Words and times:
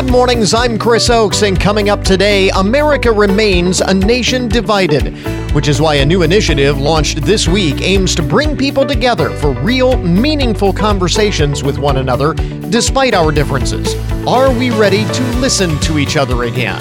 Good 0.00 0.12
mornings, 0.12 0.54
I'm 0.54 0.78
Chris 0.78 1.10
Oakes, 1.10 1.42
and 1.42 1.60
coming 1.60 1.90
up 1.90 2.02
today, 2.02 2.48
America 2.56 3.12
remains 3.12 3.82
a 3.82 3.92
nation 3.92 4.48
divided, 4.48 5.14
which 5.54 5.68
is 5.68 5.78
why 5.78 5.96
a 5.96 6.06
new 6.06 6.22
initiative 6.22 6.80
launched 6.80 7.20
this 7.20 7.46
week 7.46 7.82
aims 7.82 8.14
to 8.14 8.22
bring 8.22 8.56
people 8.56 8.86
together 8.86 9.28
for 9.28 9.50
real, 9.60 9.98
meaningful 9.98 10.72
conversations 10.72 11.62
with 11.62 11.76
one 11.76 11.98
another 11.98 12.32
despite 12.70 13.12
our 13.12 13.30
differences. 13.30 13.94
Are 14.26 14.50
we 14.50 14.70
ready 14.70 15.04
to 15.04 15.22
listen 15.36 15.78
to 15.80 15.98
each 15.98 16.16
other 16.16 16.44
again? 16.44 16.80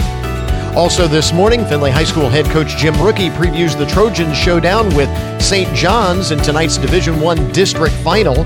Also, 0.74 1.06
this 1.06 1.34
morning, 1.34 1.66
Findlay 1.66 1.92
High 1.92 2.06
School 2.06 2.30
head 2.30 2.46
coach 2.46 2.78
Jim 2.78 2.94
Rucki 2.94 3.32
previews 3.32 3.78
the 3.78 3.86
Trojans 3.86 4.38
showdown 4.38 4.96
with 4.96 5.10
St. 5.42 5.68
John's 5.76 6.32
in 6.32 6.40
tonight's 6.40 6.78
Division 6.78 7.20
One 7.20 7.52
district 7.52 7.96
final. 7.96 8.46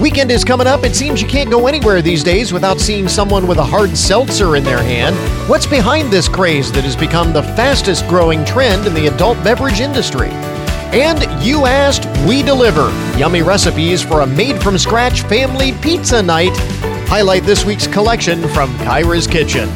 Weekend 0.00 0.30
is 0.30 0.44
coming 0.44 0.66
up. 0.66 0.82
It 0.82 0.96
seems 0.96 1.20
you 1.20 1.28
can't 1.28 1.50
go 1.50 1.66
anywhere 1.66 2.00
these 2.00 2.24
days 2.24 2.54
without 2.54 2.80
seeing 2.80 3.06
someone 3.06 3.46
with 3.46 3.58
a 3.58 3.62
hard 3.62 3.94
seltzer 3.94 4.56
in 4.56 4.64
their 4.64 4.82
hand. 4.82 5.14
What's 5.46 5.66
behind 5.66 6.10
this 6.10 6.26
craze 6.26 6.72
that 6.72 6.84
has 6.84 6.96
become 6.96 7.34
the 7.34 7.42
fastest 7.42 8.08
growing 8.08 8.42
trend 8.46 8.86
in 8.86 8.94
the 8.94 9.08
adult 9.08 9.36
beverage 9.44 9.80
industry? 9.80 10.30
And 10.92 11.20
you 11.44 11.66
asked, 11.66 12.06
we 12.26 12.42
deliver. 12.42 12.88
Yummy 13.18 13.42
recipes 13.42 14.00
for 14.00 14.22
a 14.22 14.26
made 14.26 14.62
from 14.62 14.78
scratch 14.78 15.20
family 15.24 15.72
pizza 15.82 16.22
night. 16.22 16.56
Highlight 17.06 17.42
this 17.42 17.66
week's 17.66 17.86
collection 17.86 18.48
from 18.48 18.74
Kyra's 18.78 19.26
Kitchen. 19.26 19.68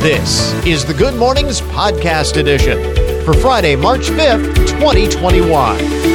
This 0.00 0.52
is 0.66 0.84
the 0.84 0.94
Good 0.94 1.14
Mornings 1.14 1.60
Podcast 1.60 2.36
Edition 2.36 2.82
for 3.24 3.32
Friday, 3.32 3.76
March 3.76 4.08
5th, 4.08 4.56
2021. 4.66 6.11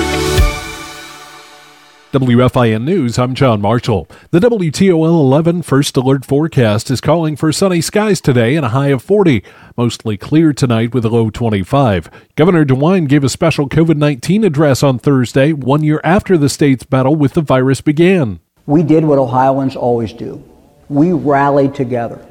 WFIN 2.13 2.85
News, 2.85 3.19
I'm 3.19 3.35
John 3.35 3.59
Marshall. 3.59 4.07
The 4.31 4.39
WTOL 4.39 5.05
11 5.05 5.61
First 5.61 5.97
Alert 5.97 6.23
forecast 6.23 6.89
is 6.89 7.01
calling 7.01 7.35
for 7.35 7.51
sunny 7.51 7.81
skies 7.81 8.21
today 8.21 8.55
and 8.55 8.65
a 8.65 8.69
high 8.69 8.87
of 8.87 9.03
40. 9.03 9.43
Mostly 9.75 10.15
clear 10.15 10.53
tonight 10.53 10.93
with 10.93 11.03
a 11.03 11.09
low 11.09 11.29
25. 11.29 12.09
Governor 12.37 12.63
DeWine 12.63 13.09
gave 13.09 13.25
a 13.25 13.29
special 13.29 13.67
COVID 13.67 13.97
19 13.97 14.45
address 14.45 14.83
on 14.83 14.97
Thursday, 14.97 15.51
one 15.51 15.83
year 15.83 15.99
after 16.05 16.37
the 16.37 16.47
state's 16.47 16.85
battle 16.85 17.15
with 17.15 17.33
the 17.33 17.41
virus 17.41 17.81
began. 17.81 18.39
We 18.65 18.83
did 18.83 19.03
what 19.03 19.19
Ohioans 19.19 19.75
always 19.75 20.13
do 20.13 20.41
we 20.89 21.11
rallied 21.11 21.75
together 21.75 22.25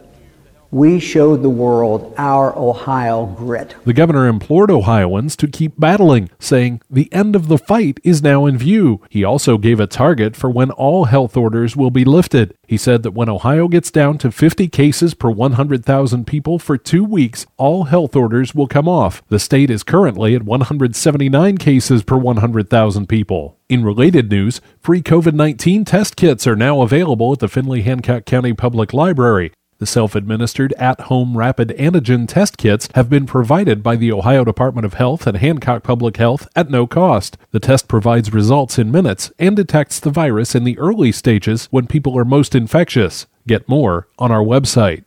we 0.71 0.99
showed 0.99 1.43
the 1.43 1.51
world 1.51 2.15
our 2.17 2.57
Ohio 2.57 3.27
grit. 3.27 3.75
The 3.85 3.93
governor 3.93 4.27
implored 4.27 4.71
Ohioans 4.71 5.37
to 5.37 5.49
keep 5.49 5.79
battling, 5.79 6.31
saying 6.39 6.83
the 6.91 7.13
end 7.13 7.37
of 7.37 7.49
the 7.49 7.59
fight 7.59 7.99
is 8.05 8.23
now 8.23 8.47
in 8.47 8.59
view. 8.59 9.01
He 9.09 9.25
also 9.25 9.59
gave 9.59 9.81
a 9.81 9.87
target 9.87 10.37
for 10.37 10.51
when 10.51 10.71
all 10.71 11.05
health 11.05 11.37
orders 11.37 11.77
will 11.77 11.91
be 11.91 12.05
lifted. 12.05 12.55
He 12.67 12.77
said 12.77 13.03
that 13.03 13.13
when 13.13 13.29
Ohio 13.29 13.69
gets 13.69 13.91
down 13.91 14.19
to 14.19 14.31
50 14.31 14.69
cases 14.69 15.15
per 15.15 15.31
100,000 15.31 16.27
people 16.27 16.59
for 16.59 16.77
two 16.77 17.05
weeks, 17.05 17.47
all 17.57 17.85
health 17.85 18.17
orders 18.17 18.55
will 18.55 18.67
come 18.67 18.89
off. 18.89 19.23
The 19.29 19.39
state 19.39 19.71
is 19.71 19.83
currently 19.83 20.35
at 20.35 20.43
179 20.43 21.59
cases 21.59 22.03
per 22.03 22.17
100,000 22.17 23.09
people. 23.09 23.59
In 23.69 23.85
related 23.85 24.31
news, 24.31 24.61
free 24.81 25.03
COVID 25.03 25.35
19 25.35 25.85
test 25.85 26.17
kits 26.17 26.47
are 26.47 26.57
now 26.57 26.83
available 26.83 27.33
at 27.33 27.41
the 27.41 27.49
Findlay 27.49 27.83
Hancock 27.83 28.25
County 28.25 28.53
Public 28.53 28.93
Library. 28.93 29.53
The 29.79 29.87
self 29.87 30.15
administered 30.15 30.73
at 30.79 31.03
home 31.03 31.37
rapid 31.37 31.69
antigen 31.79 32.27
test 32.27 32.57
kits 32.57 32.89
have 32.95 33.11
been 33.11 33.27
provided 33.27 33.83
by 33.83 33.97
the 33.97 34.11
Ohio 34.11 34.45
Department 34.45 34.87
of 34.87 34.95
Health 34.95 35.27
and 35.27 35.37
Hancock 35.37 35.83
Public 35.83 36.17
Health 36.17 36.49
at 36.57 36.71
no 36.71 36.87
cost. 36.87 37.37
The 37.51 37.61
test 37.61 37.87
provides 37.87 38.33
results 38.33 38.79
in 38.79 38.91
minutes 38.91 39.33
and 39.39 39.55
detects 39.55 40.01
the 40.01 40.11
virus 40.11 40.55
in 40.55 40.65
the 40.65 40.79
early 40.79 41.13
stages 41.13 41.67
when 41.71 41.87
people 41.87 42.19
are 42.19 42.25
most 42.25 42.55
infectious. 42.55 43.27
Get 43.47 43.69
more 43.69 44.09
on 44.19 44.33
our 44.33 44.43
website. 44.43 45.06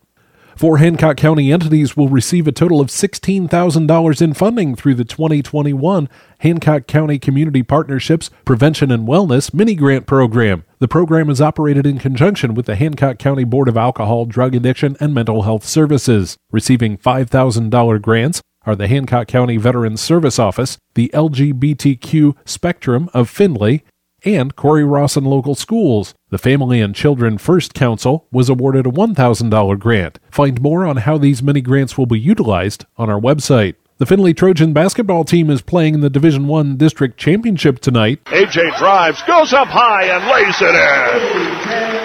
Four 0.59 0.79
Hancock 0.79 1.15
County 1.15 1.53
entities 1.53 1.95
will 1.95 2.09
receive 2.09 2.45
a 2.45 2.52
total 2.52 2.81
of 2.81 2.89
$16,000 2.89 4.21
in 4.21 4.33
funding 4.33 4.75
through 4.75 4.95
the 4.95 5.05
2021 5.05 6.09
Hancock 6.39 6.86
County 6.86 7.17
Community 7.17 7.64
Partnerships 7.64 8.30
Prevention 8.43 8.92
and 8.92 9.08
Wellness 9.08 9.53
Mini 9.53 9.73
Grant 9.73 10.05
Program. 10.05 10.65
The 10.80 10.89
program 10.89 11.30
is 11.30 11.39
operated 11.39 11.86
in 11.86 11.98
conjunction 11.98 12.55
with 12.55 12.65
the 12.65 12.75
Hancock 12.75 13.19
County 13.19 13.45
Board 13.45 13.69
of 13.69 13.77
Alcohol, 13.77 14.25
Drug 14.25 14.53
Addiction, 14.53 14.98
and 14.99 15.14
Mental 15.14 15.43
Health 15.43 15.64
Services. 15.64 16.36
Receiving 16.52 16.98
$5,000 16.98 18.02
grants 18.02 18.42
are 18.65 18.75
the 18.75 18.89
Hancock 18.89 19.30
County 19.30 19.55
Veterans 19.55 20.02
Service 20.02 20.37
Office, 20.37 20.77
the 20.93 21.09
LGBTQ 21.14 22.36
Spectrum 22.43 23.09
of 23.14 23.30
Findlay, 23.30 23.86
and 24.23 24.55
Cory 24.55 24.83
Rawson 24.83 25.25
Local 25.25 25.55
Schools. 25.55 26.13
The 26.30 26.37
Family 26.37 26.81
and 26.81 26.95
Children 26.95 27.37
First 27.37 27.73
Council 27.73 28.27
was 28.31 28.49
awarded 28.49 28.85
a 28.85 28.91
$1,000 28.91 29.80
grant. 29.80 30.19
Find 30.31 30.61
more 30.61 30.85
on 30.85 30.97
how 30.97 31.17
these 31.17 31.43
mini 31.43 31.61
grants 31.61 31.97
will 31.97 32.05
be 32.05 32.19
utilized 32.19 32.85
on 32.97 33.09
our 33.09 33.19
website. 33.19 33.75
The 33.97 34.05
Findlay 34.05 34.33
Trojan 34.33 34.71
basketball 34.71 35.25
team 35.25 35.49
is 35.49 35.61
playing 35.61 35.95
in 35.95 35.99
the 36.02 36.09
Division 36.09 36.47
One 36.47 36.77
District 36.77 37.17
Championship 37.17 37.80
tonight. 37.80 38.23
AJ 38.25 38.77
drives, 38.77 39.21
goes 39.23 39.52
up 39.52 39.67
high, 39.67 40.05
and 40.05 40.25
lays 40.25 40.61
it 40.61 40.73
in. 40.73 41.99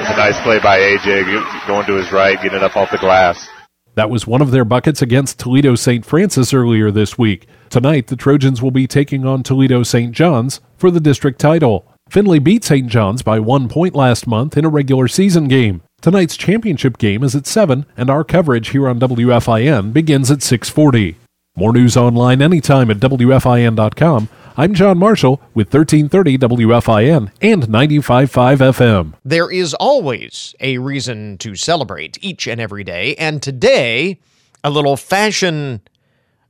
It's 0.00 0.10
a 0.10 0.16
nice 0.16 0.40
play 0.42 0.60
by 0.60 0.78
AJ, 0.78 1.66
going 1.66 1.86
to 1.86 1.94
his 1.94 2.12
right, 2.12 2.40
getting 2.40 2.58
it 2.58 2.62
up 2.62 2.76
off 2.76 2.92
the 2.92 2.98
glass. 2.98 3.48
That 3.94 4.10
was 4.10 4.26
one 4.26 4.42
of 4.42 4.50
their 4.50 4.64
buckets 4.64 5.02
against 5.02 5.38
Toledo 5.38 5.76
St. 5.76 6.04
Francis 6.04 6.52
earlier 6.52 6.90
this 6.90 7.16
week. 7.16 7.46
Tonight, 7.70 8.08
the 8.08 8.16
Trojans 8.16 8.60
will 8.60 8.72
be 8.72 8.86
taking 8.86 9.24
on 9.24 9.42
Toledo 9.42 9.82
St. 9.82 10.12
John's 10.12 10.60
for 10.76 10.90
the 10.90 11.00
district 11.00 11.40
title. 11.40 11.86
Findlay 12.08 12.38
beat 12.38 12.64
St. 12.64 12.88
John's 12.88 13.22
by 13.22 13.38
one 13.38 13.68
point 13.68 13.94
last 13.94 14.26
month 14.26 14.56
in 14.56 14.64
a 14.64 14.68
regular 14.68 15.08
season 15.08 15.48
game. 15.48 15.82
Tonight's 16.02 16.36
championship 16.36 16.98
game 16.98 17.22
is 17.22 17.34
at 17.34 17.46
7, 17.46 17.86
and 17.96 18.10
our 18.10 18.24
coverage 18.24 18.68
here 18.68 18.88
on 18.88 19.00
WFIN 19.00 19.92
begins 19.92 20.30
at 20.30 20.42
640. 20.42 21.16
More 21.56 21.72
news 21.72 21.96
online 21.96 22.42
anytime 22.42 22.90
at 22.90 22.98
WFIN.com. 22.98 24.28
I'm 24.56 24.72
John 24.72 24.98
Marshall 24.98 25.40
with 25.52 25.74
1330 25.74 26.38
WFIN 26.38 27.32
and 27.42 27.64
95.5 27.64 28.58
FM. 28.58 29.14
There 29.24 29.50
is 29.50 29.74
always 29.74 30.54
a 30.60 30.78
reason 30.78 31.38
to 31.38 31.56
celebrate 31.56 32.22
each 32.22 32.46
and 32.46 32.60
every 32.60 32.84
day, 32.84 33.16
and 33.16 33.42
today, 33.42 34.20
a 34.62 34.70
little 34.70 34.96
fashion 34.96 35.80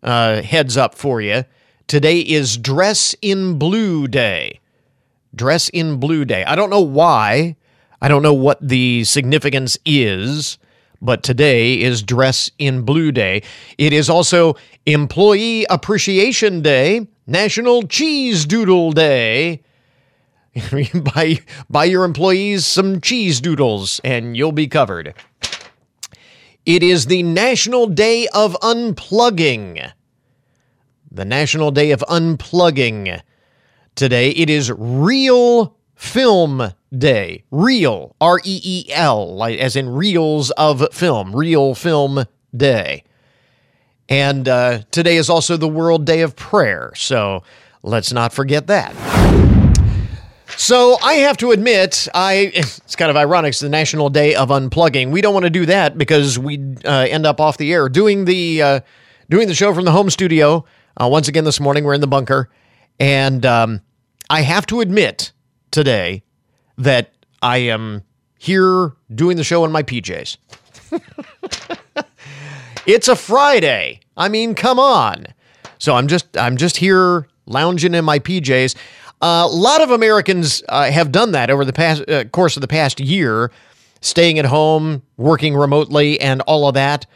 uh, 0.02 0.42
heads 0.42 0.76
up 0.76 0.94
for 0.94 1.22
you. 1.22 1.44
Today 1.86 2.20
is 2.20 2.58
Dress 2.58 3.16
in 3.22 3.58
Blue 3.58 4.06
Day. 4.06 4.60
Dress 5.34 5.70
in 5.70 5.98
Blue 5.98 6.26
Day. 6.26 6.44
I 6.44 6.56
don't 6.56 6.68
know 6.68 6.82
why. 6.82 7.56
I 8.02 8.08
don't 8.08 8.22
know 8.22 8.34
what 8.34 8.58
the 8.60 9.04
significance 9.04 9.78
is, 9.86 10.58
but 11.00 11.22
today 11.22 11.80
is 11.80 12.02
Dress 12.02 12.50
in 12.58 12.82
Blue 12.82 13.12
Day. 13.12 13.42
It 13.78 13.94
is 13.94 14.10
also 14.10 14.56
Employee 14.84 15.64
Appreciation 15.70 16.60
Day, 16.60 17.08
National 17.26 17.84
Cheese 17.84 18.44
Doodle 18.44 18.92
Day. 18.92 19.62
buy, 20.94 21.38
buy 21.70 21.84
your 21.84 22.04
employees 22.04 22.66
some 22.66 23.00
cheese 23.00 23.40
doodles 23.40 24.00
and 24.04 24.36
you'll 24.36 24.52
be 24.52 24.68
covered. 24.68 25.14
It 26.66 26.82
is 26.82 27.06
the 27.06 27.22
National 27.22 27.86
Day 27.86 28.28
of 28.28 28.56
Unplugging. 28.60 29.92
The 31.10 31.24
National 31.24 31.70
Day 31.70 31.92
of 31.92 32.00
Unplugging. 32.08 33.22
Today 33.94 34.30
it 34.30 34.50
is 34.50 34.70
Reel 34.70 35.76
Film 35.94 36.74
Day. 36.96 37.44
Reel, 37.50 38.14
R 38.20 38.38
E 38.44 38.60
E 38.62 38.92
L, 38.92 39.42
as 39.44 39.76
in 39.76 39.88
reels 39.88 40.50
of 40.52 40.86
film. 40.92 41.34
Reel 41.34 41.74
Film 41.74 42.26
Day. 42.54 43.04
And 44.08 44.48
uh, 44.48 44.80
today 44.90 45.16
is 45.16 45.30
also 45.30 45.56
the 45.56 45.68
World 45.68 46.04
Day 46.04 46.20
of 46.20 46.36
Prayer. 46.36 46.92
So 46.94 47.42
let's 47.82 48.12
not 48.12 48.32
forget 48.32 48.66
that. 48.66 48.94
So 50.56 50.96
I 51.02 51.14
have 51.14 51.36
to 51.38 51.50
admit, 51.50 52.08
I 52.14 52.34
it's 52.54 52.96
kind 52.96 53.10
of 53.10 53.16
ironic. 53.16 53.50
It's 53.50 53.60
the 53.60 53.68
National 53.68 54.10
Day 54.10 54.34
of 54.34 54.50
Unplugging. 54.50 55.10
We 55.10 55.20
don't 55.20 55.34
want 55.34 55.44
to 55.44 55.50
do 55.50 55.66
that 55.66 55.98
because 55.98 56.38
we 56.38 56.58
uh, 56.84 57.06
end 57.08 57.26
up 57.26 57.40
off 57.40 57.56
the 57.56 57.72
air 57.72 57.88
doing 57.88 58.24
the 58.24 58.62
uh, 58.62 58.80
doing 59.30 59.48
the 59.48 59.54
show 59.54 59.74
from 59.74 59.84
the 59.84 59.92
home 59.92 60.10
studio. 60.10 60.64
Uh, 61.00 61.08
once 61.08 61.28
again 61.28 61.44
this 61.44 61.58
morning, 61.58 61.84
we're 61.84 61.94
in 61.94 62.00
the 62.00 62.06
bunker, 62.06 62.50
and 63.00 63.44
um, 63.44 63.80
I 64.30 64.42
have 64.42 64.66
to 64.66 64.80
admit 64.80 65.32
today 65.70 66.22
that 66.78 67.12
I 67.42 67.58
am 67.58 68.04
here 68.38 68.92
doing 69.12 69.36
the 69.36 69.44
show 69.44 69.64
in 69.64 69.72
my 69.72 69.82
PJs. 69.82 70.36
it's 72.86 73.08
a 73.08 73.16
Friday. 73.16 74.00
I 74.16 74.28
mean, 74.28 74.54
come 74.54 74.78
on. 74.78 75.26
So 75.78 75.94
I'm 75.94 76.06
just 76.06 76.36
I'm 76.36 76.56
just 76.56 76.76
here 76.76 77.26
lounging 77.46 77.94
in 77.94 78.04
my 78.04 78.18
PJs. 78.18 78.76
Uh, 79.20 79.46
a 79.46 79.54
lot 79.54 79.80
of 79.80 79.90
Americans 79.90 80.62
uh, 80.68 80.90
have 80.90 81.12
done 81.12 81.32
that 81.32 81.50
over 81.50 81.64
the 81.64 81.72
past 81.72 82.08
uh, 82.08 82.24
course 82.24 82.56
of 82.56 82.60
the 82.60 82.68
past 82.68 83.00
year, 83.00 83.50
staying 84.00 84.38
at 84.38 84.44
home, 84.44 85.02
working 85.16 85.54
remotely, 85.54 86.20
and 86.20 86.40
all 86.42 86.68
of 86.68 86.74
that. 86.74 87.06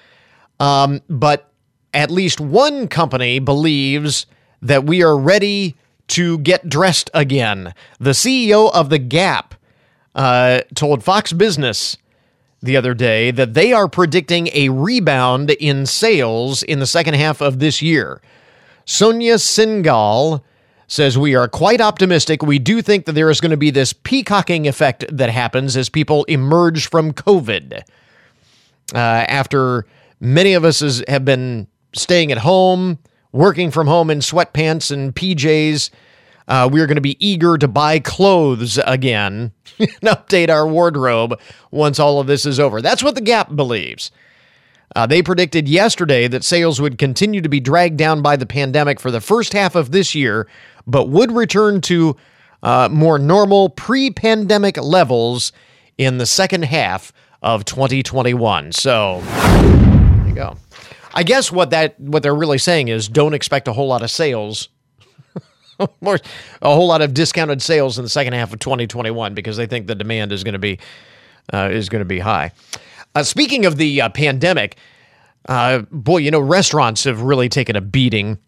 Um, 0.61 1.03
but 1.09 1.50
at 1.94 2.11
least 2.11 2.41
one 2.41 2.88
company 2.88 3.38
believes 3.38 4.26
that 4.62 4.85
we 4.85 5.03
are 5.03 5.17
ready 5.17 5.76
to 6.09 6.38
get 6.38 6.69
dressed 6.69 7.11
again. 7.15 7.75
The 8.00 8.11
CEO 8.11 8.73
of 8.73 8.91
The 8.91 8.99
Gap 8.99 9.55
uh, 10.15 10.62
told 10.75 11.05
Fox 11.05 11.32
Business 11.32 11.97
the 12.60 12.76
other 12.76 12.94
day 12.94 13.31
that 13.31 13.55
they 13.55 13.72
are 13.72 13.88
predicting 13.88 14.49
a 14.52 14.69
rebound 14.69 15.50
in 15.50 15.87
sales 15.87 16.62
in 16.62 16.81
the 16.81 16.87
second 16.87 17.14
half 17.14 17.40
of 17.40 17.58
this 17.58 17.81
year. 17.81 18.20
Sonia 18.84 19.34
Syngal 19.34 20.43
says 20.88 21.19
we 21.19 21.34
are 21.34 21.46
quite 21.46 21.81
optimistic. 21.81 22.43
We 22.43 22.58
do 22.58 22.81
think 22.82 23.05
that 23.05 23.12
there 23.12 23.31
is 23.31 23.40
going 23.40 23.50
to 23.50 23.56
be 23.56 23.70
this 23.70 23.93
peacocking 23.93 24.66
effect 24.66 25.05
that 25.14 25.31
happens 25.31 25.76
as 25.76 25.88
people 25.88 26.25
emerge 26.25 26.88
from 26.88 27.12
COVID. 27.12 27.82
Uh, 28.94 28.99
after 28.99 29.87
many 30.19 30.55
of 30.55 30.64
us 30.64 30.81
is, 30.81 31.05
have 31.06 31.25
been 31.25 31.69
staying 31.94 32.32
at 32.32 32.38
home, 32.38 32.99
working 33.32 33.70
from 33.70 33.87
home 33.87 34.10
in 34.10 34.20
sweatpants 34.20 34.90
and 34.90 35.14
PJs, 35.14 35.90
uh, 36.49 36.69
we 36.71 36.81
are 36.81 36.87
going 36.87 36.97
to 36.97 37.00
be 37.00 37.25
eager 37.25 37.59
to 37.59 37.69
buy 37.69 37.99
clothes 37.99 38.79
again 38.87 39.53
and 39.79 39.91
update 40.03 40.49
our 40.49 40.67
wardrobe 40.67 41.39
once 41.71 42.00
all 42.00 42.19
of 42.19 42.27
this 42.27 42.47
is 42.47 42.59
over. 42.59 42.83
That's 42.83 43.03
what 43.03 43.15
the 43.15 43.21
Gap 43.21 43.55
believes. 43.55 44.11
Uh, 44.97 45.06
they 45.06 45.23
predicted 45.23 45.69
yesterday 45.69 46.27
that 46.27 46.43
sales 46.43 46.81
would 46.81 46.97
continue 46.97 47.43
to 47.43 47.49
be 47.49 47.61
dragged 47.61 47.99
down 47.99 48.23
by 48.23 48.37
the 48.37 48.47
pandemic 48.47 48.99
for 48.99 49.11
the 49.11 49.21
first 49.21 49.53
half 49.53 49.75
of 49.75 49.91
this 49.91 50.15
year, 50.15 50.49
but 50.87 51.11
would 51.11 51.31
return 51.31 51.83
to 51.83 52.17
uh, 52.62 52.89
more 52.91 53.19
normal 53.19 53.69
pre 53.69 54.11
pandemic 54.11 54.79
levels 54.79 55.53
in 55.99 56.17
the 56.17 56.25
second 56.27 56.65
half 56.65 57.12
of 57.43 57.67
2021. 57.67 58.73
So, 58.73 59.21
there 59.23 60.29
you 60.29 60.35
go. 60.35 60.56
I 61.12 61.23
guess 61.23 61.53
what 61.53 61.71
that 61.71 62.01
what 62.01 62.23
they're 62.23 62.35
really 62.35 62.59
saying 62.59 62.89
is 62.89 63.09
don't 63.09 63.35
expect 63.35 63.69
a 63.69 63.73
whole 63.75 63.89
lot 63.89 64.03
of 64.03 64.11
sales 64.11 64.69
a 66.03 66.19
whole 66.63 66.89
lot 66.89 67.03
of 67.03 67.15
discounted 67.15 67.63
sales 67.63 67.99
in 67.99 68.05
the 68.05 68.09
second 68.09 68.33
half 68.33 68.53
of 68.53 68.59
2021 68.59 69.35
because 69.35 69.57
they 69.57 69.67
think 69.67 69.87
the 69.87 69.95
demand 69.95 70.33
is 70.33 70.45
going 70.45 70.55
to 70.55 70.59
be 70.59 70.79
uh, 71.53 71.69
is 71.71 71.89
going 71.89 72.01
to 72.01 72.07
be 72.07 72.19
high. 72.19 72.53
Uh, 73.15 73.23
speaking 73.23 73.65
of 73.65 73.77
the 73.77 74.03
uh, 74.03 74.09
pandemic, 74.11 74.77
uh, 75.49 75.81
boy, 75.91 76.19
you 76.19 76.31
know 76.31 76.41
restaurants 76.41 77.05
have 77.05 77.23
really 77.23 77.49
taken 77.49 77.77
a 77.77 77.81
beating 77.81 78.39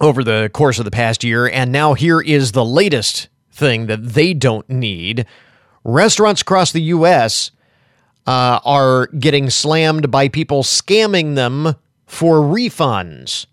over 0.00 0.24
the 0.24 0.50
course 0.52 0.78
of 0.78 0.84
the 0.84 0.90
past 0.90 1.22
year, 1.22 1.48
and 1.48 1.70
now 1.70 1.94
here 1.94 2.20
is 2.20 2.52
the 2.52 2.64
latest 2.64 3.28
thing 3.52 3.86
that 3.86 4.02
they 4.02 4.34
don't 4.34 4.68
need. 4.68 5.26
Restaurants 5.84 6.42
across 6.42 6.72
the 6.72 6.82
U.S. 6.82 7.50
Uh, 8.26 8.58
are 8.64 9.06
getting 9.08 9.50
slammed 9.50 10.10
by 10.10 10.28
people 10.28 10.62
scamming 10.62 11.34
them 11.34 11.74
for 12.06 12.40
refunds 12.40 13.46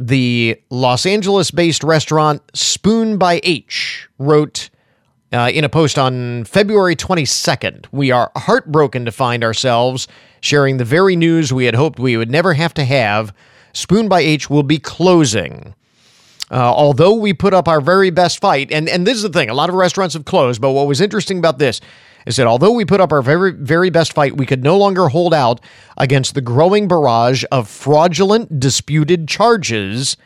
the 0.00 0.58
Los 0.70 1.04
Angeles 1.04 1.50
based 1.50 1.84
restaurant 1.84 2.40
Spoon 2.54 3.18
by 3.18 3.38
H 3.44 4.08
wrote 4.18 4.70
uh, 5.30 5.50
in 5.52 5.62
a 5.62 5.68
post 5.68 5.98
on 5.98 6.44
February 6.44 6.96
22nd 6.96 7.84
We 7.92 8.10
are 8.10 8.32
heartbroken 8.34 9.04
to 9.04 9.12
find 9.12 9.44
ourselves 9.44 10.08
sharing 10.40 10.78
the 10.78 10.86
very 10.86 11.16
news 11.16 11.52
we 11.52 11.66
had 11.66 11.74
hoped 11.74 11.98
we 11.98 12.16
would 12.16 12.30
never 12.30 12.54
have 12.54 12.72
to 12.74 12.84
have. 12.84 13.34
Spoon 13.74 14.08
by 14.08 14.20
H 14.20 14.48
will 14.48 14.62
be 14.62 14.78
closing. 14.78 15.74
Uh, 16.50 16.56
although 16.56 17.14
we 17.14 17.32
put 17.34 17.52
up 17.52 17.68
our 17.68 17.80
very 17.80 18.10
best 18.10 18.40
fight, 18.40 18.72
and, 18.72 18.88
and 18.88 19.06
this 19.06 19.16
is 19.16 19.22
the 19.22 19.28
thing, 19.28 19.50
a 19.50 19.54
lot 19.54 19.68
of 19.68 19.76
restaurants 19.76 20.14
have 20.14 20.24
closed, 20.24 20.60
but 20.60 20.72
what 20.72 20.88
was 20.88 21.00
interesting 21.00 21.38
about 21.38 21.58
this 21.58 21.80
is 22.26 22.36
that 22.36 22.46
although 22.46 22.72
we 22.72 22.84
put 22.84 23.00
up 23.00 23.12
our 23.12 23.22
very, 23.22 23.52
very 23.52 23.90
best 23.90 24.12
fight, 24.12 24.36
we 24.36 24.46
could 24.46 24.62
no 24.62 24.76
longer 24.76 25.08
hold 25.08 25.32
out 25.32 25.60
against 25.96 26.34
the 26.34 26.40
growing 26.40 26.88
barrage 26.88 27.44
of 27.50 27.68
fraudulent, 27.68 28.60
disputed 28.60 29.28
charges 29.28 30.16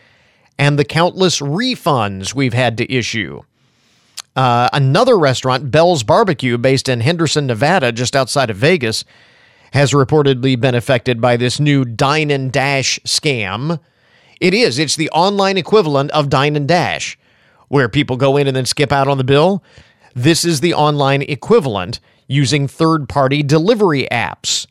and 0.58 0.78
the 0.78 0.84
countless 0.84 1.40
refunds 1.40 2.34
we've 2.34 2.54
had 2.54 2.78
to 2.78 2.92
issue. 2.92 3.42
Uh, 4.36 4.68
another 4.72 5.16
restaurant, 5.16 5.70
Bell's 5.70 6.02
Barbecue, 6.02 6.58
based 6.58 6.88
in 6.88 7.00
Henderson, 7.00 7.46
Nevada, 7.46 7.92
just 7.92 8.16
outside 8.16 8.50
of 8.50 8.56
Vegas, 8.56 9.04
has 9.72 9.92
reportedly 9.92 10.60
been 10.60 10.74
affected 10.74 11.20
by 11.20 11.36
this 11.36 11.60
new 11.60 11.84
Dine 11.84 12.30
and 12.30 12.50
Dash 12.52 12.98
scam. 13.04 13.80
It 14.40 14.54
is, 14.54 14.78
it's 14.78 14.96
the 14.96 15.10
online 15.10 15.56
equivalent 15.56 16.10
of 16.10 16.28
Dine 16.28 16.56
and 16.56 16.66
Dash, 16.66 17.18
where 17.68 17.88
people 17.88 18.16
go 18.16 18.36
in 18.36 18.46
and 18.46 18.56
then 18.56 18.66
skip 18.66 18.92
out 18.92 19.08
on 19.08 19.18
the 19.18 19.24
bill. 19.24 19.62
This 20.14 20.44
is 20.44 20.60
the 20.60 20.74
online 20.74 21.22
equivalent 21.22 22.00
using 22.26 22.68
third 22.68 23.08
party 23.08 23.42
delivery 23.42 24.06
apps. 24.10 24.66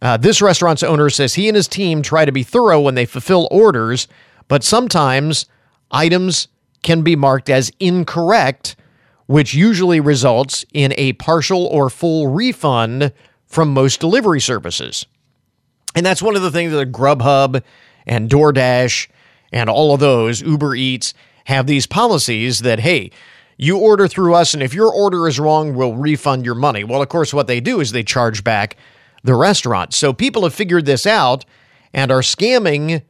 Uh, 0.00 0.16
this 0.16 0.42
restaurant's 0.42 0.82
owner 0.82 1.10
says 1.10 1.34
he 1.34 1.48
and 1.48 1.56
his 1.56 1.68
team 1.68 2.02
try 2.02 2.24
to 2.24 2.32
be 2.32 2.42
thorough 2.42 2.80
when 2.80 2.94
they 2.94 3.06
fulfill 3.06 3.48
orders, 3.50 4.06
but 4.48 4.62
sometimes 4.62 5.46
items 5.90 6.48
can 6.82 7.02
be 7.02 7.16
marked 7.16 7.48
as 7.48 7.72
incorrect, 7.80 8.76
which 9.26 9.54
usually 9.54 10.00
results 10.00 10.64
in 10.72 10.92
a 10.98 11.14
partial 11.14 11.66
or 11.66 11.88
full 11.88 12.28
refund 12.28 13.12
from 13.46 13.72
most 13.72 14.00
delivery 14.00 14.40
services. 14.40 15.06
And 15.94 16.04
that's 16.04 16.22
one 16.22 16.36
of 16.36 16.42
the 16.42 16.50
things 16.50 16.72
that 16.72 16.92
Grubhub 16.92 17.62
and 18.06 18.28
DoorDash 18.28 19.08
and 19.52 19.70
all 19.70 19.94
of 19.94 20.00
those, 20.00 20.42
Uber 20.42 20.74
Eats, 20.74 21.14
have 21.46 21.66
these 21.66 21.86
policies 21.86 22.60
that, 22.60 22.80
hey, 22.80 23.10
you 23.56 23.78
order 23.78 24.08
through 24.08 24.34
us, 24.34 24.54
and 24.54 24.62
if 24.62 24.74
your 24.74 24.92
order 24.92 25.28
is 25.28 25.38
wrong, 25.38 25.74
we'll 25.74 25.94
refund 25.94 26.44
your 26.44 26.54
money. 26.54 26.84
Well, 26.84 27.02
of 27.02 27.08
course, 27.08 27.32
what 27.32 27.46
they 27.46 27.60
do 27.60 27.80
is 27.80 27.92
they 27.92 28.02
charge 28.02 28.42
back 28.42 28.76
the 29.22 29.34
restaurant. 29.34 29.94
So 29.94 30.12
people 30.12 30.42
have 30.42 30.54
figured 30.54 30.86
this 30.86 31.06
out 31.06 31.44
and 31.92 32.10
are 32.10 32.20
scamming 32.20 33.02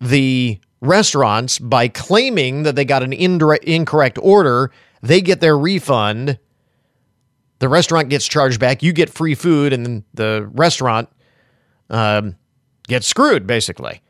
the 0.00 0.60
restaurants 0.80 1.58
by 1.58 1.88
claiming 1.88 2.62
that 2.62 2.76
they 2.76 2.84
got 2.84 3.02
an 3.02 3.12
indirect, 3.12 3.64
incorrect 3.64 4.18
order. 4.22 4.70
They 5.02 5.20
get 5.20 5.40
their 5.40 5.58
refund. 5.58 6.38
The 7.58 7.68
restaurant 7.68 8.08
gets 8.08 8.26
charged 8.26 8.60
back. 8.60 8.82
You 8.82 8.92
get 8.92 9.10
free 9.10 9.34
food, 9.34 9.72
and 9.72 10.04
the 10.14 10.48
restaurant 10.52 11.08
um, 11.90 12.36
gets 12.86 13.06
screwed, 13.08 13.46
basically. 13.46 14.00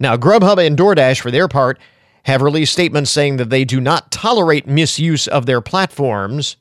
Now, 0.00 0.16
Grubhub 0.16 0.64
and 0.64 0.76
DoorDash, 0.76 1.20
for 1.20 1.30
their 1.30 1.46
part, 1.46 1.78
have 2.24 2.42
released 2.42 2.72
statements 2.72 3.10
saying 3.10 3.36
that 3.36 3.50
they 3.50 3.64
do 3.64 3.80
not 3.80 4.10
tolerate 4.10 4.66
misuse 4.66 5.26
of 5.26 5.46
their 5.46 5.60
platforms. 5.60 6.56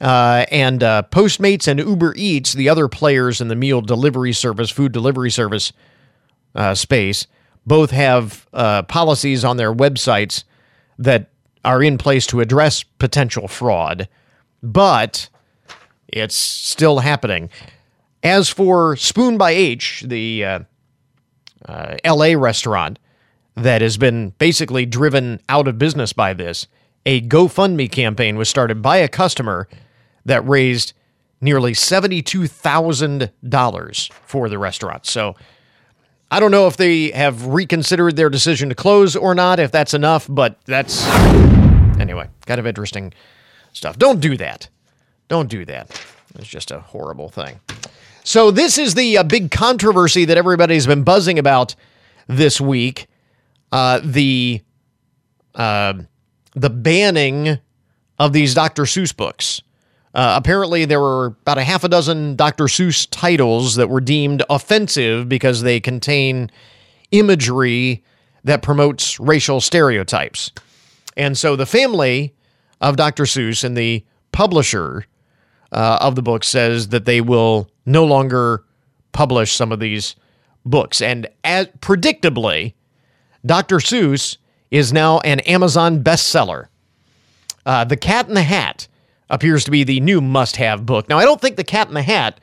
Uh, 0.00 0.44
and 0.50 0.82
uh, 0.82 1.02
Postmates 1.10 1.66
and 1.66 1.80
Uber 1.80 2.14
Eats, 2.16 2.52
the 2.52 2.68
other 2.68 2.88
players 2.88 3.40
in 3.40 3.48
the 3.48 3.56
meal 3.56 3.80
delivery 3.80 4.32
service, 4.32 4.70
food 4.70 4.92
delivery 4.92 5.30
service 5.30 5.72
uh, 6.54 6.74
space, 6.74 7.26
both 7.66 7.90
have 7.90 8.46
uh, 8.52 8.82
policies 8.82 9.44
on 9.44 9.56
their 9.56 9.74
websites 9.74 10.44
that 10.98 11.30
are 11.64 11.82
in 11.82 11.98
place 11.98 12.26
to 12.28 12.40
address 12.40 12.82
potential 12.82 13.48
fraud, 13.48 14.08
but 14.62 15.28
it's 16.08 16.36
still 16.36 17.00
happening. 17.00 17.50
As 18.22 18.48
for 18.48 18.96
Spoon 18.96 19.36
by 19.36 19.50
H, 19.50 20.04
the 20.06 20.44
uh, 20.44 20.58
uh, 21.66 21.96
LA 22.04 22.34
restaurant, 22.38 22.98
that 23.56 23.82
has 23.82 23.96
been 23.96 24.30
basically 24.38 24.86
driven 24.86 25.40
out 25.48 25.66
of 25.66 25.78
business 25.78 26.12
by 26.12 26.34
this. 26.34 26.68
A 27.04 27.20
GoFundMe 27.22 27.90
campaign 27.90 28.36
was 28.36 28.48
started 28.48 28.80
by 28.82 28.98
a 28.98 29.08
customer 29.08 29.66
that 30.24 30.46
raised 30.46 30.92
nearly 31.40 31.72
$72,000 31.72 34.12
for 34.12 34.48
the 34.48 34.58
restaurant. 34.58 35.06
So 35.06 35.34
I 36.30 36.40
don't 36.40 36.50
know 36.50 36.66
if 36.66 36.76
they 36.76 37.10
have 37.12 37.46
reconsidered 37.46 38.16
their 38.16 38.28
decision 38.28 38.68
to 38.68 38.74
close 38.74 39.16
or 39.16 39.34
not, 39.34 39.60
if 39.60 39.70
that's 39.70 39.94
enough, 39.94 40.26
but 40.28 40.58
that's 40.64 41.06
anyway, 41.98 42.28
kind 42.46 42.58
of 42.58 42.66
interesting 42.66 43.12
stuff. 43.72 43.98
Don't 43.98 44.20
do 44.20 44.36
that. 44.36 44.68
Don't 45.28 45.48
do 45.48 45.64
that. 45.64 46.02
It's 46.34 46.48
just 46.48 46.70
a 46.70 46.80
horrible 46.80 47.28
thing. 47.28 47.60
So, 48.24 48.50
this 48.50 48.76
is 48.76 48.94
the 48.94 49.18
uh, 49.18 49.22
big 49.22 49.52
controversy 49.52 50.24
that 50.24 50.36
everybody's 50.36 50.86
been 50.86 51.04
buzzing 51.04 51.38
about 51.38 51.76
this 52.26 52.60
week 52.60 53.06
uh, 53.76 54.00
the 54.02 54.62
uh, 55.54 55.92
the 56.54 56.70
banning 56.70 57.58
of 58.18 58.32
these 58.32 58.54
Dr. 58.54 58.84
Seuss 58.84 59.14
books. 59.14 59.60
Uh, 60.14 60.32
apparently, 60.38 60.86
there 60.86 61.00
were 61.00 61.26
about 61.42 61.58
a 61.58 61.62
half 61.62 61.84
a 61.84 61.88
dozen 61.90 62.36
Dr. 62.36 62.64
Seuss 62.64 63.06
titles 63.10 63.74
that 63.74 63.90
were 63.90 64.00
deemed 64.00 64.42
offensive 64.48 65.28
because 65.28 65.60
they 65.60 65.78
contain 65.78 66.50
imagery 67.10 68.02
that 68.44 68.62
promotes 68.62 69.20
racial 69.20 69.60
stereotypes. 69.60 70.52
And 71.14 71.36
so 71.36 71.54
the 71.54 71.66
family 71.66 72.34
of 72.80 72.96
Dr. 72.96 73.24
Seuss 73.24 73.62
and 73.62 73.76
the 73.76 74.02
publisher 74.32 75.04
uh, 75.70 75.98
of 76.00 76.14
the 76.14 76.22
book 76.22 76.44
says 76.44 76.88
that 76.88 77.04
they 77.04 77.20
will 77.20 77.68
no 77.84 78.06
longer 78.06 78.64
publish 79.12 79.52
some 79.52 79.70
of 79.70 79.80
these 79.80 80.16
books. 80.64 81.02
And 81.02 81.28
as 81.44 81.66
predictably, 81.80 82.72
Dr. 83.46 83.76
Seuss 83.76 84.36
is 84.70 84.92
now 84.92 85.20
an 85.20 85.40
Amazon 85.40 86.02
bestseller. 86.02 86.66
Uh, 87.64 87.84
the 87.84 87.96
Cat 87.96 88.28
in 88.28 88.34
the 88.34 88.42
Hat 88.42 88.88
appears 89.30 89.64
to 89.64 89.70
be 89.70 89.84
the 89.84 90.00
new 90.00 90.20
must 90.20 90.56
have 90.56 90.86
book. 90.86 91.08
Now, 91.08 91.18
I 91.18 91.24
don't 91.24 91.40
think 91.40 91.56
The 91.56 91.64
Cat 91.64 91.88
in 91.88 91.94
the 91.94 92.02
Hat 92.02 92.40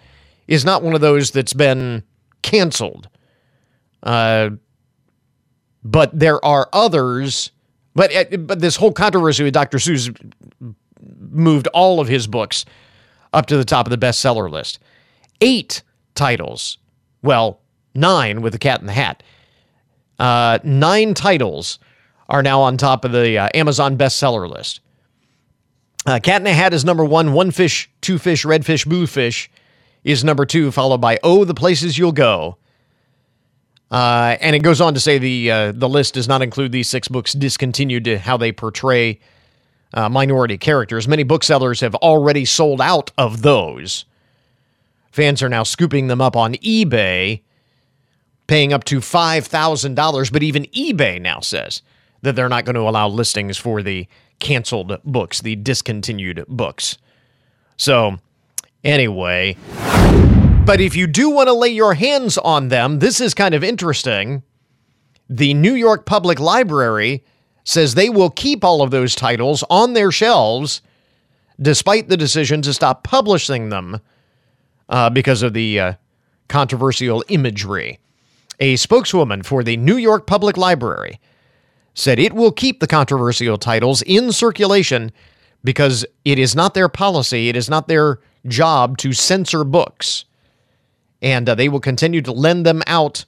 is 0.48 0.66
not 0.66 0.84
one 0.84 0.96
of 0.96 1.02
those 1.02 1.32
that's 1.32 1.54
been 1.54 2.04
canceled. 2.42 3.08
Uh, 4.02 4.52
but 5.84 6.18
there 6.18 6.44
are 6.44 6.68
others. 6.74 7.52
But, 7.96 8.14
uh, 8.16 8.38
but 8.38 8.60
this 8.60 8.76
whole 8.76 8.92
controversy 8.92 9.44
with 9.44 9.54
Dr. 9.54 9.78
Seuss 9.78 10.14
moved 11.30 11.68
all 11.68 12.00
of 12.00 12.08
his 12.08 12.28
books 12.28 12.66
up 13.32 13.46
to 13.48 13.58
the 13.58 13.66
top 13.66 13.88
of 13.88 13.92
the 13.92 14.06
bestseller 14.06 14.50
list. 14.50 14.80
Eight 15.42 15.84
titles, 16.16 16.78
well, 17.22 17.62
nine 17.96 18.42
with 18.42 18.54
the 18.54 18.60
Cat 18.60 18.82
in 18.82 18.88
the 18.88 18.94
Hat. 18.94 19.24
Uh, 20.20 20.60
nine 20.63 21.13
titles 21.13 21.79
are 22.29 22.43
now 22.43 22.62
on 22.62 22.77
top 22.77 23.05
of 23.05 23.12
the 23.12 23.38
uh, 23.38 23.50
Amazon 23.53 23.98
bestseller 23.98 24.50
list. 24.50 24.79
Uh, 26.05 26.20
Cat 26.22 26.41
in 26.41 26.48
a 26.48 26.53
Hat 26.53 26.74
is 26.74 26.84
number 26.84 27.05
one. 27.05 27.34
One 27.34 27.51
fish, 27.51 27.89
two 28.01 28.17
fish, 28.17 28.43
red 28.43 28.65
fish, 28.65 28.86
blue 28.86 29.08
fish 29.08 29.50
is 30.03 30.24
number 30.24 30.46
two, 30.46 30.72
followed 30.72 31.00
by 31.00 31.17
Oh, 31.24 31.46
the 31.46 31.53
Places 31.53 31.98
You'll 31.98 32.12
Go. 32.12 32.58
Uh, 33.89 34.38
and 34.41 34.55
it 34.55 34.60
goes 34.60 34.82
on 34.82 34.96
to 34.96 35.00
say 35.00 35.17
the 35.20 35.51
uh, 35.51 35.72
the 35.72 35.88
list 35.88 36.15
does 36.15 36.27
not 36.27 36.41
include 36.41 36.72
these 36.72 36.89
six 36.89 37.08
books 37.08 37.32
discontinued 37.34 38.03
to 38.05 38.17
how 38.17 38.36
they 38.38 38.51
portray 38.51 39.20
uh, 39.93 40.10
minority 40.10 40.58
characters. 40.58 41.08
Many 41.08 41.24
booksellers 41.24 41.79
have 41.82 41.93
already 41.96 42.43
sold 42.43 42.82
out 42.82 43.12
of 43.17 43.43
those. 43.43 44.05
Fans 45.12 45.43
are 45.43 45.50
now 45.50 45.62
scooping 45.62 46.08
them 46.08 46.22
up 46.22 46.36
on 46.36 46.55
eBay, 46.55 47.41
paying 48.48 48.74
up 48.74 48.84
to 48.86 49.00
$5,000. 49.00 50.32
But 50.32 50.44
even 50.44 50.66
eBay 50.66 51.22
now 51.22 51.40
says 51.40 51.82
that 52.22 52.36
they're 52.36 52.50
not 52.50 52.66
going 52.66 52.76
to 52.76 52.82
allow 52.82 53.08
listings 53.08 53.58
for 53.58 53.82
the 53.82 54.08
canceled 54.40 55.00
books, 55.04 55.42
the 55.42 55.56
discontinued 55.56 56.46
books. 56.48 56.98
So, 57.78 58.18
anyway, 58.84 59.58
but 60.66 60.80
if 60.80 60.96
you 60.96 61.08
do 61.08 61.30
want 61.30 61.48
to 61.48 61.54
lay 61.54 61.70
your 61.70 61.94
hands 61.94 62.38
on 62.38 62.70
them, 62.70 63.00
this 63.00 63.20
is 63.20 63.34
kind 63.34 63.54
of 63.54 63.64
interesting. 63.64 64.44
The 65.30 65.54
New 65.54 65.74
York 65.74 66.06
Public 66.06 66.40
Library 66.40 67.24
says 67.64 67.96
they 67.96 68.10
will 68.10 68.30
keep 68.30 68.64
all 68.64 68.82
of 68.82 68.92
those 68.92 69.16
titles 69.16 69.64
on 69.70 69.94
their 69.94 70.12
shelves 70.12 70.82
despite 71.62 72.10
the 72.10 72.18
decision 72.18 72.62
to 72.62 72.74
stop 72.74 73.04
publishing 73.04 73.70
them 73.70 74.00
uh, 74.90 75.10
because 75.10 75.44
of 75.44 75.54
the 75.54 75.80
uh, 75.80 75.94
controversial 76.48 77.24
imagery. 77.30 78.00
A 78.60 78.76
spokeswoman 78.76 79.44
for 79.44 79.64
the 79.64 79.78
New 79.78 79.98
York 79.98 80.28
Public 80.28 80.58
Library 80.58 81.20
said 81.94 82.20
it 82.20 82.34
will 82.34 82.52
keep 82.52 82.80
the 82.80 82.88
controversial 82.88 83.58
titles 83.58 84.02
in 84.04 84.32
circulation 84.32 85.12
because 85.64 86.06
it 86.26 86.40
is 86.40 86.56
not 86.56 86.74
their 86.74 86.90
policy, 86.90 87.50
it 87.50 87.56
is 87.56 87.70
not 87.70 87.88
their 87.88 88.20
job 88.48 88.98
to 88.98 89.14
censor 89.14 89.64
books. 89.64 90.26
And 91.22 91.48
uh, 91.48 91.56
they 91.56 91.70
will 91.70 91.80
continue 91.80 92.22
to 92.22 92.32
lend 92.32 92.66
them 92.66 92.82
out 92.86 93.26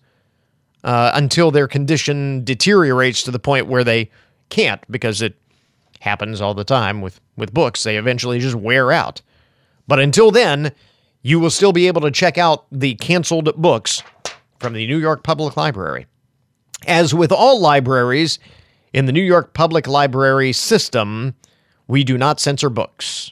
uh, 0.83 1.11
until 1.13 1.49
their 1.49 1.67
condition 1.67 2.43
deteriorates 2.43 3.23
to 3.23 3.31
the 3.31 3.39
point 3.39 3.67
where 3.67 3.83
they 3.83 4.11
can't, 4.49 4.81
because 4.91 5.21
it 5.21 5.35
happens 6.01 6.41
all 6.41 6.53
the 6.53 6.63
time 6.63 7.01
with, 7.01 7.19
with 7.37 7.53
books. 7.53 7.83
They 7.83 7.97
eventually 7.97 8.39
just 8.39 8.55
wear 8.55 8.91
out. 8.91 9.21
But 9.87 9.99
until 9.99 10.29
then, 10.29 10.71
you 11.21 11.39
will 11.39 11.49
still 11.49 11.71
be 11.71 11.87
able 11.87 12.01
to 12.01 12.11
check 12.11 12.37
out 12.37 12.65
the 12.71 12.95
canceled 12.95 13.55
books 13.55 14.03
from 14.59 14.73
the 14.73 14.85
New 14.87 14.97
York 14.97 15.23
Public 15.23 15.57
Library. 15.57 16.07
As 16.87 17.13
with 17.13 17.31
all 17.31 17.59
libraries 17.59 18.39
in 18.93 19.05
the 19.05 19.11
New 19.11 19.23
York 19.23 19.53
Public 19.53 19.87
Library 19.87 20.53
system, 20.53 21.35
we 21.87 22.03
do 22.03 22.17
not 22.17 22.39
censor 22.39 22.69
books. 22.69 23.31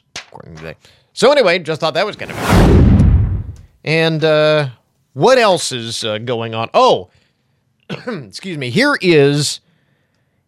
So, 1.12 1.30
anyway, 1.30 1.60
just 1.60 1.80
thought 1.80 1.94
that 1.94 2.06
was 2.06 2.16
going 2.16 2.30
to 2.30 2.34
be. 2.34 3.50
And 3.84 4.24
uh, 4.24 4.70
what 5.12 5.38
else 5.38 5.70
is 5.70 6.04
uh, 6.04 6.18
going 6.18 6.54
on? 6.54 6.70
Oh, 6.74 7.10
excuse 7.90 8.58
me. 8.58 8.70
Here 8.70 8.98
is. 9.00 9.60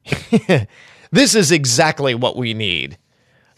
this 1.11 1.35
is 1.35 1.51
exactly 1.51 2.15
what 2.15 2.37
we 2.37 2.55
need. 2.55 2.99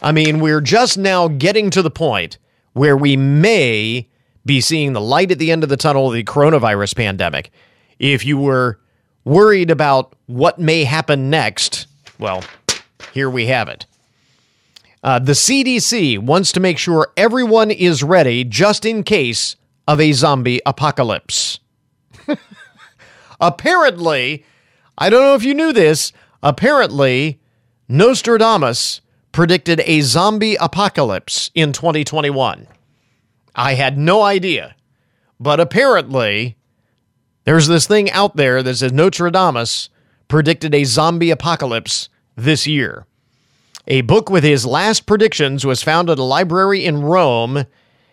I 0.01 0.13
mean, 0.13 0.41
we're 0.41 0.61
just 0.61 0.97
now 0.97 1.29
getting 1.29 1.71
to 1.71 1.83
the 1.83 1.91
point 1.91 2.39
where 2.73 2.97
we 2.97 3.17
may 3.17 4.09
be 4.49 4.61
seeing 4.61 4.95
the 4.95 5.01
light 5.01 5.31
at 5.31 5.39
the 5.39 5.53
end 5.53 5.63
of 5.63 5.69
the 5.69 5.77
tunnel 5.77 6.09
of 6.09 6.15
the 6.15 6.25
coronavirus 6.25 6.97
pandemic. 6.97 7.53
If 8.01 8.25
you 8.25 8.39
were 8.39 8.81
worried 9.25 9.71
about 9.71 10.17
what 10.27 10.59
may 10.59 10.83
happen 10.83 11.31
next, 11.31 11.87
well, 12.19 12.43
here 13.13 13.31
we 13.31 13.47
have 13.47 13.69
it. 13.69 13.87
Uh, 15.05 15.21
the 15.21 15.33
CDC 15.33 16.19
wants 16.19 16.51
to 16.53 16.61
make 16.61 16.79
sure 16.79 17.13
everyone 17.17 17.71
is 17.71 18.03
ready 18.03 18.43
just 18.43 18.85
in 18.85 19.05
case 19.05 19.55
of 19.87 20.01
a 20.01 20.13
zombie 20.13 20.61
apocalypse. 20.67 21.61
apparently, 23.41 24.45
I 24.97 25.11
don't 25.11 25.21
know 25.21 25.35
if 25.35 25.45
you 25.45 25.55
knew 25.55 25.73
this, 25.73 26.13
apparently, 26.43 27.39
Nostradamus 27.87 29.03
predicted 29.31 29.83
a 29.85 30.01
zombie 30.01 30.57
apocalypse 30.57 31.51
in 31.55 31.73
2021. 31.73 32.67
I 33.59 33.75
had 33.75 33.99
no 33.99 34.23
idea. 34.23 34.77
But 35.41 35.59
apparently, 35.59 36.57
there's 37.45 37.67
this 37.67 37.89
thing 37.89 38.09
out 38.13 38.37
there 38.37 38.63
that 38.63 38.77
says 38.77 38.93
Notre 38.93 39.25
Nostradamus 39.25 39.91
predicted 40.29 40.75
a 40.75 40.85
zombie 40.85 41.33
apocalypse 41.33 42.09
this 42.37 42.69
year. 42.69 43.05
A 43.89 44.03
book 44.03 44.31
with 44.31 44.45
his 44.45 44.65
last 44.65 45.07
predictions 45.07 45.67
was 45.67 45.83
found 45.83 46.09
at 46.09 46.21
a 46.21 46.23
library 46.23 46.85
in 46.85 47.03
Rome. 47.03 47.65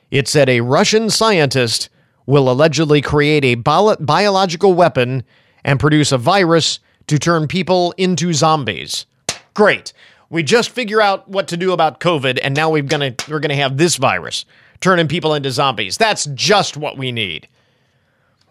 It 0.09 0.27
said 0.27 0.49
a 0.49 0.61
Russian 0.61 1.11
scientist 1.11 1.89
will 2.25 2.49
allegedly 2.49 3.01
create 3.01 3.45
a 3.45 3.55
bio- 3.55 3.97
biological 3.97 4.73
weapon 4.73 5.23
and 5.63 5.79
produce 5.79 6.11
a 6.11 6.17
virus 6.17 6.79
to 7.05 7.19
turn 7.19 7.47
people 7.47 7.93
into 7.97 8.33
zombies. 8.33 9.05
Great. 9.53 9.93
We 10.31 10.41
just 10.41 10.71
figure 10.71 11.01
out 11.01 11.27
what 11.27 11.47
to 11.49 11.57
do 11.57 11.71
about 11.71 11.99
COVID, 11.99 12.39
and 12.41 12.55
now 12.55 12.71
we're 12.71 12.81
gonna 12.81 13.13
we're 13.29 13.39
gonna 13.39 13.55
have 13.55 13.77
this 13.77 13.97
virus 13.97 14.45
turning 14.81 15.07
people 15.07 15.33
into 15.33 15.51
zombies. 15.51 15.97
That's 15.97 16.25
just 16.33 16.77
what 16.77 16.97
we 16.97 17.11
need. 17.11 17.47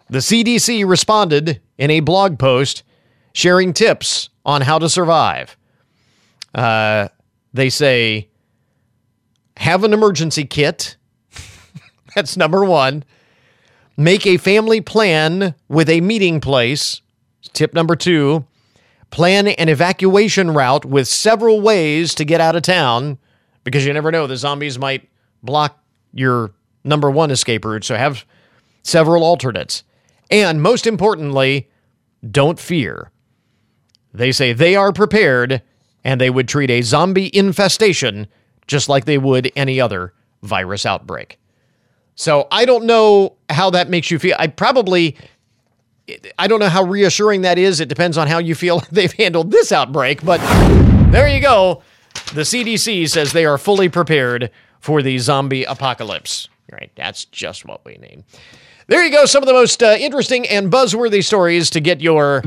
The 0.09 0.19
CDC 0.19 0.87
responded 0.87 1.61
in 1.77 1.89
a 1.89 1.99
blog 1.99 2.37
post 2.37 2.83
sharing 3.33 3.73
tips 3.73 4.29
on 4.45 4.61
how 4.61 4.79
to 4.79 4.87
survive. 4.87 5.57
Uh, 6.53 7.09
they 7.53 7.69
say 7.69 8.29
have 9.57 9.83
an 9.83 9.93
emergency 9.93 10.45
kit. 10.45 10.97
That's 12.15 12.37
number 12.37 12.63
one. 12.63 13.03
Make 13.97 14.27
a 14.27 14.37
family 14.37 14.81
plan 14.81 15.55
with 15.69 15.89
a 15.89 16.01
meeting 16.01 16.39
place. 16.41 17.01
Tip 17.53 17.73
number 17.73 17.95
two 17.95 18.45
plan 19.11 19.47
an 19.47 19.69
evacuation 19.69 20.51
route 20.51 20.83
with 20.83 21.07
several 21.07 21.61
ways 21.61 22.13
to 22.15 22.25
get 22.25 22.41
out 22.41 22.55
of 22.55 22.63
town 22.63 23.17
because 23.63 23.85
you 23.85 23.93
never 23.93 24.11
know 24.11 24.27
the 24.27 24.35
zombies 24.35 24.77
might 24.77 25.07
block 25.41 25.81
your 26.15 26.51
number 26.83 27.11
one 27.11 27.29
escape 27.29 27.63
route 27.63 27.83
so 27.83 27.95
have 27.95 28.25
several 28.81 29.23
alternates 29.23 29.83
and 30.31 30.61
most 30.61 30.87
importantly 30.87 31.69
don't 32.31 32.59
fear 32.59 33.11
they 34.13 34.31
say 34.31 34.53
they 34.53 34.75
are 34.75 34.91
prepared 34.91 35.61
and 36.03 36.19
they 36.19 36.29
would 36.29 36.47
treat 36.47 36.71
a 36.71 36.81
zombie 36.81 37.29
infestation 37.35 38.27
just 38.65 38.89
like 38.89 39.05
they 39.05 39.17
would 39.17 39.51
any 39.55 39.79
other 39.79 40.13
virus 40.41 40.85
outbreak 40.85 41.37
so 42.15 42.47
i 42.51 42.65
don't 42.65 42.85
know 42.85 43.35
how 43.49 43.69
that 43.69 43.89
makes 43.89 44.09
you 44.09 44.17
feel 44.17 44.35
i 44.39 44.47
probably 44.47 45.15
I 46.37 46.47
don't 46.47 46.59
know 46.59 46.69
how 46.69 46.83
reassuring 46.83 47.41
that 47.41 47.57
is. 47.57 47.79
It 47.79 47.89
depends 47.89 48.17
on 48.17 48.27
how 48.27 48.37
you 48.37 48.55
feel 48.55 48.79
they've 48.91 49.11
handled 49.11 49.51
this 49.51 49.71
outbreak, 49.71 50.23
but 50.23 50.39
there 51.11 51.27
you 51.27 51.41
go. 51.41 51.81
The 52.33 52.41
CDC 52.41 53.09
says 53.09 53.33
they 53.33 53.45
are 53.45 53.57
fully 53.57 53.89
prepared 53.89 54.51
for 54.85 55.01
the 55.01 55.17
zombie 55.17 55.63
apocalypse. 55.63 56.47
Right, 56.71 56.91
that's 56.95 57.25
just 57.25 57.65
what 57.65 57.83
we 57.85 57.97
need. 57.97 58.23
There 58.85 59.03
you 59.03 59.11
go. 59.11 59.25
Some 59.25 59.41
of 59.41 59.47
the 59.47 59.53
most 59.53 59.81
uh, 59.81 59.95
interesting 59.99 60.47
and 60.47 60.71
buzzworthy 60.71 61.23
stories 61.23 61.71
to 61.71 61.79
get 61.79 62.01
your 62.01 62.43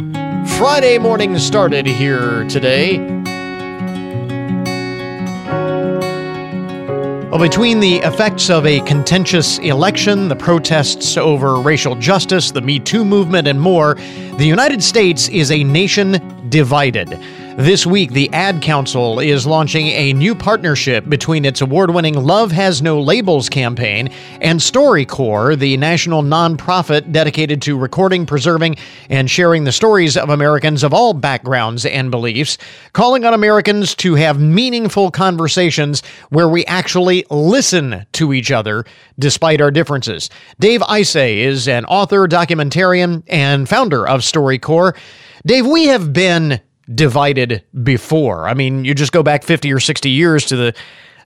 Friday 0.57 0.99
morning 0.99 1.37
started 1.37 1.85
here 1.85 2.47
today. 2.49 2.99
Well, 7.29 7.41
between 7.41 7.81
the 7.81 7.97
effects 8.05 8.51
of 8.51 8.65
a 8.67 8.81
contentious 8.83 9.59
election, 9.59 10.29
the 10.29 10.37
protests 10.37 11.17
over 11.17 11.61
racial 11.61 11.97
justice, 11.97 12.53
the 12.53 12.61
Me 12.61 12.79
Too 12.79 13.05
movement, 13.05 13.49
and 13.49 13.61
more, 13.61 13.97
the 14.37 14.47
United 14.47 14.81
States 14.81 15.29
is 15.29 15.51
a 15.51 15.65
nation 15.65 16.49
divided. 16.49 17.19
This 17.59 17.85
week, 17.85 18.13
the 18.13 18.33
Ad 18.33 18.63
Council 18.63 19.19
is 19.19 19.45
launching 19.45 19.89
a 19.89 20.13
new 20.13 20.37
partnership 20.37 21.09
between 21.09 21.45
its 21.45 21.61
award 21.61 21.91
winning 21.93 22.15
Love 22.15 22.53
Has 22.53 22.81
No 22.81 23.01
Labels 23.01 23.49
campaign 23.49 24.11
and 24.41 24.61
StoryCorps, 24.61 25.59
the 25.59 25.77
national 25.77 26.23
nonprofit 26.23 27.11
dedicated 27.11 27.61
to 27.63 27.77
recording, 27.77 28.27
preserving, 28.27 28.77
and 29.11 29.29
sharing 29.29 29.65
the 29.65 29.73
stories 29.73 30.17
of 30.17 30.31
Americans 30.31 30.85
of 30.85 30.95
all 30.95 31.13
backgrounds 31.15 31.85
and 31.85 32.13
beliefs, 32.13 32.59
calling 32.93 33.25
on 33.25 33.35
Americans 33.35 33.97
to 33.97 34.15
have 34.15 34.39
meaningful 34.39 35.11
conversations 35.11 36.05
where 36.29 36.49
we 36.49 36.65
actually 36.67 37.27
listen 37.29 38.07
to 38.13 38.33
each 38.33 38.53
other 38.53 38.85
despite 39.19 39.61
our 39.61 39.73
differences. 39.73 40.31
Dave 40.61 40.81
Isay 40.83 41.39
is 41.39 41.67
an 41.67 41.87
author, 41.87 42.29
documentarian, 42.29 43.25
and 43.27 43.69
founder 43.69 44.07
of 44.07 44.21
StoryCorps. 44.21 44.97
Dave, 45.45 45.67
we 45.67 45.87
have 45.87 46.13
been 46.13 46.61
divided 46.95 47.65
before. 47.83 48.49
I 48.49 48.55
mean, 48.55 48.85
you 48.85 48.95
just 48.95 49.13
go 49.13 49.23
back 49.23 49.45
50 49.45 49.73
or 49.73 49.81
60 49.81 50.11
years 50.11 50.45
to 50.47 50.57
the 50.57 50.75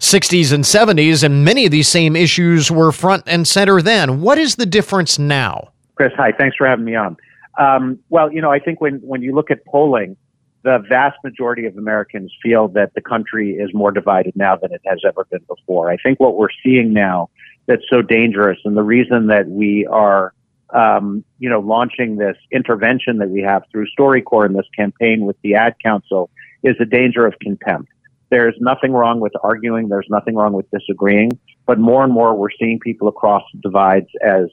60s 0.01 0.53
and 0.53 0.65
70s, 0.65 1.23
and 1.23 1.45
many 1.45 1.65
of 1.65 1.71
these 1.71 1.89
same 1.89 2.17
issues 2.17 2.71
were 2.71 2.91
front 2.91 3.23
and 3.27 3.47
center 3.47 3.81
then. 3.81 4.21
What 4.21 4.39
is 4.39 4.57
the 4.57 4.67
difference 4.67 5.19
now? 5.19 5.69
Chris, 5.95 6.13
hi. 6.17 6.33
Thanks 6.33 6.57
for 6.57 6.67
having 6.67 6.85
me 6.85 6.97
on. 6.97 7.17
Um, 7.59 7.99
well, 8.09 8.33
you 8.33 8.41
know, 8.41 8.51
I 8.51 8.59
think 8.59 8.81
when, 8.81 8.97
when 8.97 9.23
you 9.23 9.35
look 9.35 9.51
at 9.51 9.65
polling, 9.67 10.17
the 10.65 10.79
vast 10.89 11.19
majority 11.23 11.67
of 11.67 11.77
Americans 11.77 12.33
feel 12.43 12.69
that 12.69 12.95
the 12.95 13.01
country 13.01 13.53
is 13.53 13.73
more 13.75 13.91
divided 13.91 14.35
now 14.37 14.57
than 14.57 14.73
it 14.73 14.81
has 14.87 15.01
ever 15.07 15.25
been 15.31 15.45
before. 15.49 15.91
I 15.91 15.97
think 15.97 16.21
what 16.21 16.37
we're 16.37 16.49
seeing 16.65 16.93
now 16.93 17.31
that's 17.67 17.83
so 17.89 18.03
dangerous, 18.03 18.59
and 18.65 18.77
the 18.77 18.83
reason 18.83 19.29
that 19.29 19.49
we 19.49 19.87
are, 19.87 20.33
um, 20.73 21.25
you 21.39 21.49
know, 21.49 21.61
launching 21.61 22.17
this 22.17 22.37
intervention 22.51 23.19
that 23.19 23.29
we 23.29 23.43
have 23.43 23.63
through 23.71 23.87
StoryCorps 23.99 24.47
in 24.47 24.53
this 24.55 24.67
campaign 24.77 25.27
with 25.27 25.37
the 25.43 25.55
Ad 25.55 25.75
Council 25.83 26.31
is 26.63 26.77
the 26.79 26.87
danger 26.87 27.27
of 27.27 27.35
contempt. 27.41 27.91
There's 28.31 28.57
nothing 28.61 28.93
wrong 28.93 29.21
with 29.21 29.33
arguing. 29.43 29.89
There's 29.89 30.07
nothing 30.09 30.37
wrong 30.37 30.55
with 30.55 30.71
disagreeing. 30.71 31.39
But 31.67 31.79
more 31.79 32.03
and 32.03 32.13
more, 32.13 32.35
we're 32.35 32.51
seeing 32.59 32.79
people 32.81 33.09
across 33.09 33.43
divides 33.63 34.09
as 34.25 34.47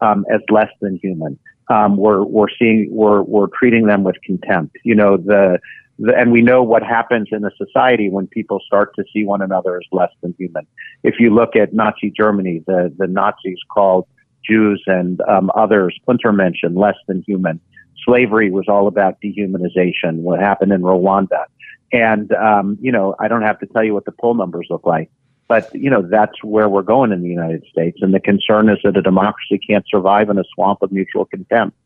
um, 0.00 0.24
as 0.32 0.40
less 0.50 0.70
than 0.80 0.98
human. 1.02 1.38
Um, 1.68 1.96
we're 1.96 2.22
we're 2.22 2.50
seeing 2.58 2.88
we're 2.90 3.22
we're 3.22 3.48
treating 3.58 3.86
them 3.86 4.04
with 4.04 4.16
contempt. 4.24 4.76
You 4.84 4.94
know 4.94 5.16
the, 5.16 5.58
the 5.98 6.14
and 6.16 6.30
we 6.30 6.42
know 6.42 6.62
what 6.62 6.82
happens 6.84 7.28
in 7.32 7.44
a 7.44 7.50
society 7.56 8.08
when 8.08 8.28
people 8.28 8.60
start 8.64 8.94
to 8.96 9.04
see 9.12 9.24
one 9.24 9.42
another 9.42 9.78
as 9.78 9.86
less 9.90 10.10
than 10.22 10.34
human. 10.38 10.66
If 11.02 11.16
you 11.18 11.34
look 11.34 11.56
at 11.56 11.74
Nazi 11.74 12.12
Germany, 12.16 12.62
the 12.66 12.94
the 12.96 13.08
Nazis 13.08 13.58
called 13.68 14.06
Jews 14.48 14.82
and 14.86 15.20
um, 15.22 15.50
others, 15.54 15.98
Untermenschen, 16.08 16.76
less 16.76 16.96
than 17.06 17.22
human. 17.26 17.60
Slavery 18.04 18.50
was 18.50 18.66
all 18.68 18.86
about 18.86 19.20
dehumanization. 19.20 20.16
What 20.18 20.40
happened 20.40 20.72
in 20.72 20.82
Rwanda, 20.82 21.44
and, 21.92 22.32
um, 22.32 22.76
you 22.80 22.92
know, 22.92 23.14
I 23.20 23.28
don't 23.28 23.42
have 23.42 23.58
to 23.60 23.66
tell 23.66 23.84
you 23.84 23.94
what 23.94 24.04
the 24.04 24.12
poll 24.12 24.34
numbers 24.34 24.66
look 24.68 24.84
like. 24.84 25.10
But, 25.46 25.74
you 25.74 25.90
know, 25.90 26.02
that's 26.02 26.42
where 26.42 26.68
we're 26.68 26.82
going 26.82 27.12
in 27.12 27.22
the 27.22 27.28
United 27.28 27.64
States. 27.70 27.98
And 28.00 28.12
the 28.14 28.20
concern 28.20 28.68
is 28.68 28.78
that 28.82 28.96
a 28.96 29.02
democracy 29.02 29.58
can't 29.58 29.84
survive 29.88 30.30
in 30.30 30.38
a 30.38 30.44
swamp 30.54 30.82
of 30.82 30.90
mutual 30.90 31.24
contempt. 31.24 31.76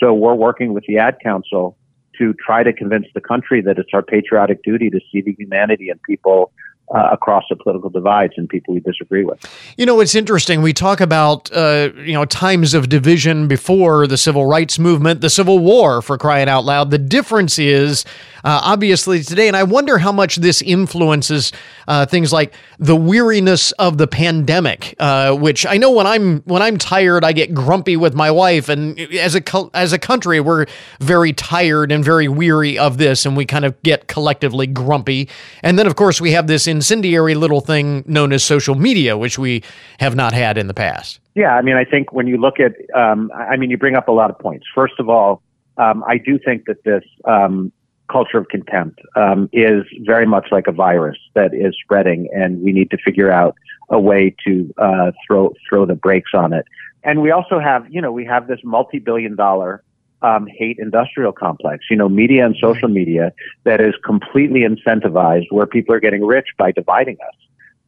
So 0.00 0.12
we're 0.12 0.34
working 0.34 0.74
with 0.74 0.84
the 0.86 0.98
Ad 0.98 1.18
Council 1.22 1.76
to 2.18 2.34
try 2.34 2.62
to 2.62 2.72
convince 2.72 3.06
the 3.14 3.20
country 3.20 3.60
that 3.62 3.78
it's 3.78 3.90
our 3.92 4.02
patriotic 4.02 4.62
duty 4.62 4.90
to 4.90 5.00
see 5.10 5.20
the 5.20 5.34
humanity 5.38 5.88
in 5.88 5.98
people 6.06 6.52
uh, 6.94 7.08
across 7.12 7.44
the 7.50 7.56
political 7.56 7.90
divides 7.90 8.34
and 8.36 8.48
people 8.48 8.74
we 8.74 8.80
disagree 8.80 9.24
with. 9.24 9.38
You 9.76 9.86
know, 9.86 10.00
it's 10.00 10.14
interesting. 10.14 10.62
We 10.62 10.72
talk 10.72 11.00
about 11.00 11.50
uh, 11.52 11.90
you 11.96 12.12
know 12.12 12.24
times 12.24 12.74
of 12.74 12.88
division 12.88 13.48
before 13.48 14.06
the 14.06 14.16
civil 14.16 14.46
rights 14.46 14.78
movement, 14.78 15.20
the 15.20 15.30
Civil 15.30 15.58
War, 15.58 16.02
for 16.02 16.16
crying 16.18 16.48
out 16.48 16.64
loud. 16.64 16.90
The 16.90 16.98
difference 16.98 17.58
is 17.58 18.04
uh, 18.44 18.60
obviously 18.62 19.22
today, 19.22 19.48
and 19.48 19.56
I 19.56 19.64
wonder 19.64 19.98
how 19.98 20.12
much 20.12 20.36
this 20.36 20.62
influences 20.62 21.52
uh, 21.88 22.06
things 22.06 22.32
like 22.32 22.54
the 22.78 22.94
weariness 22.94 23.72
of 23.72 23.98
the 23.98 24.06
pandemic. 24.06 24.94
Uh, 25.00 25.34
which 25.34 25.66
I 25.66 25.76
know 25.78 25.90
when 25.90 26.06
I'm 26.06 26.40
when 26.42 26.62
I'm 26.62 26.78
tired, 26.78 27.24
I 27.24 27.32
get 27.32 27.52
grumpy 27.52 27.96
with 27.96 28.14
my 28.14 28.30
wife, 28.30 28.68
and 28.68 28.98
as 29.00 29.34
a 29.34 29.42
as 29.74 29.92
a 29.92 29.98
country, 29.98 30.40
we're 30.40 30.66
very 31.00 31.32
tired 31.32 31.90
and 31.90 32.04
very 32.04 32.28
weary 32.28 32.78
of 32.78 32.98
this, 32.98 33.26
and 33.26 33.36
we 33.36 33.44
kind 33.44 33.64
of 33.64 33.80
get 33.82 34.06
collectively 34.06 34.66
grumpy. 34.66 35.28
And 35.62 35.78
then, 35.78 35.86
of 35.86 35.96
course, 35.96 36.20
we 36.20 36.32
have 36.32 36.46
this 36.46 36.68
incendiary 36.76 37.34
little 37.34 37.60
thing 37.60 38.04
known 38.06 38.32
as 38.32 38.42
social 38.44 38.74
media, 38.74 39.16
which 39.16 39.36
we 39.38 39.62
have 39.98 40.14
not 40.14 40.32
had 40.32 40.58
in 40.58 40.66
the 40.66 40.74
past. 40.74 41.20
Yeah, 41.34 41.52
I 41.58 41.62
mean, 41.66 41.76
I 41.76 41.84
think 41.84 42.12
when 42.12 42.26
you 42.26 42.38
look 42.46 42.56
at, 42.66 42.72
um, 42.94 43.30
I 43.52 43.56
mean, 43.56 43.70
you 43.72 43.78
bring 43.78 43.96
up 44.00 44.08
a 44.08 44.12
lot 44.20 44.28
of 44.30 44.38
points. 44.38 44.66
First 44.74 44.96
of 44.98 45.08
all, 45.08 45.42
um, 45.84 46.04
I 46.14 46.16
do 46.28 46.38
think 46.46 46.64
that 46.68 46.84
this 46.84 47.04
um, 47.24 47.72
culture 48.08 48.38
of 48.38 48.46
contempt 48.48 49.00
um, 49.16 49.48
is 49.52 49.84
very 50.12 50.26
much 50.26 50.46
like 50.56 50.66
a 50.66 50.72
virus 50.72 51.18
that 51.34 51.50
is 51.52 51.72
spreading, 51.82 52.20
and 52.34 52.50
we 52.64 52.72
need 52.72 52.88
to 52.90 52.98
figure 52.98 53.30
out 53.30 53.54
a 53.90 54.00
way 54.00 54.34
to 54.46 54.52
uh, 54.78 55.12
throw 55.26 55.52
throw 55.68 55.84
the 55.86 55.98
brakes 56.06 56.32
on 56.34 56.52
it. 56.52 56.64
And 57.04 57.22
we 57.22 57.30
also 57.30 57.60
have, 57.60 57.82
you 57.94 58.00
know, 58.00 58.12
we 58.20 58.24
have 58.24 58.48
this 58.48 58.60
multi-billion-dollar 58.64 59.82
um, 60.22 60.46
hate 60.46 60.78
industrial 60.78 61.32
complex, 61.32 61.84
you 61.90 61.96
know, 61.96 62.08
media 62.08 62.44
and 62.46 62.56
social 62.60 62.88
media 62.88 63.32
that 63.64 63.80
is 63.80 63.94
completely 64.04 64.60
incentivized 64.60 65.46
where 65.50 65.66
people 65.66 65.94
are 65.94 66.00
getting 66.00 66.24
rich 66.24 66.48
by 66.58 66.72
dividing 66.72 67.16
us. 67.26 67.34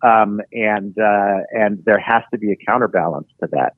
Um, 0.03 0.41
and, 0.53 0.97
uh, 0.99 1.39
and 1.53 1.85
there 1.85 1.99
has 1.99 2.23
to 2.33 2.39
be 2.39 2.53
a 2.53 2.57
counterbalance 2.57 3.29
to 3.41 3.49
that. 3.53 3.75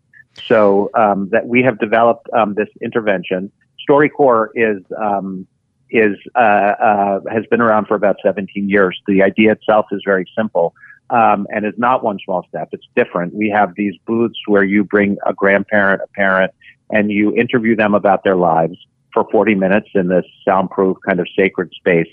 So, 0.46 0.90
um, 0.94 1.28
that 1.30 1.46
we 1.46 1.62
have 1.62 1.78
developed, 1.78 2.28
um, 2.32 2.54
this 2.54 2.68
intervention. 2.82 3.50
StoryCorps 3.88 4.48
is, 4.54 4.82
um, 5.00 5.46
is, 5.90 6.16
uh, 6.34 6.38
uh, 6.38 7.20
has 7.30 7.46
been 7.46 7.60
around 7.60 7.86
for 7.86 7.94
about 7.94 8.16
17 8.22 8.68
years. 8.68 9.00
The 9.06 9.22
idea 9.22 9.52
itself 9.52 9.86
is 9.92 10.02
very 10.04 10.26
simple. 10.36 10.74
Um, 11.08 11.48
and 11.50 11.66
is 11.66 11.74
not 11.76 12.04
one 12.04 12.20
small 12.24 12.46
step. 12.48 12.68
It's 12.70 12.86
different. 12.94 13.34
We 13.34 13.50
have 13.50 13.74
these 13.74 13.94
booths 14.06 14.38
where 14.46 14.62
you 14.62 14.84
bring 14.84 15.16
a 15.26 15.34
grandparent, 15.34 16.02
a 16.04 16.06
parent, 16.14 16.52
and 16.90 17.10
you 17.10 17.34
interview 17.34 17.76
them 17.76 17.94
about 17.94 18.24
their 18.24 18.36
lives 18.36 18.76
for 19.12 19.26
40 19.30 19.54
minutes 19.54 19.88
in 19.94 20.08
this 20.08 20.24
soundproof 20.46 20.96
kind 21.06 21.20
of 21.20 21.26
sacred 21.36 21.72
space. 21.74 22.12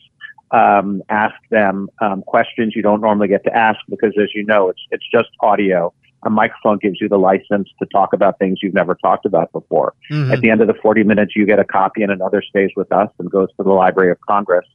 Um, 0.51 1.03
ask 1.09 1.35
them 1.51 1.89
um, 2.01 2.23
questions 2.25 2.73
you 2.75 2.81
don't 2.81 3.01
normally 3.01 3.27
get 3.27 3.43
to 3.43 3.55
ask 3.55 3.79
because, 3.89 4.13
as 4.21 4.29
you 4.33 4.45
know, 4.45 4.69
it's 4.69 4.81
it's 4.91 5.05
just 5.11 5.29
audio. 5.41 5.93
A 6.23 6.29
microphone 6.29 6.79
gives 6.81 6.99
you 6.99 7.07
the 7.07 7.19
license 7.19 7.69
to 7.79 7.85
talk 7.91 8.13
about 8.13 8.39
things 8.39 8.59
you've 8.63 8.73
never 8.73 8.95
talked 8.95 9.25
about 9.25 9.51
before. 9.51 9.93
Mm-hmm. 10.09 10.31
At 10.31 10.41
the 10.41 10.49
end 10.49 10.61
of 10.61 10.67
the 10.67 10.73
40 10.73 11.03
minutes, 11.03 11.33
you 11.35 11.45
get 11.45 11.59
a 11.59 11.65
copy, 11.65 12.01
and 12.01 12.11
another 12.11 12.41
stays 12.41 12.71
with 12.75 12.91
us 12.91 13.09
and 13.19 13.29
goes 13.29 13.49
to 13.57 13.63
the 13.63 13.71
Library 13.71 14.11
of 14.11 14.17
Congress 14.21 14.65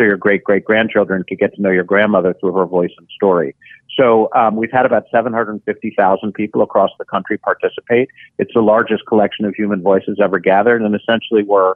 so 0.00 0.04
your 0.04 0.16
great 0.16 0.42
great 0.44 0.64
grandchildren 0.64 1.24
could 1.28 1.38
get 1.38 1.54
to 1.54 1.60
know 1.60 1.70
your 1.70 1.84
grandmother 1.84 2.34
through 2.40 2.54
her 2.54 2.64
voice 2.64 2.92
and 2.96 3.06
story. 3.14 3.54
So 3.98 4.30
um, 4.34 4.56
we've 4.56 4.72
had 4.72 4.86
about 4.86 5.04
750,000 5.10 6.32
people 6.32 6.62
across 6.62 6.90
the 6.98 7.04
country 7.04 7.36
participate. 7.36 8.08
It's 8.38 8.52
the 8.54 8.62
largest 8.62 9.04
collection 9.06 9.44
of 9.44 9.54
human 9.54 9.82
voices 9.82 10.18
ever 10.22 10.38
gathered, 10.38 10.80
and 10.80 10.94
essentially 10.94 11.42
we're 11.42 11.74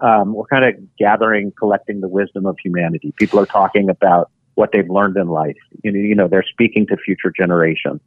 um, 0.00 0.32
we're 0.32 0.46
kind 0.46 0.64
of 0.64 0.74
gathering, 0.96 1.52
collecting 1.56 2.00
the 2.00 2.08
wisdom 2.08 2.44
of 2.46 2.56
humanity. 2.58 3.12
People 3.18 3.38
are 3.38 3.46
talking 3.46 3.88
about 3.88 4.30
what 4.54 4.70
they've 4.72 4.88
learned 4.88 5.16
in 5.16 5.28
life. 5.28 5.56
You 5.84 5.92
know, 5.92 6.00
you 6.00 6.14
know, 6.14 6.26
they're 6.26 6.42
speaking 6.42 6.86
to 6.88 6.96
future 6.96 7.30
generations, 7.30 8.00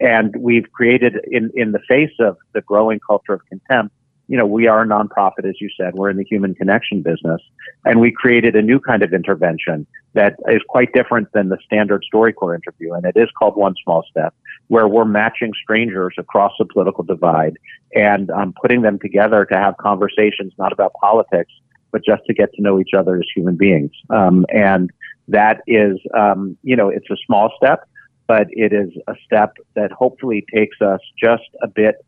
and 0.00 0.36
we've 0.36 0.70
created 0.70 1.16
in 1.28 1.50
in 1.56 1.72
the 1.72 1.80
face 1.88 2.14
of 2.20 2.36
the 2.52 2.60
growing 2.60 3.00
culture 3.00 3.32
of 3.32 3.40
contempt 3.46 3.94
you 4.28 4.36
know, 4.36 4.46
we 4.46 4.66
are 4.66 4.82
a 4.82 4.86
nonprofit, 4.86 5.48
as 5.48 5.54
you 5.60 5.70
said. 5.76 5.94
We're 5.94 6.10
in 6.10 6.18
the 6.18 6.24
human 6.24 6.54
connection 6.54 7.02
business. 7.02 7.40
And 7.84 7.98
we 7.98 8.12
created 8.12 8.54
a 8.54 8.62
new 8.62 8.78
kind 8.78 9.02
of 9.02 9.14
intervention 9.14 9.86
that 10.12 10.36
is 10.48 10.60
quite 10.68 10.92
different 10.92 11.32
than 11.32 11.48
the 11.48 11.56
standard 11.64 12.04
StoryCorps 12.12 12.56
interview. 12.56 12.92
And 12.92 13.06
it 13.06 13.16
is 13.16 13.28
called 13.38 13.56
One 13.56 13.74
Small 13.82 14.04
Step, 14.10 14.34
where 14.68 14.86
we're 14.86 15.06
matching 15.06 15.52
strangers 15.62 16.14
across 16.18 16.52
the 16.58 16.66
political 16.66 17.04
divide 17.04 17.56
and 17.94 18.30
um, 18.30 18.54
putting 18.60 18.82
them 18.82 18.98
together 18.98 19.46
to 19.46 19.56
have 19.56 19.78
conversations, 19.78 20.52
not 20.58 20.72
about 20.72 20.92
politics, 21.00 21.52
but 21.90 22.04
just 22.04 22.22
to 22.26 22.34
get 22.34 22.52
to 22.54 22.62
know 22.62 22.78
each 22.78 22.92
other 22.96 23.16
as 23.16 23.24
human 23.34 23.56
beings. 23.56 23.92
Um, 24.10 24.44
and 24.50 24.90
that 25.28 25.62
is, 25.66 25.98
um, 26.14 26.58
you 26.62 26.76
know, 26.76 26.90
it's 26.90 27.08
a 27.10 27.16
small 27.26 27.50
step, 27.56 27.88
but 28.26 28.46
it 28.50 28.74
is 28.74 28.90
a 29.06 29.14
step 29.24 29.56
that 29.74 29.90
hopefully 29.90 30.44
takes 30.54 30.82
us 30.82 31.00
just 31.18 31.48
a 31.62 31.68
bit 31.68 32.04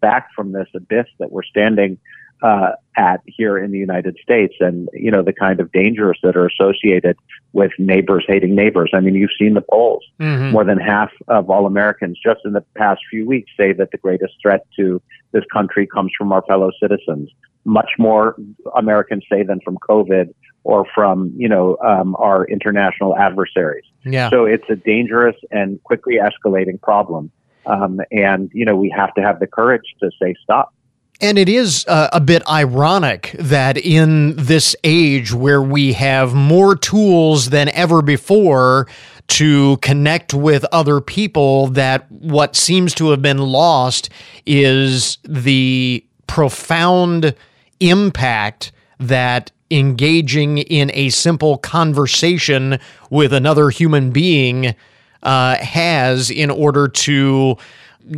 back 0.00 0.28
from 0.34 0.52
this 0.52 0.66
abyss 0.74 1.06
that 1.20 1.30
we're 1.30 1.44
standing 1.44 1.98
uh, 2.42 2.70
at 2.96 3.20
here 3.26 3.58
in 3.58 3.70
the 3.70 3.78
United 3.78 4.16
States, 4.22 4.54
and 4.60 4.88
you 4.92 5.10
know 5.10 5.22
the 5.22 5.32
kind 5.32 5.60
of 5.60 5.70
dangers 5.72 6.18
that 6.22 6.36
are 6.36 6.46
associated 6.46 7.16
with 7.52 7.70
neighbors 7.78 8.24
hating 8.26 8.54
neighbors. 8.54 8.90
I 8.94 9.00
mean, 9.00 9.14
you've 9.14 9.30
seen 9.38 9.54
the 9.54 9.62
polls. 9.62 10.04
Mm-hmm. 10.18 10.52
More 10.52 10.64
than 10.64 10.78
half 10.78 11.10
of 11.28 11.50
all 11.50 11.66
Americans, 11.66 12.18
just 12.22 12.40
in 12.44 12.52
the 12.52 12.64
past 12.76 13.00
few 13.10 13.26
weeks, 13.26 13.50
say 13.56 13.72
that 13.74 13.90
the 13.90 13.98
greatest 13.98 14.34
threat 14.42 14.66
to 14.76 15.02
this 15.32 15.44
country 15.52 15.86
comes 15.86 16.12
from 16.16 16.32
our 16.32 16.42
fellow 16.42 16.70
citizens. 16.80 17.30
Much 17.64 17.90
more 17.98 18.36
Americans 18.74 19.24
say 19.30 19.42
than 19.42 19.60
from 19.60 19.76
COVID 19.88 20.32
or 20.64 20.86
from 20.94 21.32
you 21.36 21.48
know 21.48 21.76
um, 21.84 22.16
our 22.18 22.44
international 22.46 23.16
adversaries. 23.16 23.84
Yeah. 24.04 24.30
So 24.30 24.46
it's 24.46 24.64
a 24.70 24.76
dangerous 24.76 25.36
and 25.50 25.82
quickly 25.84 26.16
escalating 26.16 26.80
problem. 26.80 27.30
Um, 27.70 28.00
and, 28.10 28.50
you 28.52 28.64
know, 28.64 28.76
we 28.76 28.90
have 28.90 29.14
to 29.14 29.22
have 29.22 29.38
the 29.38 29.46
courage 29.46 29.94
to 30.00 30.10
say 30.20 30.34
stop. 30.42 30.74
And 31.22 31.38
it 31.38 31.48
is 31.50 31.84
uh, 31.86 32.08
a 32.12 32.20
bit 32.20 32.42
ironic 32.48 33.36
that 33.38 33.76
in 33.76 34.36
this 34.36 34.74
age 34.84 35.34
where 35.34 35.60
we 35.60 35.92
have 35.92 36.32
more 36.32 36.74
tools 36.74 37.50
than 37.50 37.68
ever 37.70 38.00
before 38.00 38.88
to 39.28 39.76
connect 39.76 40.32
with 40.32 40.64
other 40.72 41.00
people, 41.00 41.68
that 41.68 42.10
what 42.10 42.56
seems 42.56 42.94
to 42.94 43.10
have 43.10 43.20
been 43.20 43.38
lost 43.38 44.08
is 44.46 45.18
the 45.24 46.04
profound 46.26 47.34
impact 47.80 48.72
that 48.98 49.52
engaging 49.70 50.58
in 50.58 50.90
a 50.94 51.10
simple 51.10 51.58
conversation 51.58 52.78
with 53.10 53.32
another 53.32 53.68
human 53.70 54.10
being 54.10 54.74
uh, 55.22 55.56
has 55.58 56.30
in 56.30 56.50
order 56.50 56.88
to 56.88 57.56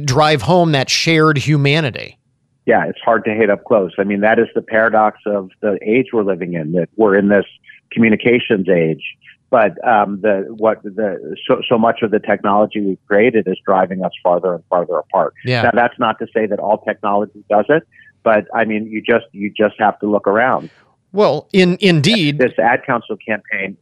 drive 0.04 0.42
home 0.42 0.72
that 0.72 0.88
shared 0.90 1.36
humanity. 1.38 2.18
Yeah, 2.64 2.86
it's 2.86 3.00
hard 3.00 3.24
to 3.24 3.32
hit 3.32 3.50
up 3.50 3.64
close. 3.64 3.92
I 3.98 4.04
mean, 4.04 4.20
that 4.20 4.38
is 4.38 4.46
the 4.54 4.62
paradox 4.62 5.18
of 5.26 5.50
the 5.60 5.78
age 5.82 6.06
we're 6.12 6.22
living 6.22 6.54
in, 6.54 6.72
that 6.72 6.88
we're 6.96 7.16
in 7.16 7.28
this 7.28 7.46
communications 7.90 8.68
age. 8.68 9.02
but 9.52 9.72
um, 9.86 10.18
the 10.22 10.46
what 10.56 10.82
the 10.82 11.36
so, 11.46 11.60
so 11.68 11.76
much 11.78 12.00
of 12.02 12.10
the 12.10 12.18
technology 12.18 12.80
we've 12.80 13.06
created 13.06 13.46
is 13.46 13.58
driving 13.66 14.02
us 14.02 14.12
farther 14.22 14.54
and 14.54 14.64
farther 14.70 14.96
apart. 14.96 15.34
Yeah. 15.44 15.62
Now 15.62 15.72
that's 15.74 15.98
not 15.98 16.18
to 16.20 16.26
say 16.34 16.46
that 16.46 16.58
all 16.58 16.78
technology 16.78 17.44
does 17.50 17.66
it, 17.68 17.86
but 18.22 18.46
I 18.54 18.64
mean 18.64 18.86
you 18.86 19.02
just 19.02 19.26
you 19.32 19.52
just 19.54 19.74
have 19.78 20.00
to 20.00 20.10
look 20.10 20.26
around. 20.26 20.70
Well, 21.12 21.48
in 21.52 21.76
indeed, 21.80 22.38
This 22.38 22.58
ad 22.58 22.84
council 22.86 23.18
campaign 23.18 23.76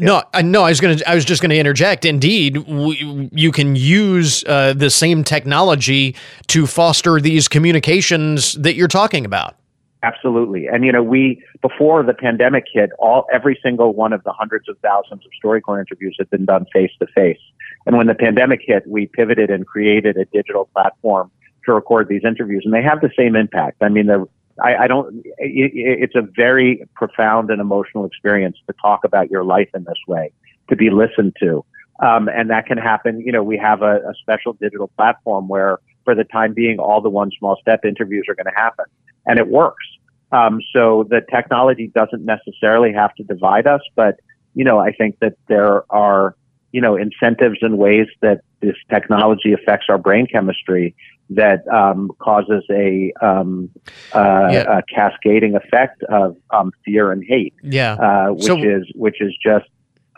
No, 0.00 0.22
I 0.32 0.42
no, 0.42 0.62
I 0.62 0.70
was 0.70 0.80
going 0.80 0.96
to 0.96 1.10
I 1.10 1.14
was 1.14 1.24
just 1.24 1.42
going 1.42 1.50
to 1.50 1.58
interject. 1.58 2.04
Indeed, 2.04 2.54
w- 2.54 3.28
you 3.32 3.52
can 3.52 3.76
use 3.76 4.42
uh, 4.44 4.72
the 4.72 4.88
same 4.88 5.22
technology 5.24 6.16
to 6.48 6.66
foster 6.66 7.20
these 7.20 7.48
communications 7.48 8.54
that 8.54 8.74
you're 8.74 8.88
talking 8.88 9.24
about. 9.24 9.56
Absolutely. 10.02 10.66
And 10.66 10.84
you 10.84 10.92
know, 10.92 11.02
we 11.02 11.44
before 11.60 12.02
the 12.02 12.14
pandemic 12.14 12.64
hit, 12.72 12.90
all 12.98 13.26
every 13.32 13.58
single 13.62 13.92
one 13.92 14.14
of 14.14 14.24
the 14.24 14.32
hundreds 14.32 14.68
of 14.68 14.78
thousands 14.78 15.22
of 15.26 15.30
StoryCorps 15.44 15.80
interviews 15.80 16.16
had 16.18 16.30
been 16.30 16.46
done 16.46 16.64
face 16.72 16.92
to 17.00 17.06
face. 17.08 17.40
And 17.84 17.96
when 17.96 18.06
the 18.06 18.14
pandemic 18.14 18.60
hit, 18.64 18.86
we 18.86 19.06
pivoted 19.06 19.50
and 19.50 19.66
created 19.66 20.16
a 20.16 20.24
digital 20.26 20.66
platform 20.72 21.30
to 21.66 21.72
record 21.74 22.08
these 22.08 22.22
interviews, 22.24 22.62
and 22.64 22.72
they 22.72 22.82
have 22.82 23.02
the 23.02 23.10
same 23.18 23.36
impact. 23.36 23.82
I 23.82 23.90
mean, 23.90 24.06
they're 24.06 24.24
I, 24.62 24.84
I 24.84 24.86
don't. 24.86 25.24
It, 25.38 25.72
it's 25.74 26.14
a 26.14 26.22
very 26.22 26.86
profound 26.94 27.50
and 27.50 27.60
emotional 27.60 28.04
experience 28.04 28.56
to 28.66 28.74
talk 28.80 29.04
about 29.04 29.30
your 29.30 29.44
life 29.44 29.68
in 29.74 29.84
this 29.84 29.98
way, 30.06 30.32
to 30.68 30.76
be 30.76 30.90
listened 30.90 31.36
to, 31.40 31.64
um, 32.00 32.28
and 32.28 32.50
that 32.50 32.66
can 32.66 32.78
happen. 32.78 33.20
You 33.20 33.32
know, 33.32 33.42
we 33.42 33.56
have 33.58 33.82
a, 33.82 33.96
a 33.96 34.14
special 34.20 34.54
digital 34.54 34.88
platform 34.88 35.48
where, 35.48 35.78
for 36.04 36.14
the 36.14 36.24
time 36.24 36.54
being, 36.54 36.78
all 36.78 37.00
the 37.00 37.10
one 37.10 37.30
small 37.38 37.56
step 37.60 37.84
interviews 37.84 38.26
are 38.28 38.34
going 38.34 38.52
to 38.52 38.60
happen, 38.60 38.86
and 39.26 39.38
it 39.38 39.48
works. 39.48 39.84
Um, 40.32 40.60
so 40.72 41.06
the 41.10 41.22
technology 41.32 41.90
doesn't 41.94 42.24
necessarily 42.24 42.92
have 42.92 43.14
to 43.16 43.24
divide 43.24 43.66
us, 43.66 43.80
but 43.96 44.20
you 44.54 44.64
know, 44.64 44.78
I 44.78 44.92
think 44.92 45.18
that 45.20 45.34
there 45.48 45.84
are 45.92 46.36
you 46.72 46.80
know 46.80 46.96
incentives 46.96 47.58
and 47.62 47.78
ways 47.78 48.06
that 48.20 48.42
this 48.60 48.76
technology 48.90 49.52
affects 49.52 49.86
our 49.88 49.98
brain 49.98 50.26
chemistry 50.26 50.94
that 51.30 51.66
um, 51.68 52.10
causes 52.18 52.64
a, 52.70 53.12
um, 53.22 53.70
uh, 54.14 54.48
Yeah. 54.52 54.78
a 54.78 54.82
cascading 54.82 55.54
effect 55.54 56.02
of 56.04 56.36
um, 56.50 56.72
fear 56.84 57.12
and 57.12 57.22
hate, 57.26 57.54
Yeah. 57.62 57.94
uh, 57.94 58.32
which 58.32 58.42
So- 58.44 58.58
is 58.58 58.84
which 58.94 59.20
is 59.20 59.32
just 59.44 59.66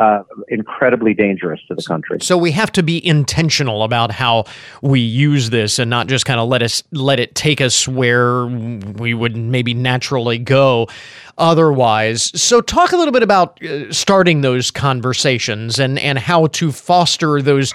uh, 0.03 0.23
incredibly 0.49 1.15
dangerous 1.15 1.61
to 1.69 1.75
the 1.75 1.83
country. 1.83 2.19
So 2.21 2.37
we 2.37 2.51
have 2.53 2.73
to 2.73 2.83
be 2.83 3.05
intentional 3.07 3.85
about 3.85 4.11
how 4.11 4.45
we 4.81 5.01
use 5.01 5.51
this 5.51 5.79
and 5.79 5.89
not 5.89 6.09
just 6.09 6.27
kind 6.27 6.41
of 6.41 6.49
let 6.49 6.63
us 6.63 6.83
let 6.91 7.21
it 7.21 7.35
take 7.35 7.61
us 7.61 7.87
where 7.87 8.47
we 8.47 9.15
would 9.15 9.37
maybe 9.37 9.75
naturally 9.75 10.39
go 10.39 10.89
otherwise. 11.39 12.33
So 12.41 12.61
talk 12.61 12.93
a 12.93 12.97
little 12.97 13.13
bit 13.13 13.23
about 13.23 13.63
uh, 13.63 13.93
starting 13.93 14.41
those 14.41 14.71
conversations 14.71 15.79
and 15.79 15.99
and 15.99 16.19
how 16.19 16.49
to 16.49 16.73
foster 16.73 17.41
those 17.41 17.73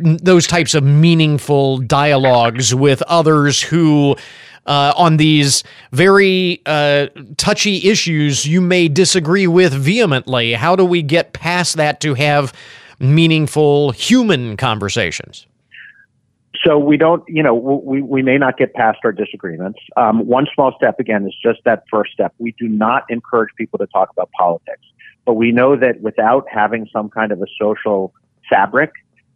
those 0.00 0.46
types 0.46 0.74
of 0.74 0.84
meaningful 0.84 1.78
dialogues 1.78 2.74
with 2.74 3.00
others 3.02 3.62
who 3.62 4.16
uh, 4.66 4.92
on 4.96 5.16
these 5.16 5.64
very 5.92 6.62
uh, 6.66 7.08
touchy 7.36 7.88
issues 7.88 8.46
you 8.46 8.60
may 8.60 8.88
disagree 8.88 9.46
with 9.46 9.72
vehemently. 9.72 10.52
How 10.52 10.76
do 10.76 10.84
we 10.84 11.02
get 11.02 11.32
past 11.32 11.76
that 11.76 12.00
to 12.00 12.14
have 12.14 12.52
meaningful 12.98 13.90
human 13.92 14.56
conversations? 14.56 15.46
So 16.64 16.78
we 16.78 16.98
don't, 16.98 17.24
you 17.26 17.42
know, 17.42 17.54
we, 17.54 18.02
we 18.02 18.22
may 18.22 18.36
not 18.36 18.58
get 18.58 18.74
past 18.74 18.98
our 19.04 19.12
disagreements. 19.12 19.78
Um, 19.96 20.26
one 20.26 20.46
small 20.54 20.74
step, 20.76 21.00
again, 21.00 21.26
is 21.26 21.34
just 21.42 21.60
that 21.64 21.84
first 21.90 22.12
step. 22.12 22.34
We 22.38 22.54
do 22.58 22.68
not 22.68 23.04
encourage 23.08 23.50
people 23.56 23.78
to 23.78 23.86
talk 23.86 24.10
about 24.10 24.30
politics, 24.32 24.82
but 25.24 25.34
we 25.34 25.52
know 25.52 25.74
that 25.76 26.02
without 26.02 26.46
having 26.50 26.86
some 26.92 27.08
kind 27.08 27.32
of 27.32 27.40
a 27.40 27.46
social 27.58 28.12
fabric, 28.50 28.92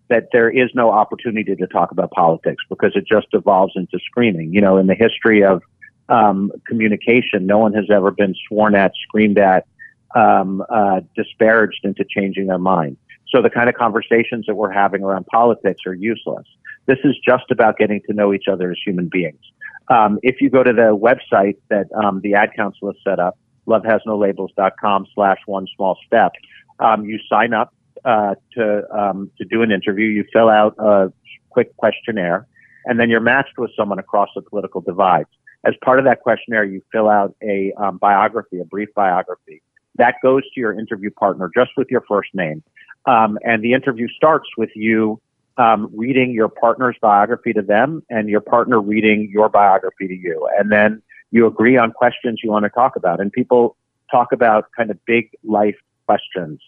that 0.09 0.29
there 0.33 0.51
is 0.51 0.71
no 0.75 0.90
opportunity 0.90 1.57
to 1.57 1.67
talk 1.67 1.90
about 1.90 2.11
politics 2.11 2.62
because 2.69 2.93
it 2.95 3.07
just 3.07 3.29
evolves 3.33 3.73
into 3.77 3.99
screaming. 4.05 4.53
You 4.53 4.61
know, 4.61 4.77
in 4.77 4.87
the 4.87 4.95
history 4.95 5.43
of 5.43 5.62
um, 6.09 6.53
communication, 6.67 7.47
no 7.47 7.59
one 7.59 7.73
has 7.75 7.87
ever 7.90 8.11
been 8.11 8.35
sworn 8.47 8.75
at, 8.75 8.93
screamed 9.03 9.38
at, 9.38 9.67
um, 10.14 10.62
uh, 10.69 11.01
disparaged 11.17 11.81
into 11.85 12.05
changing 12.05 12.47
their 12.47 12.59
mind. 12.59 12.97
So 13.29 13.43
the 13.43 13.51
kind 13.51 13.69
of 13.69 13.75
conversations 13.75 14.45
that 14.47 14.55
we're 14.55 14.71
having 14.71 15.03
around 15.03 15.27
politics 15.27 15.81
are 15.87 15.95
useless. 15.95 16.47
This 16.87 16.99
is 17.03 17.17
just 17.27 17.51
about 17.51 17.79
getting 17.79 18.01
to 18.09 18.12
know 18.12 18.33
each 18.33 18.47
other 18.47 18.71
as 18.71 18.79
human 18.85 19.09
beings. 19.09 19.40
Um, 19.88 20.19
if 20.23 20.40
you 20.40 20.51
go 20.51 20.62
to 20.62 20.73
the 20.73 20.97
website 20.97 21.57
that 21.69 21.87
um, 21.95 22.21
the 22.23 22.35
Ad 22.35 22.55
Council 22.55 22.88
has 22.88 22.97
set 23.03 23.19
up, 23.19 23.38
lovehasnolabels.com 23.67 25.07
slash 25.14 25.38
one 25.47 25.67
small 25.75 25.99
step, 26.07 26.33
um, 26.79 27.05
you 27.05 27.19
sign 27.29 27.55
up 27.55 27.75
uh, 28.05 28.35
to 28.55 28.85
um, 28.97 29.31
to 29.38 29.45
do 29.45 29.62
an 29.62 29.71
interview. 29.71 30.07
You 30.07 30.25
fill 30.33 30.49
out 30.49 30.75
a 30.79 31.12
quick 31.51 31.77
questionnaire, 31.77 32.47
and 32.85 32.99
then 32.99 33.11
you're 33.11 33.21
matched 33.21 33.59
with 33.59 33.71
someone 33.77 33.99
across 33.99 34.29
the 34.35 34.43
political 34.43 34.81
divide. 34.81 35.27
As 35.64 35.75
part 35.83 35.99
of 35.99 36.05
that 36.05 36.21
questionnaire, 36.21 36.64
you 36.64 36.83
fill 36.93 37.09
out 37.09 37.35
a 37.43 37.73
um, 37.79 37.97
biography, 37.99 38.61
a 38.61 38.64
brief 38.64 38.90
biography. 38.95 39.62
That 39.97 40.17
goes 40.23 40.43
to 40.43 40.61
your 40.61 40.79
interview 40.79 41.11
partner 41.11 41.51
just 41.57 41.71
with 41.77 41.88
your 41.90 42.03
first 42.07 42.35
name. 42.35 42.62
Um, 43.07 43.38
and 43.45 43.62
the 43.62 43.73
interview 43.73 44.09
starts 44.09 44.49
with 44.57 44.71
you 44.75 45.21
um, 45.57 45.90
reading 45.95 46.33
your 46.33 46.49
partner's 46.49 46.97
biography 47.01 47.53
to 47.53 47.62
them 47.62 48.03
and 48.11 48.29
your 48.29 48.40
partner 48.40 48.81
reading 48.81 49.31
your 49.33 49.49
biography 49.49 50.09
to 50.09 50.14
you. 50.14 50.49
And 50.59 50.73
then 50.73 51.03
you 51.31 51.47
agree 51.47 51.77
on 51.77 51.93
questions 51.93 52.40
you 52.43 52.51
want 52.51 52.64
to 52.64 52.71
talk 52.71 52.97
about. 52.97 53.21
And 53.21 53.33
people 53.33 53.77
talk 54.11 54.33
about 54.33 54.67
kind 54.77 54.90
of 54.90 55.05
big 55.05 55.31
life 55.45 55.77
questions. 56.07 56.61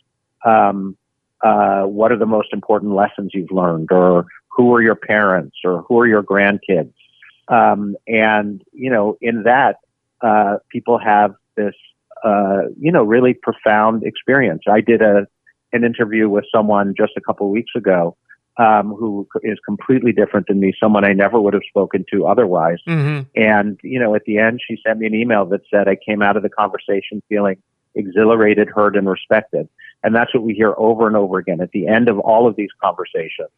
Um, 0.45 0.97
uh, 1.45 1.83
what 1.83 2.13
are 2.13 2.19
the 2.19 2.27
most 2.27 2.49
important 2.53 2.93
lessons 2.95 3.31
you've 3.35 3.51
learned? 3.51 3.91
Or 3.91 4.27
who 4.49 4.75
are 4.75 4.83
your 4.83 4.95
parents? 4.95 5.57
Or 5.65 5.85
who 5.89 5.99
are 6.01 6.07
your 6.07 6.23
grandkids? 6.23 6.93
Um, 7.49 7.97
and, 8.07 8.63
you 8.73 8.91
know, 8.91 9.17
in 9.21 9.45
that, 9.45 9.77
uh, 10.21 10.57
people 10.71 10.99
have 10.99 11.35
this, 11.57 11.75
uh, 12.25 12.63
you 12.81 12.91
know, 12.91 13.03
really 13.03 13.35
profound 13.35 14.03
experience. 14.03 14.63
I 14.69 14.81
did 14.81 15.03
a, 15.03 15.27
an 15.73 15.85
interview 15.85 16.29
with 16.29 16.45
someone 16.55 16.95
just 16.97 17.13
a 17.17 17.21
couple 17.21 17.47
of 17.47 17.53
weeks 17.53 17.73
ago 17.77 18.17
um, 18.57 18.95
who 18.95 19.29
is 19.43 19.59
completely 19.65 20.13
different 20.13 20.47
than 20.49 20.59
me, 20.59 20.73
someone 20.83 21.05
I 21.05 21.13
never 21.13 21.39
would 21.39 21.55
have 21.55 21.63
spoken 21.69 22.05
to 22.13 22.27
otherwise. 22.27 22.79
Mm-hmm. 22.89 23.41
And, 23.41 23.79
you 23.83 24.01
know, 24.01 24.15
at 24.15 24.25
the 24.25 24.39
end, 24.39 24.61
she 24.67 24.79
sent 24.85 24.99
me 24.99 25.07
an 25.07 25.15
email 25.15 25.45
that 25.47 25.61
said, 25.71 25.89
I 25.89 25.97
came 25.97 26.23
out 26.23 26.37
of 26.37 26.43
the 26.43 26.49
conversation 26.49 27.23
feeling 27.29 27.59
exhilarated, 27.97 28.69
heard, 28.69 28.97
and 28.97 29.09
respected. 29.09 29.69
And 30.05 30.15
that's 30.15 30.33
what 30.33 30.45
we 30.45 30.55
hear 30.55 30.75
over 30.77 31.07
and 31.07 31.17
over 31.17 31.39
again 31.39 31.61
at 31.61 31.73
the 31.73 31.89
end 31.89 32.09
of 32.09 32.19
all 32.21 32.47
of 32.47 32.57
these 32.57 32.71
conversations. 32.83 33.49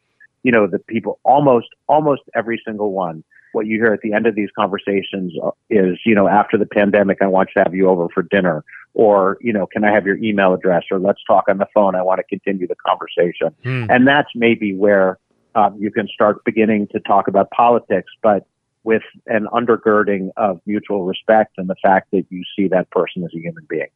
You 0.43 0.53
know, 0.53 0.67
the 0.67 0.79
people 0.79 1.19
almost, 1.25 1.69
almost 1.89 2.23
every 2.35 2.63
single 2.65 2.93
one, 2.93 3.25
what 3.53 3.67
you 3.67 3.77
hear 3.77 3.93
at 3.93 4.01
the 4.03 4.13
end 4.13 4.27
of 4.27 4.35
these 4.35 4.51
conversations 4.57 5.33
is, 5.69 5.99
you 6.05 6.15
know, 6.15 6.29
after 6.29 6.57
the 6.57 6.67
pandemic, 6.67 7.19
I 7.21 7.27
want 7.27 7.51
to 7.55 7.63
have 7.65 7.75
you 7.75 7.89
over 7.89 8.09
for 8.15 8.23
dinner 8.23 8.65
or, 8.95 9.39
you 9.41 9.53
know, 9.53 9.67
can 9.67 9.85
I 9.85 9.93
have 9.93 10.07
your 10.07 10.17
email 10.17 10.55
address 10.55 10.85
or 10.91 10.99
let's 10.99 11.23
talk 11.27 11.45
on 11.49 11.59
the 11.59 11.67
phone. 11.75 11.95
I 11.95 12.03
want 12.03 12.19
to 12.19 12.25
continue 12.25 12.67
the 12.67 12.77
conversation. 12.77 13.55
Hmm. 13.63 13.91
And 13.91 14.07
that's 14.07 14.29
maybe 14.35 14.75
where 14.75 15.19
um, 15.55 15.77
you 15.79 15.91
can 15.91 16.09
start 16.09 16.45
beginning 16.45 16.89
to 16.89 17.01
talk 17.01 17.27
about 17.29 17.51
politics, 17.51 18.13
but 18.23 18.47
with 18.85 19.03
an 19.27 19.47
undergirding 19.53 20.31
of 20.37 20.61
mutual 20.67 21.05
respect 21.05 21.55
and 21.59 21.69
the 21.69 21.77
fact 21.83 22.11
that 22.13 22.25
you 22.31 22.43
see 22.57 22.69
that 22.69 22.91
person 22.91 23.25
as 23.25 23.31
a 23.35 23.39
human 23.39 23.67
being. 23.69 23.89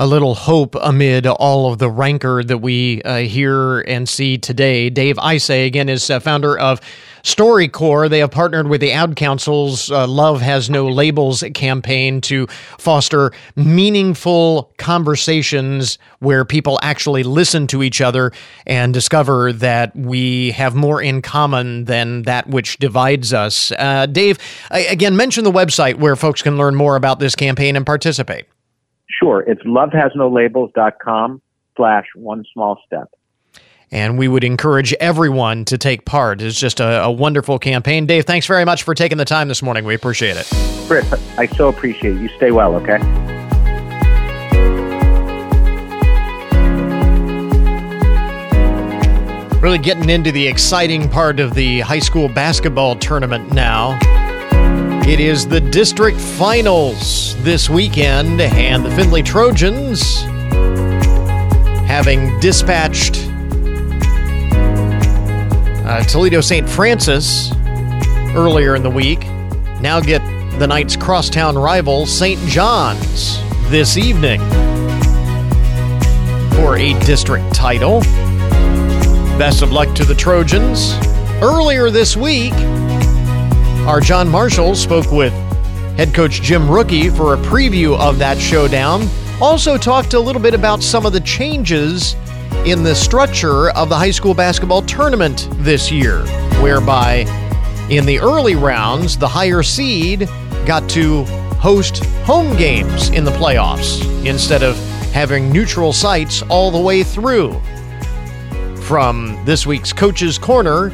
A 0.00 0.06
little 0.06 0.34
hope 0.34 0.74
amid 0.80 1.26
all 1.26 1.70
of 1.70 1.78
the 1.78 1.90
rancor 1.90 2.42
that 2.42 2.56
we 2.56 3.02
uh, 3.02 3.18
hear 3.18 3.80
and 3.82 4.08
see 4.08 4.38
today. 4.38 4.88
Dave 4.88 5.16
Isay, 5.16 5.66
again, 5.66 5.90
is 5.90 6.08
uh, 6.08 6.18
founder 6.18 6.58
of 6.58 6.80
StoryCorps. 7.22 8.08
They 8.08 8.20
have 8.20 8.30
partnered 8.30 8.68
with 8.68 8.80
the 8.80 8.92
Ad 8.92 9.14
Council's 9.14 9.90
uh, 9.90 10.06
Love 10.06 10.40
Has 10.40 10.70
No 10.70 10.88
Labels 10.88 11.44
campaign 11.52 12.22
to 12.22 12.46
foster 12.78 13.30
meaningful 13.56 14.72
conversations 14.78 15.98
where 16.20 16.46
people 16.46 16.80
actually 16.82 17.22
listen 17.22 17.66
to 17.66 17.82
each 17.82 18.00
other 18.00 18.32
and 18.66 18.94
discover 18.94 19.52
that 19.52 19.94
we 19.94 20.52
have 20.52 20.74
more 20.74 21.02
in 21.02 21.20
common 21.20 21.84
than 21.84 22.22
that 22.22 22.46
which 22.46 22.78
divides 22.78 23.34
us. 23.34 23.70
Uh, 23.72 24.06
Dave, 24.06 24.38
again, 24.70 25.14
mention 25.14 25.44
the 25.44 25.52
website 25.52 25.96
where 25.96 26.16
folks 26.16 26.40
can 26.40 26.56
learn 26.56 26.74
more 26.74 26.96
about 26.96 27.18
this 27.18 27.36
campaign 27.36 27.76
and 27.76 27.84
participate. 27.84 28.46
Sure, 29.18 29.40
it's 29.40 29.62
lovehasnolabels.com 29.62 31.42
slash 31.76 32.06
one 32.14 32.44
small 32.52 32.80
step. 32.86 33.10
And 33.92 34.18
we 34.18 34.28
would 34.28 34.44
encourage 34.44 34.92
everyone 34.94 35.64
to 35.64 35.76
take 35.76 36.04
part. 36.04 36.40
It's 36.40 36.58
just 36.58 36.78
a, 36.78 37.02
a 37.02 37.10
wonderful 37.10 37.58
campaign. 37.58 38.06
Dave, 38.06 38.24
thanks 38.24 38.46
very 38.46 38.64
much 38.64 38.84
for 38.84 38.94
taking 38.94 39.18
the 39.18 39.24
time 39.24 39.48
this 39.48 39.62
morning. 39.62 39.84
We 39.84 39.96
appreciate 39.96 40.36
it. 40.36 40.46
Chris, 40.86 41.12
I 41.36 41.46
so 41.46 41.68
appreciate 41.68 42.16
it. 42.16 42.20
You 42.20 42.28
stay 42.36 42.52
well, 42.52 42.76
okay? 42.76 42.98
Really 49.60 49.78
getting 49.78 50.08
into 50.08 50.32
the 50.32 50.46
exciting 50.46 51.08
part 51.08 51.38
of 51.38 51.54
the 51.54 51.80
high 51.80 51.98
school 51.98 52.28
basketball 52.28 52.96
tournament 52.96 53.52
now. 53.52 53.98
It 55.10 55.18
is 55.18 55.44
the 55.44 55.60
district 55.60 56.20
finals 56.20 57.34
this 57.42 57.68
weekend, 57.68 58.40
and 58.40 58.84
the 58.84 58.90
Findlay 58.92 59.22
Trojans 59.22 60.20
having 61.90 62.38
dispatched 62.38 63.16
uh, 65.84 66.04
Toledo 66.04 66.40
St. 66.40 66.66
Francis 66.68 67.50
earlier 68.36 68.76
in 68.76 68.84
the 68.84 68.90
week, 68.90 69.26
now 69.80 69.98
get 70.00 70.20
the 70.60 70.66
night's 70.68 70.94
crosstown 70.94 71.58
rival 71.58 72.06
St. 72.06 72.38
John's 72.46 73.40
this 73.68 73.96
evening 73.96 74.40
for 76.52 76.76
a 76.76 76.96
district 77.00 77.52
title. 77.52 77.98
Best 79.40 79.62
of 79.62 79.72
luck 79.72 79.92
to 79.96 80.04
the 80.04 80.14
Trojans. 80.14 80.94
Earlier 81.42 81.90
this 81.90 82.16
week, 82.16 82.54
our 83.90 84.00
John 84.00 84.28
Marshall 84.28 84.76
spoke 84.76 85.10
with 85.10 85.32
head 85.96 86.14
coach 86.14 86.42
Jim 86.42 86.68
Rucki 86.68 87.14
for 87.16 87.34
a 87.34 87.36
preview 87.38 87.98
of 87.98 88.20
that 88.20 88.38
showdown. 88.38 89.08
Also, 89.42 89.76
talked 89.76 90.14
a 90.14 90.20
little 90.20 90.40
bit 90.40 90.54
about 90.54 90.80
some 90.80 91.04
of 91.04 91.12
the 91.12 91.18
changes 91.18 92.14
in 92.64 92.84
the 92.84 92.94
structure 92.94 93.70
of 93.70 93.88
the 93.88 93.96
high 93.96 94.12
school 94.12 94.32
basketball 94.32 94.82
tournament 94.82 95.48
this 95.54 95.90
year, 95.90 96.24
whereby 96.62 97.24
in 97.90 98.06
the 98.06 98.20
early 98.20 98.54
rounds, 98.54 99.18
the 99.18 99.26
higher 99.26 99.60
seed 99.60 100.28
got 100.64 100.88
to 100.90 101.24
host 101.58 102.04
home 102.22 102.56
games 102.56 103.08
in 103.08 103.24
the 103.24 103.32
playoffs 103.32 104.04
instead 104.24 104.62
of 104.62 104.76
having 105.10 105.50
neutral 105.50 105.92
sites 105.92 106.42
all 106.42 106.70
the 106.70 106.80
way 106.80 107.02
through. 107.02 107.60
From 108.82 109.36
this 109.44 109.66
week's 109.66 109.92
Coach's 109.92 110.38
Corner, 110.38 110.92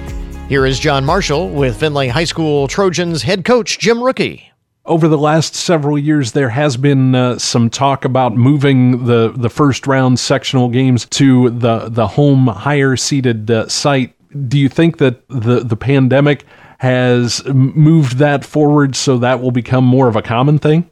here 0.48 0.64
is 0.64 0.78
John 0.78 1.04
Marshall 1.04 1.48
with 1.48 1.78
Findlay 1.78 2.08
High 2.08 2.24
School 2.24 2.68
Trojans 2.68 3.22
head 3.22 3.44
coach 3.44 3.78
Jim 3.78 3.98
Rucki. 3.98 4.44
Over 4.84 5.08
the 5.08 5.18
last 5.18 5.56
several 5.56 5.98
years, 5.98 6.32
there 6.32 6.50
has 6.50 6.76
been 6.76 7.16
uh, 7.16 7.38
some 7.38 7.68
talk 7.68 8.04
about 8.04 8.36
moving 8.36 9.06
the, 9.06 9.32
the 9.34 9.50
first 9.50 9.88
round 9.88 10.20
sectional 10.20 10.68
games 10.68 11.06
to 11.06 11.50
the, 11.50 11.88
the 11.88 12.06
home 12.06 12.46
higher 12.46 12.96
seated 12.96 13.50
uh, 13.50 13.68
site. 13.68 14.14
Do 14.48 14.58
you 14.58 14.68
think 14.68 14.98
that 14.98 15.26
the, 15.28 15.60
the 15.60 15.76
pandemic 15.76 16.44
has 16.78 17.44
moved 17.46 18.18
that 18.18 18.44
forward 18.44 18.94
so 18.94 19.18
that 19.18 19.40
will 19.40 19.50
become 19.50 19.84
more 19.84 20.06
of 20.06 20.14
a 20.14 20.22
common 20.22 20.58
thing? 20.60 20.88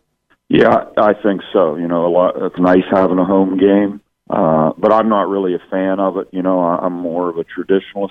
Yeah, 0.49 0.87
I 0.97 1.15
think 1.15 1.43
so. 1.53 1.77
You 1.77 1.87
know, 1.87 2.07
a 2.07 2.11
lot. 2.11 2.35
It's 2.43 2.59
nice 2.59 2.85
having 2.91 3.19
a 3.19 3.25
home 3.25 3.57
game, 3.57 4.01
uh, 4.29 4.73
but 4.77 4.93
I'm 4.93 5.09
not 5.09 5.29
really 5.29 5.55
a 5.55 5.63
fan 5.71 6.01
of 6.01 6.17
it. 6.17 6.29
You 6.33 6.43
know, 6.43 6.61
I'm 6.61 6.93
more 6.93 7.29
of 7.29 7.39
a 7.39 7.45
traditionalist 7.45 8.11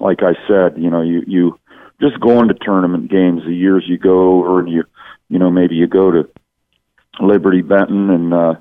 like 0.00 0.20
I 0.22 0.32
said, 0.48 0.82
you 0.82 0.90
know, 0.90 1.02
you 1.02 1.22
you 1.26 1.60
just 2.00 2.18
going 2.20 2.48
to 2.48 2.54
tournament 2.54 3.10
games 3.10 3.42
the 3.44 3.54
years 3.54 3.84
you 3.86 3.98
go 3.98 4.38
over 4.38 4.60
and 4.60 4.68
you 4.68 4.84
you 5.28 5.38
know 5.38 5.50
maybe 5.50 5.74
you 5.74 5.86
go 5.86 6.10
to 6.10 6.28
Liberty 7.20 7.62
Benton 7.62 8.10
and 8.10 8.34
uh 8.34 8.54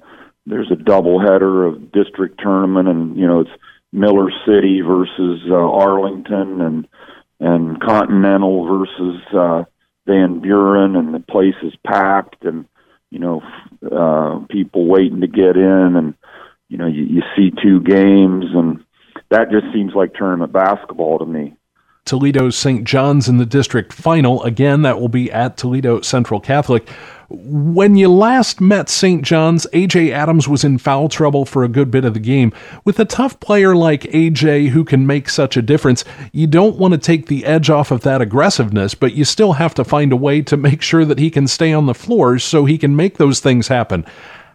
there's 0.45 0.71
a 0.71 0.75
double 0.75 1.19
header 1.19 1.65
of 1.65 1.91
district 1.91 2.39
tournament 2.41 2.88
and 2.88 3.17
you 3.17 3.25
know 3.25 3.41
it's 3.41 3.49
Miller 3.91 4.30
City 4.45 4.82
versus 4.82 5.41
uh, 5.49 5.56
Arlington 5.56 6.62
and 6.62 6.88
and 7.39 7.82
Continental 7.82 8.65
versus 8.65 9.21
uh 9.34 9.63
Van 10.06 10.39
Buren 10.41 10.95
and 10.95 11.13
the 11.13 11.19
place 11.19 11.56
is 11.63 11.73
packed 11.86 12.43
and 12.43 12.65
you 13.10 13.19
know 13.19 13.41
uh 13.89 14.45
people 14.49 14.86
waiting 14.86 15.21
to 15.21 15.28
get 15.28 15.56
in 15.56 15.95
and 15.95 16.13
you 16.67 16.78
know 16.78 16.88
you, 16.88 17.04
you 17.04 17.21
see 17.36 17.52
two 17.63 17.80
games 17.80 18.45
and 18.54 18.84
that 19.30 19.52
just 19.52 19.72
seems 19.74 19.94
like 19.94 20.13
tournament 20.13 20.52
basketball 20.52 21.20
to 21.20 21.26
me. 21.26 21.56
Toledo's 22.06 22.58
St. 22.58 22.86
John's 22.86 23.30
in 23.30 23.38
the 23.38 23.46
district 23.46 23.94
final. 23.94 24.42
Again, 24.44 24.82
that 24.82 25.00
will 25.00 25.10
be 25.10 25.32
at 25.32 25.58
Toledo 25.58 26.02
Central 26.02 26.39
Catholic. 26.39 26.89
When 27.30 27.96
you 27.96 28.10
last 28.10 28.60
met 28.60 28.89
St. 28.89 29.22
John's, 29.22 29.68
AJ 29.74 30.10
Adams 30.12 30.48
was 30.48 30.63
in 30.63 30.80
foul 30.80 31.08
trouble 31.08 31.46
for 31.46 31.63
a 31.63 31.68
good 31.68 31.92
bit 31.92 32.06
of 32.06 32.15
the 32.15 32.20
game. 32.20 32.52
With 32.84 33.00
a 33.00 33.06
tough 33.06 33.39
player 33.39 33.76
like 33.76 34.02
AJ 34.04 34.70
who 34.70 34.84
can 34.84 35.06
make 35.06 35.30
such 35.30 35.56
a 35.56 35.62
difference, 35.62 36.04
you 36.32 36.48
don't 36.48 36.78
want 36.78 36.96
to 36.96 36.98
take 36.98 37.28
the 37.28 37.46
edge 37.46 37.70
off 37.70 37.92
of 37.92 38.02
that 38.02 38.22
aggressiveness, 38.22 38.96
but 38.96 39.13
you 39.13 39.24
still 39.24 39.54
have 39.54 39.76
to 39.76 39.84
find 39.84 40.12
a 40.12 40.15
way 40.15 40.42
to 40.42 40.58
make 40.58 40.82
sure 40.82 41.06
that 41.06 41.20
he 41.20 41.30
can 41.30 41.48
stay 41.48 41.72
on 41.72 41.86
the 41.86 41.94
floor 41.94 42.39
so 42.39 42.65
he 42.65 42.80
can 42.80 42.96
make 42.96 43.18
those 43.18 43.39
things 43.39 43.68
happen. 43.68 44.04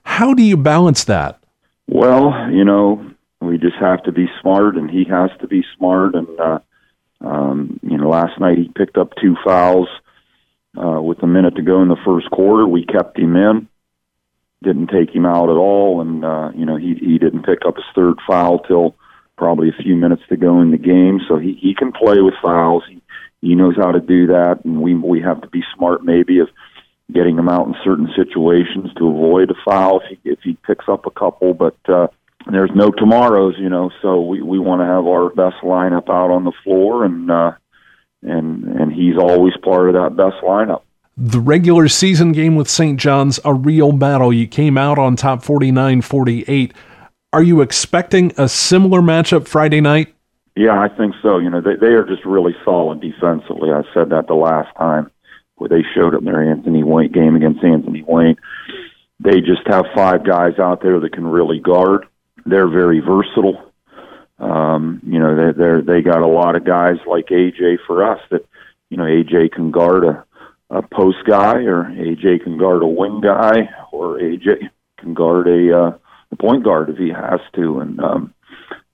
How 0.02 0.34
do 0.34 0.42
you 0.42 0.56
balance 0.56 1.04
that? 1.04 1.38
Well, 1.86 2.50
you 2.50 2.64
know, 2.64 3.13
we 3.46 3.58
just 3.58 3.76
have 3.80 4.02
to 4.04 4.12
be 4.12 4.26
smart, 4.40 4.76
and 4.76 4.90
he 4.90 5.04
has 5.04 5.30
to 5.40 5.46
be 5.46 5.64
smart. 5.76 6.14
And 6.14 6.40
uh, 6.40 6.58
um, 7.20 7.80
you 7.82 7.96
know, 7.96 8.08
last 8.08 8.38
night 8.40 8.58
he 8.58 8.70
picked 8.74 8.96
up 8.96 9.12
two 9.20 9.36
fouls 9.44 9.88
uh, 10.76 11.00
with 11.00 11.22
a 11.22 11.26
minute 11.26 11.56
to 11.56 11.62
go 11.62 11.82
in 11.82 11.88
the 11.88 11.96
first 12.04 12.30
quarter. 12.30 12.66
We 12.66 12.84
kept 12.84 13.18
him 13.18 13.36
in, 13.36 13.68
didn't 14.62 14.88
take 14.88 15.14
him 15.14 15.26
out 15.26 15.50
at 15.50 15.56
all, 15.56 16.00
and 16.00 16.24
uh, 16.24 16.50
you 16.54 16.66
know 16.66 16.76
he 16.76 16.94
he 16.94 17.18
didn't 17.18 17.44
pick 17.44 17.60
up 17.66 17.76
his 17.76 17.84
third 17.94 18.18
foul 18.26 18.60
till 18.60 18.94
probably 19.36 19.68
a 19.68 19.82
few 19.82 19.96
minutes 19.96 20.22
to 20.28 20.36
go 20.36 20.60
in 20.60 20.70
the 20.70 20.78
game. 20.78 21.20
So 21.28 21.38
he 21.38 21.54
he 21.54 21.74
can 21.74 21.92
play 21.92 22.20
with 22.20 22.34
fouls. 22.42 22.84
He 22.88 23.00
he 23.40 23.54
knows 23.54 23.76
how 23.76 23.92
to 23.92 24.00
do 24.00 24.28
that, 24.28 24.60
and 24.64 24.80
we 24.82 24.94
we 24.94 25.20
have 25.22 25.40
to 25.42 25.48
be 25.48 25.62
smart 25.76 26.04
maybe 26.04 26.38
of 26.40 26.48
getting 27.12 27.38
him 27.38 27.50
out 27.50 27.66
in 27.66 27.74
certain 27.84 28.08
situations 28.16 28.90
to 28.96 29.08
avoid 29.08 29.50
a 29.50 29.54
foul 29.64 30.00
if 30.00 30.18
he 30.22 30.30
if 30.30 30.38
he 30.42 30.54
picks 30.66 30.88
up 30.88 31.06
a 31.06 31.10
couple, 31.10 31.54
but. 31.54 31.76
uh 31.88 32.08
there's 32.50 32.70
no 32.74 32.90
tomorrows, 32.90 33.54
you 33.58 33.68
know, 33.68 33.90
so 34.02 34.20
we 34.20 34.42
we 34.42 34.58
want 34.58 34.80
to 34.80 34.86
have 34.86 35.06
our 35.06 35.30
best 35.30 35.62
lineup 35.62 36.08
out 36.10 36.30
on 36.30 36.44
the 36.44 36.52
floor, 36.62 37.04
and 37.04 37.30
uh, 37.30 37.52
and 38.22 38.64
and 38.64 38.92
he's 38.92 39.16
always 39.16 39.54
part 39.62 39.88
of 39.88 39.94
that 39.94 40.16
best 40.16 40.42
lineup. 40.42 40.82
The 41.16 41.40
regular 41.40 41.88
season 41.88 42.32
game 42.32 42.56
with 42.56 42.68
St. 42.68 42.98
John's, 42.98 43.38
a 43.44 43.54
real 43.54 43.92
battle. 43.92 44.32
You 44.32 44.48
came 44.48 44.76
out 44.76 44.98
on 44.98 45.14
top 45.14 45.44
49 45.44 46.02
48. 46.02 46.74
Are 47.32 47.42
you 47.42 47.60
expecting 47.60 48.32
a 48.36 48.48
similar 48.48 49.00
matchup 49.00 49.46
Friday 49.46 49.80
night? 49.80 50.14
Yeah, 50.56 50.78
I 50.78 50.88
think 50.88 51.14
so. 51.22 51.38
You 51.38 51.50
know, 51.50 51.60
they, 51.60 51.76
they 51.80 51.94
are 51.94 52.04
just 52.04 52.24
really 52.24 52.54
solid 52.64 53.00
defensively. 53.00 53.70
I 53.70 53.82
said 53.92 54.10
that 54.10 54.26
the 54.26 54.34
last 54.34 54.74
time 54.76 55.10
where 55.56 55.68
they 55.68 55.84
showed 55.94 56.14
up 56.14 56.20
in 56.20 56.26
their 56.26 56.50
Anthony 56.50 56.82
Wayne 56.82 57.12
game 57.12 57.36
against 57.36 57.62
Anthony 57.62 58.04
Wayne. 58.06 58.36
They 59.20 59.40
just 59.40 59.62
have 59.66 59.84
five 59.94 60.26
guys 60.26 60.58
out 60.58 60.82
there 60.82 61.00
that 61.00 61.12
can 61.12 61.26
really 61.26 61.60
guard 61.60 62.06
they're 62.46 62.68
very 62.68 63.00
versatile. 63.00 63.72
Um, 64.38 65.00
you 65.06 65.18
know, 65.18 65.36
they 65.36 65.58
they're 65.58 65.82
they 65.82 66.02
got 66.02 66.22
a 66.22 66.26
lot 66.26 66.56
of 66.56 66.64
guys 66.64 66.96
like 67.06 67.26
AJ 67.26 67.78
for 67.86 68.10
us 68.10 68.20
that, 68.30 68.44
you 68.90 68.96
know, 68.96 69.04
AJ 69.04 69.52
can 69.52 69.70
guard 69.70 70.04
a, 70.04 70.24
a 70.70 70.82
post 70.82 71.18
guy 71.26 71.62
or 71.62 71.84
AJ 71.84 72.42
can 72.42 72.58
guard 72.58 72.82
a 72.82 72.86
wing 72.86 73.20
guy 73.20 73.70
or 73.92 74.18
AJ 74.18 74.70
can 74.98 75.14
guard 75.14 75.46
a 75.46 75.78
uh, 75.78 75.98
a 76.32 76.36
point 76.36 76.64
guard 76.64 76.90
if 76.90 76.98
he 76.98 77.10
has 77.10 77.40
to, 77.54 77.80
and 77.80 78.00
um, 78.00 78.34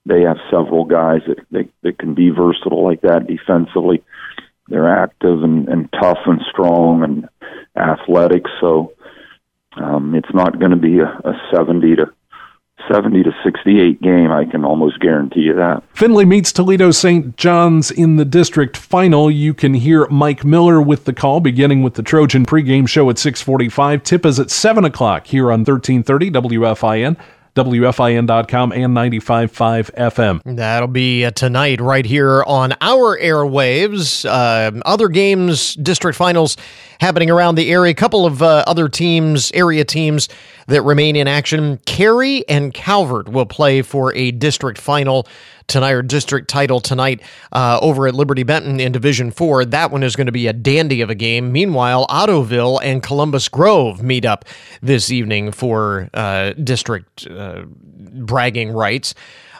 they 0.05 0.21
have 0.21 0.37
several 0.49 0.85
guys 0.85 1.21
that 1.27 1.37
they 1.49 1.69
that 1.81 1.97
can 1.97 2.13
be 2.13 2.29
versatile 2.29 2.85
like 2.85 3.01
that 3.01 3.27
defensively. 3.27 4.03
They're 4.67 5.03
active 5.03 5.43
and, 5.43 5.67
and 5.67 5.91
tough 5.91 6.19
and 6.25 6.39
strong 6.49 7.03
and 7.03 7.29
athletic, 7.75 8.43
so 8.61 8.93
um, 9.75 10.15
it's 10.15 10.33
not 10.33 10.59
going 10.59 10.71
to 10.71 10.77
be 10.77 10.99
a, 10.99 11.07
a 11.07 11.33
seventy 11.53 11.95
to 11.95 12.13
70 12.89 13.23
to 13.23 13.31
68 13.43 14.01
game. 14.01 14.31
I 14.31 14.45
can 14.45 14.63
almost 14.63 14.99
guarantee 14.99 15.41
you 15.41 15.55
that. 15.55 15.83
Findlay 15.93 16.25
meets 16.25 16.51
Toledo 16.51 16.91
St. 16.91 17.35
John's 17.37 17.91
in 17.91 18.15
the 18.15 18.25
district 18.25 18.77
final. 18.77 19.29
You 19.29 19.53
can 19.53 19.73
hear 19.73 20.07
Mike 20.07 20.43
Miller 20.43 20.81
with 20.81 21.05
the 21.05 21.13
call, 21.13 21.39
beginning 21.39 21.83
with 21.83 21.95
the 21.95 22.03
Trojan 22.03 22.45
pregame 22.45 22.87
show 22.87 23.09
at 23.09 23.17
645. 23.17 24.03
Tip 24.03 24.25
is 24.25 24.39
at 24.39 24.49
7 24.49 24.85
o'clock 24.85 25.27
here 25.27 25.51
on 25.51 25.59
1330 25.61 26.31
WFIN. 26.31 27.17
WFIN.com 27.55 28.71
and 28.71 28.95
95.5 28.95 29.91
FM. 29.93 30.55
That'll 30.55 30.87
be 30.87 31.25
uh, 31.25 31.31
tonight 31.31 31.81
right 31.81 32.05
here 32.05 32.43
on 32.43 32.73
our 32.79 33.19
airwaves. 33.19 34.25
Uh, 34.25 34.79
other 34.85 35.09
games, 35.09 35.75
district 35.75 36.17
finals 36.17 36.55
happening 37.01 37.29
around 37.29 37.55
the 37.55 37.69
area. 37.69 37.91
A 37.91 37.95
couple 37.95 38.25
of 38.25 38.41
uh, 38.41 38.63
other 38.67 38.87
teams, 38.87 39.51
area 39.51 39.83
teams 39.83 40.29
that 40.67 40.81
remain 40.83 41.15
in 41.15 41.27
action. 41.27 41.77
Carey 41.85 42.47
and 42.47 42.73
Calvert 42.73 43.29
will 43.29 43.45
play 43.45 43.81
for 43.81 44.13
a 44.13 44.31
district 44.31 44.79
final 44.79 45.27
tonight 45.67 45.91
or 45.91 46.01
district 46.01 46.49
title 46.49 46.79
tonight 46.79 47.21
uh, 47.51 47.79
over 47.81 48.07
at 48.07 48.13
Liberty 48.13 48.43
Benton 48.43 48.79
in 48.79 48.91
Division 48.91 49.31
Four. 49.31 49.65
That 49.65 49.91
one 49.91 50.03
is 50.03 50.15
going 50.15 50.25
to 50.25 50.31
be 50.31 50.47
a 50.47 50.53
dandy 50.53 51.01
of 51.01 51.09
a 51.09 51.15
game. 51.15 51.51
Meanwhile, 51.51 52.07
Ottoville 52.07 52.79
and 52.83 53.01
Columbus 53.01 53.47
Grove 53.49 54.03
meet 54.03 54.25
up 54.25 54.45
this 54.81 55.11
evening 55.11 55.51
for 55.51 56.09
uh, 56.13 56.53
district 56.53 57.27
uh, 57.27 57.63
bragging 57.67 58.71
rights. 58.71 59.13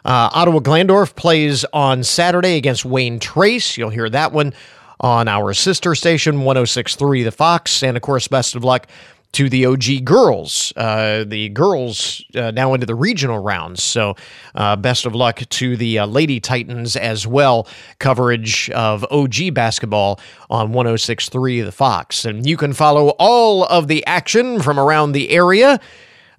Uh, 0.03 0.29
Ottawa 0.33 0.59
Glandorf 0.59 1.15
plays 1.15 1.63
on 1.73 2.03
Saturday 2.03 2.57
against 2.57 2.85
Wayne 2.85 3.19
Trace. 3.19 3.77
You'll 3.77 3.89
hear 3.89 4.09
that 4.09 4.31
one 4.31 4.53
on 4.99 5.27
our 5.27 5.53
sister 5.53 5.95
station 5.95 6.41
1063 6.41 7.23
The 7.23 7.31
Fox. 7.31 7.83
And 7.83 7.97
of 7.97 8.03
course, 8.03 8.27
best 8.27 8.55
of 8.55 8.63
luck 8.63 8.87
to 9.33 9.49
the 9.49 9.65
OG 9.65 10.03
girls. 10.03 10.73
Uh, 10.75 11.23
the 11.25 11.49
girls 11.49 12.23
uh, 12.35 12.51
now 12.51 12.73
into 12.73 12.85
the 12.85 12.95
regional 12.95 13.39
rounds. 13.39 13.83
So, 13.83 14.15
uh, 14.55 14.75
best 14.75 15.05
of 15.05 15.15
luck 15.15 15.39
to 15.39 15.77
the 15.77 15.99
uh, 15.99 16.05
Lady 16.05 16.39
Titans 16.39 16.95
as 16.95 17.25
well. 17.25 17.67
Coverage 17.99 18.69
of 18.71 19.05
OG 19.09 19.53
basketball 19.53 20.19
on 20.49 20.73
1063 20.73 21.61
The 21.61 21.71
Fox. 21.71 22.25
And 22.25 22.45
you 22.47 22.57
can 22.57 22.73
follow 22.73 23.09
all 23.19 23.63
of 23.65 23.87
the 23.87 24.05
action 24.05 24.61
from 24.61 24.79
around 24.79 25.13
the 25.13 25.29
area. 25.29 25.79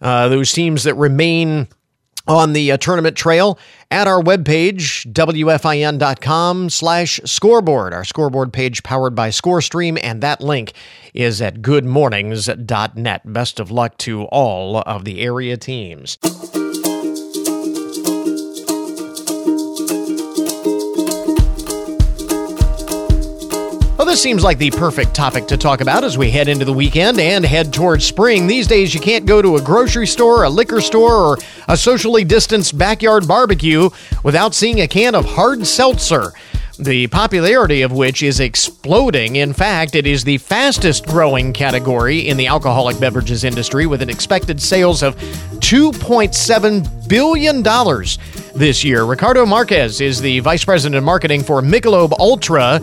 Uh, 0.01 0.29
those 0.29 0.53
teams 0.53 0.85
that 0.85 0.95
remain 0.95 1.69
on 2.27 2.53
the 2.53 2.73
uh, 2.73 2.77
tournament 2.77 3.17
trail 3.17 3.59
at 3.91 4.07
our 4.07 4.23
webpage, 4.23 5.13
wfin.com 5.13 6.71
slash 6.71 7.21
scoreboard, 7.25 7.93
our 7.93 8.05
scoreboard 8.05 8.53
page 8.53 8.83
powered 8.83 9.15
by 9.15 9.29
ScoreStream, 9.29 9.99
and 10.03 10.23
that 10.23 10.41
link 10.41 10.73
is 11.15 11.43
at 11.43 11.57
goodmornings.net. 11.57 13.33
Best 13.33 13.61
of 13.61 13.71
luck 13.71 13.99
to 13.99 14.25
all 14.25 14.79
of 14.87 15.05
the 15.05 15.21
area 15.21 15.57
teams. 15.57 16.19
This 24.13 24.21
seems 24.21 24.45
like 24.45 24.59
the 24.59 24.71
perfect 24.73 25.15
topic 25.15 25.47
to 25.47 25.57
talk 25.57 25.81
about 25.81 26.05
as 26.05 26.19
we 26.19 26.31
head 26.31 26.47
into 26.47 26.67
the 26.67 26.73
weekend 26.73 27.19
and 27.19 27.47
head 27.47 27.73
towards 27.73 28.05
spring. 28.05 28.47
These 28.47 28.67
days, 28.67 28.93
you 28.93 29.01
can't 29.01 29.25
go 29.25 29.41
to 29.41 29.57
a 29.57 29.63
grocery 29.63 30.07
store, 30.07 30.43
a 30.43 30.51
liquor 30.51 30.83
store, 30.83 31.15
or 31.15 31.39
a 31.67 31.79
socially 31.79 32.23
distanced 32.23 32.77
backyard 32.77 33.27
barbecue 33.27 33.89
without 34.23 34.55
seeing 34.55 34.83
a 34.83 34.87
can 34.87 35.15
of 35.15 35.25
hard 35.25 35.67
seltzer 35.67 36.33
the 36.79 37.07
popularity 37.09 37.83
of 37.83 37.93
which 37.93 38.23
is 38.23 38.41
exploding. 38.41 39.37
In 39.37 39.53
fact, 39.53 39.95
it 39.95 40.07
is 40.07 40.25
the 40.25 40.39
fastest 40.39 41.07
growing 41.07 41.53
category 41.53 42.29
in 42.29 42.37
the 42.37 42.49
alcoholic 42.49 42.99
beverages 42.99 43.45
industry 43.45 43.87
with 43.87 44.03
an 44.03 44.11
expected 44.11 44.61
sales 44.61 45.03
of 45.03 45.17
$2.7 45.61 47.09
billion 47.09 47.63
this 48.55 48.83
year. 48.83 49.05
Ricardo 49.05 49.47
Marquez 49.47 50.01
is 50.01 50.21
the 50.21 50.41
Vice 50.41 50.65
President 50.65 50.97
of 50.97 51.05
Marketing 51.05 51.43
for 51.43 51.63
Michelob 51.63 52.13
Ultra 52.19 52.81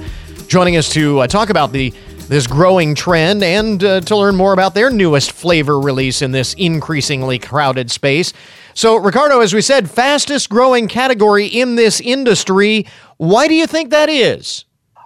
joining 0.50 0.78
us 0.78 0.90
to 0.90 1.20
uh, 1.20 1.28
talk 1.28 1.52
about 1.52 1.72
the 1.72 1.94
this 2.28 2.46
growing 2.46 2.94
trend 2.94 3.44
and 3.44 3.84
uh, 3.84 4.02
to 4.02 4.16
learn 4.16 4.36
more 4.36 4.54
about 4.54 4.76
their 4.76 4.90
newest 4.92 5.32
flavor 5.32 5.80
release 5.80 6.22
in 6.22 6.32
this 6.32 6.54
increasingly 6.56 7.40
crowded 7.40 7.90
space. 7.90 8.34
So, 8.76 8.98
Ricardo, 8.98 9.40
as 9.42 9.54
we 9.54 9.62
said, 9.62 9.90
fastest 9.90 10.50
growing 10.50 10.88
category 10.88 11.48
in 11.48 11.76
this 11.76 12.00
industry. 12.00 12.86
Why 13.18 13.48
do 13.48 13.56
you 13.56 13.66
think 13.66 13.90
that 13.90 14.10
is? 14.10 14.66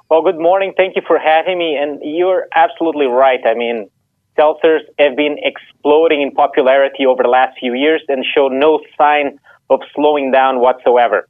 Well, 0.09 0.21
good 0.21 0.37
morning. 0.37 0.73
Thank 0.75 0.95
you 0.95 1.01
for 1.07 1.17
having 1.17 1.57
me. 1.57 1.77
And 1.77 1.99
you're 2.03 2.47
absolutely 2.53 3.07
right. 3.07 3.39
I 3.45 3.53
mean, 3.53 3.89
seltzers 4.37 4.81
have 4.99 5.15
been 5.15 5.37
exploding 5.41 6.21
in 6.21 6.31
popularity 6.31 7.05
over 7.05 7.23
the 7.23 7.29
last 7.29 7.57
few 7.57 7.73
years 7.73 8.01
and 8.09 8.25
show 8.35 8.47
no 8.49 8.81
sign 8.97 9.39
of 9.69 9.79
slowing 9.95 10.31
down 10.31 10.59
whatsoever. 10.59 11.27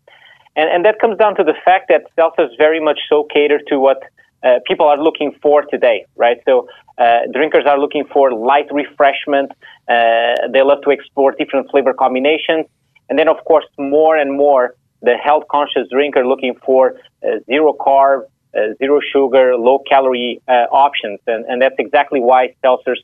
And, 0.56 0.70
and 0.70 0.86
that 0.86 1.00
comes 1.00 1.18
down 1.18 1.36
to 1.36 1.44
the 1.44 1.56
fact 1.66 1.90
that 1.90 2.04
seltzers 2.18 2.56
very 2.58 2.80
much 2.80 3.00
so 3.10 3.24
cater 3.34 3.60
to 3.70 3.80
what 3.80 4.04
uh, 4.44 4.60
people 4.68 4.86
are 4.86 4.98
looking 4.98 5.36
for 5.42 5.64
today, 5.64 6.06
right? 6.16 6.38
So 6.46 6.68
uh, 6.98 7.20
drinkers 7.34 7.66
are 7.66 7.80
looking 7.80 8.06
for 8.06 8.34
light 8.34 8.68
refreshment. 8.72 9.52
Uh, 9.88 10.48
they 10.52 10.62
love 10.62 10.82
to 10.84 10.92
explore 10.92 11.32
different 11.32 11.72
flavor 11.72 11.94
combinations. 11.94 12.66
And 13.10 13.18
then, 13.18 13.30
of 13.30 13.38
course, 13.46 13.66
more 13.78 14.18
and 14.18 14.38
more, 14.38 14.76
the 15.02 15.16
health 15.16 15.46
conscious 15.50 15.88
drinker 15.90 16.26
looking 16.26 16.56
for 16.66 16.96
uh, 17.26 17.40
zero 17.46 17.74
carb, 17.74 18.24
uh, 18.56 18.76
zero 18.78 19.00
sugar, 19.12 19.56
low 19.58 19.80
calorie 19.90 20.42
uh, 20.48 20.68
options. 20.72 21.20
And, 21.26 21.46
and 21.46 21.62
that's 21.62 21.76
exactly 21.80 22.20
why 22.20 22.56
seltzers 22.64 22.98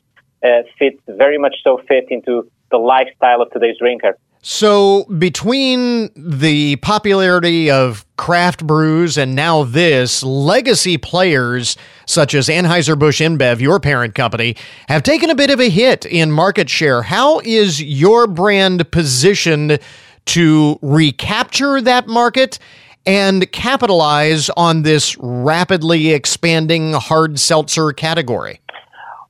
fit 0.78 0.98
very 1.06 1.36
much 1.36 1.56
so 1.62 1.82
fit 1.86 2.06
into 2.08 2.50
the 2.70 2.78
lifestyle 2.78 3.42
of 3.42 3.50
today's 3.50 3.76
drinker. 3.78 4.16
So, 4.42 5.04
between 5.04 6.08
the 6.16 6.76
popularity 6.76 7.70
of 7.70 8.06
craft 8.16 8.66
brews 8.66 9.18
and 9.18 9.34
now 9.34 9.64
this, 9.64 10.22
legacy 10.22 10.96
players 10.96 11.76
such 12.06 12.34
as 12.34 12.48
Anheuser-Busch 12.48 13.20
InBev, 13.20 13.60
your 13.60 13.78
parent 13.80 14.14
company, 14.14 14.56
have 14.88 15.02
taken 15.02 15.28
a 15.28 15.34
bit 15.34 15.50
of 15.50 15.60
a 15.60 15.68
hit 15.68 16.06
in 16.06 16.32
market 16.32 16.70
share. 16.70 17.02
How 17.02 17.40
is 17.40 17.82
your 17.82 18.26
brand 18.26 18.90
positioned 18.90 19.78
to 20.26 20.78
recapture 20.80 21.82
that 21.82 22.06
market 22.06 22.58
and 23.04 23.50
capitalize 23.52 24.48
on 24.56 24.82
this 24.82 25.18
rapidly 25.18 26.12
expanding 26.12 26.94
hard 26.94 27.38
seltzer 27.38 27.92
category? 27.92 28.62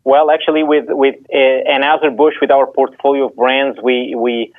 Well, 0.05 0.31
actually, 0.31 0.63
with 0.63 0.85
with 0.89 1.17
uh, 1.35 1.37
Anheuser-Busch, 1.37 2.35
with 2.41 2.53
our 2.53 2.69
portfolio 2.69 3.27
of 3.27 3.35
brands, 3.35 3.79
we 3.83 4.15
we 4.17 4.53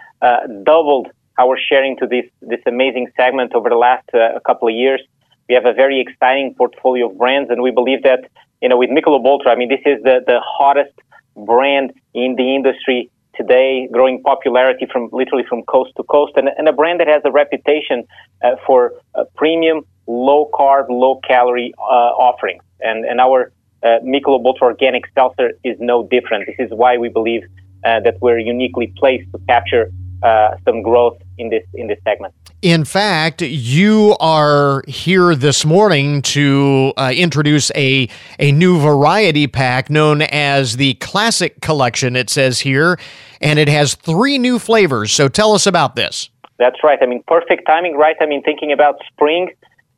doubled 0.63 1.07
our 1.39 1.57
sharing 1.57 1.97
to 1.97 2.07
this 2.07 2.25
this 2.41 2.59
amazing 2.65 3.07
segment 3.17 3.53
over 3.53 3.69
the 3.69 3.75
last 3.75 4.07
uh, 4.13 4.39
couple 4.45 4.67
of 4.67 4.75
years. 4.75 5.01
We 5.47 5.55
have 5.55 5.65
a 5.65 5.73
very 5.73 5.99
exciting 5.99 6.53
portfolio 6.55 7.09
of 7.09 7.17
brands, 7.17 7.49
and 7.49 7.61
we 7.61 7.71
believe 7.71 8.03
that 8.03 8.21
you 8.61 8.69
know 8.69 8.77
with 8.77 8.89
Michelob 8.89 9.25
Ultra, 9.25 9.51
I 9.51 9.55
mean, 9.55 9.69
this 9.69 9.85
is 9.85 10.01
the 10.03 10.21
the 10.25 10.39
hottest 10.43 10.95
brand 11.35 11.93
in 12.13 12.35
the 12.35 12.55
industry 12.55 13.09
today, 13.35 13.87
growing 13.91 14.21
popularity 14.21 14.85
from 14.91 15.09
literally 15.11 15.45
from 15.47 15.63
coast 15.63 15.91
to 15.97 16.03
coast, 16.03 16.33
and, 16.35 16.49
and 16.57 16.67
a 16.67 16.73
brand 16.73 16.99
that 16.99 17.07
has 17.07 17.21
a 17.25 17.31
reputation 17.31 18.05
uh, 18.43 18.51
for 18.65 18.93
uh, 19.15 19.23
premium, 19.35 19.81
low 20.07 20.49
carb, 20.53 20.85
low 20.89 21.19
calorie 21.27 21.73
uh, 21.79 22.27
offerings. 22.27 22.63
And 22.81 23.05
and 23.05 23.19
our 23.19 23.51
uh, 23.83 23.99
Michelob 24.03 24.45
Ultra 24.45 24.67
Organic 24.67 25.03
Seltzer 25.15 25.51
is 25.63 25.77
no 25.79 26.07
different. 26.07 26.45
This 26.45 26.59
is 26.59 26.71
why 26.71 26.97
we 26.97 27.09
believe 27.09 27.43
uh, 27.83 27.99
that 28.01 28.15
we're 28.21 28.39
uniquely 28.39 28.93
placed 28.97 29.31
to 29.31 29.39
capture 29.47 29.91
uh, 30.23 30.55
some 30.65 30.81
growth 30.81 31.17
in 31.37 31.49
this 31.49 31.63
in 31.73 31.87
this 31.87 31.99
segment. 32.03 32.33
In 32.61 32.85
fact, 32.85 33.41
you 33.41 34.15
are 34.19 34.83
here 34.87 35.33
this 35.33 35.65
morning 35.65 36.21
to 36.23 36.93
uh, 36.97 37.11
introduce 37.15 37.71
a 37.75 38.07
a 38.39 38.51
new 38.51 38.79
variety 38.79 39.47
pack 39.47 39.89
known 39.89 40.21
as 40.21 40.77
the 40.77 40.93
Classic 40.95 41.59
Collection. 41.61 42.15
It 42.15 42.29
says 42.29 42.59
here, 42.59 42.99
and 43.41 43.57
it 43.57 43.67
has 43.67 43.95
three 43.95 44.37
new 44.37 44.59
flavors. 44.59 45.11
So 45.11 45.27
tell 45.27 45.53
us 45.53 45.65
about 45.65 45.95
this. 45.95 46.29
That's 46.59 46.83
right. 46.83 46.99
I 47.01 47.07
mean, 47.07 47.23
perfect 47.27 47.65
timing, 47.65 47.97
right? 47.97 48.15
I 48.21 48.27
mean, 48.27 48.43
thinking 48.43 48.71
about 48.71 48.95
spring, 49.11 49.49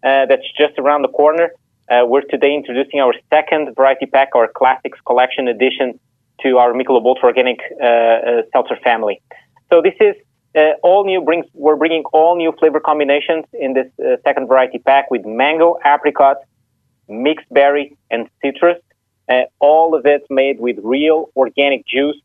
uh, 0.04 0.26
that's 0.28 0.50
just 0.58 0.80
around 0.80 1.02
the 1.02 1.10
corner. 1.10 1.52
Uh, 1.92 2.06
we're 2.06 2.22
today 2.22 2.56
introducing 2.56 3.02
our 3.02 3.14
second 3.30 3.76
variety 3.76 4.06
pack, 4.06 4.30
our 4.36 4.48
Classics 4.48 4.98
Collection 5.06 5.50
edition, 5.50 6.00
to 6.42 6.58
our 6.58 6.72
Michelob 6.74 7.06
Ultra 7.06 7.28
Organic 7.28 7.60
uh, 7.82 7.86
uh, 7.86 8.42
seltzer 8.54 8.78
family. 8.84 9.22
So 9.74 9.82
this 9.82 9.96
is 10.00 10.14
uh, 10.56 10.74
all 10.84 11.04
new. 11.04 11.20
Brings 11.22 11.48
we're 11.56 11.76
bringing 11.76 12.04
all 12.14 12.36
new 12.36 12.52
flavor 12.60 12.80
combinations 12.80 13.46
in 13.54 13.74
this 13.74 13.88
uh, 14.00 14.18
second 14.24 14.48
variety 14.48 14.78
pack 14.78 15.10
with 15.10 15.26
mango, 15.26 15.80
apricot, 15.84 16.38
mixed 17.08 17.50
berry, 17.50 17.98
and 18.12 18.30
citrus. 18.40 18.78
Uh, 19.28 19.46
all 19.58 19.96
of 19.96 20.06
it 20.06 20.22
made 20.30 20.60
with 20.60 20.78
real 20.84 21.32
organic 21.36 21.88
juice, 21.88 22.18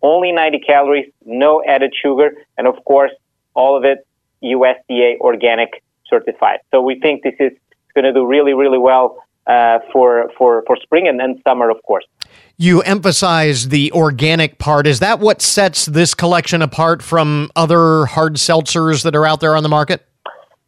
only 0.00 0.30
90 0.30 0.60
calories, 0.60 1.10
no 1.24 1.60
added 1.66 1.92
sugar, 2.00 2.34
and 2.56 2.68
of 2.68 2.76
course, 2.84 3.10
all 3.54 3.76
of 3.76 3.82
it 3.84 4.06
USDA 4.44 5.18
organic 5.18 5.82
certified. 6.06 6.60
So 6.70 6.82
we 6.82 7.00
think 7.00 7.24
this 7.24 7.34
is 7.40 7.50
going 7.94 8.04
to 8.04 8.12
do 8.12 8.24
really, 8.24 8.54
really 8.54 8.78
well 8.78 9.24
uh, 9.48 9.80
for 9.92 10.30
for 10.38 10.62
for 10.68 10.76
spring 10.76 11.08
and 11.08 11.18
then 11.18 11.42
summer, 11.44 11.68
of 11.68 11.82
course 11.82 12.04
you 12.56 12.80
emphasize 12.82 13.68
the 13.68 13.92
organic 13.92 14.58
part. 14.58 14.86
Is 14.86 15.00
that 15.00 15.20
what 15.20 15.42
sets 15.42 15.86
this 15.86 16.14
collection 16.14 16.62
apart 16.62 17.02
from 17.02 17.50
other 17.56 18.06
hard 18.06 18.36
seltzers 18.36 19.02
that 19.04 19.16
are 19.16 19.26
out 19.26 19.40
there 19.40 19.56
on 19.56 19.62
the 19.62 19.68
market? 19.68 20.06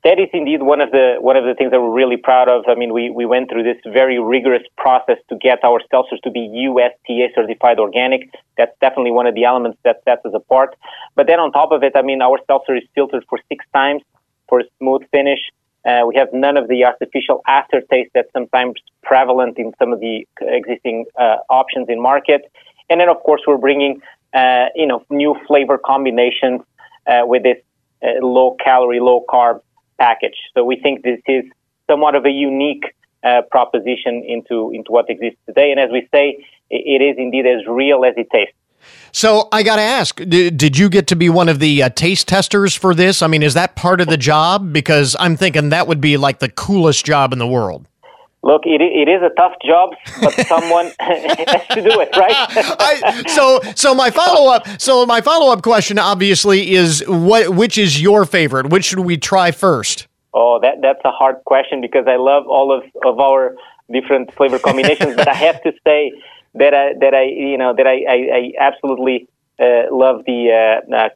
That 0.05 0.21
is 0.21 0.29
indeed 0.35 0.63
one 0.63 0.83
of 0.83 0.91
the 0.91 1.17
one 1.21 1.37
of 1.37 1.45
the 1.45 1.55
things 1.55 1.71
that 1.71 1.81
we're 1.81 1.91
really 1.91 2.19
proud 2.19 2.47
of. 2.47 2.65
I 2.69 2.75
mean, 2.75 2.93
we, 2.93 3.09
we 3.09 3.25
went 3.25 3.49
through 3.49 3.63
this 3.63 3.79
very 3.91 4.19
rigorous 4.21 4.63
process 4.77 5.17
to 5.31 5.37
get 5.37 5.65
our 5.65 5.81
seltzers 5.91 6.21
to 6.25 6.31
be 6.31 6.41
USDA 6.69 7.35
certified 7.35 7.79
organic. 7.79 8.29
That's 8.59 8.77
definitely 8.83 9.13
one 9.13 9.27
of 9.27 9.35
the 9.35 9.45
elements 9.45 9.79
that 9.83 10.03
sets 10.05 10.27
us 10.27 10.33
apart. 10.35 10.77
But 11.15 11.27
then 11.27 11.41
on 11.41 11.53
top 11.53 11.73
of 11.73 11.83
it, 11.83 11.93
I 11.97 12.03
mean, 12.03 12.21
our 12.21 12.39
seltzer 12.47 12.77
is 12.77 12.83
filtered 12.95 13.25
for 13.31 13.39
six 13.49 13.65
times 13.73 14.03
for 14.47 14.61
a 14.61 14.65
smooth 14.79 15.09
finish. 15.11 15.41
Uh, 15.85 16.03
we 16.07 16.15
have 16.17 16.29
none 16.33 16.57
of 16.57 16.69
the 16.69 16.85
artificial 16.85 17.43
aftertaste 17.47 18.11
that's 18.15 18.33
sometimes 18.33 18.75
prevalent 19.03 19.59
in 19.59 19.73
some 19.79 19.93
of 19.93 20.01
the 20.01 20.27
existing 20.41 21.05
uh, 21.19 21.37
options 21.51 21.89
in 21.89 22.01
market. 22.01 22.51
And 22.89 23.01
then, 23.01 23.09
of 23.09 23.23
course, 23.23 23.43
we're 23.47 23.59
bringing 23.59 24.01
uh, 24.35 24.67
you 24.75 24.87
know 24.87 25.05
new 25.11 25.37
flavor 25.47 25.79
combinations 25.79 26.63
uh, 27.07 27.23
with 27.25 27.43
this 27.43 27.59
uh, 28.03 28.25
low 28.25 28.57
calorie, 28.63 29.01
low 29.01 29.25
carb 29.29 29.61
package. 29.99 30.37
So 30.55 30.65
we 30.65 30.77
think 30.77 31.03
this 31.03 31.21
is 31.27 31.45
somewhat 31.89 32.15
of 32.15 32.25
a 32.25 32.31
unique 32.31 32.85
uh, 33.23 33.43
proposition 33.51 34.25
into 34.27 34.71
into 34.73 34.91
what 34.91 35.09
exists 35.09 35.39
today. 35.47 35.71
And 35.71 35.81
as 35.81 35.91
we 35.91 36.09
say, 36.13 36.45
it 36.71 37.03
is 37.03 37.17
indeed 37.19 37.47
as 37.47 37.67
real 37.67 38.05
as 38.05 38.15
it 38.17 38.29
tastes. 38.33 38.55
So 39.13 39.49
I 39.53 39.63
got 39.63 39.77
to 39.77 39.83
ask, 39.83 40.17
did, 40.17 40.57
did, 40.57 40.77
you 40.77 40.89
get 40.89 41.07
to 41.09 41.17
be 41.17 41.29
one 41.29 41.49
of 41.49 41.59
the 41.59 41.83
uh, 41.83 41.89
taste 41.91 42.29
testers 42.29 42.75
for 42.75 42.95
this? 42.95 43.23
I 43.23 43.27
mean, 43.27 43.43
is 43.43 43.55
that 43.55 43.77
part 43.77 44.01
of 44.01 44.09
the 44.09 44.17
job? 44.17 44.73
Because 44.73 45.15
I'm 45.19 45.37
thinking 45.37 45.69
that 45.69 45.87
would 45.87 46.01
be 46.01 46.17
like 46.17 46.41
the 46.41 46.49
coolest 46.49 47.05
job 47.05 47.33
in 47.33 47.39
the 47.39 47.47
world. 47.47 47.87
Look, 48.45 48.63
it, 48.67 48.83
it 48.83 49.09
is 49.09 49.23
a 49.23 49.31
tough 49.37 49.55
job, 49.65 49.95
but 50.21 50.35
someone 50.47 50.93
has 51.01 51.67
to 51.69 51.81
do 51.81 51.99
it, 52.01 52.15
right? 52.15 52.35
I, 52.79 53.23
so, 53.27 53.61
so 53.75 53.95
my 53.95 54.11
follow 54.11 54.53
up, 54.53 54.67
so 54.79 55.07
my 55.07 55.23
follow 55.23 55.51
up 55.51 55.63
question, 55.63 55.99
obviously, 55.99 56.73
is 56.73 57.03
what 57.09 57.55
which 57.55 57.79
is 57.79 58.03
your 58.03 58.27
favorite? 58.27 58.69
Which 58.69 58.85
should 58.85 58.99
we 58.99 59.17
try 59.17 59.51
first? 59.51 60.09
Oh, 60.35 60.59
that 60.61 60.83
that's 60.83 61.01
a 61.07 61.11
hard 61.11 61.37
question 61.47 61.81
because 61.81 62.05
I 62.07 62.17
love 62.17 62.47
all 62.47 62.71
of, 62.77 62.83
of 63.07 63.19
our 63.19 63.57
different 63.91 64.35
flavor 64.35 64.59
combinations, 64.59 65.17
but 65.17 65.27
I 65.27 65.35
have 65.35 65.63
to 65.63 65.73
say 65.87 66.13
that 66.55 66.75
I 66.75 66.93
that 67.01 67.15
I 67.15 67.25
you 67.25 67.59
know 67.59 67.75
that 67.77 67.87
I 67.87 67.97
I, 68.09 68.19
I 68.39 68.53
absolutely 68.69 69.29
uh, 69.59 69.85
love 69.91 70.23
the 70.27 70.81
uh, 70.91 70.95
uh, 70.97 71.09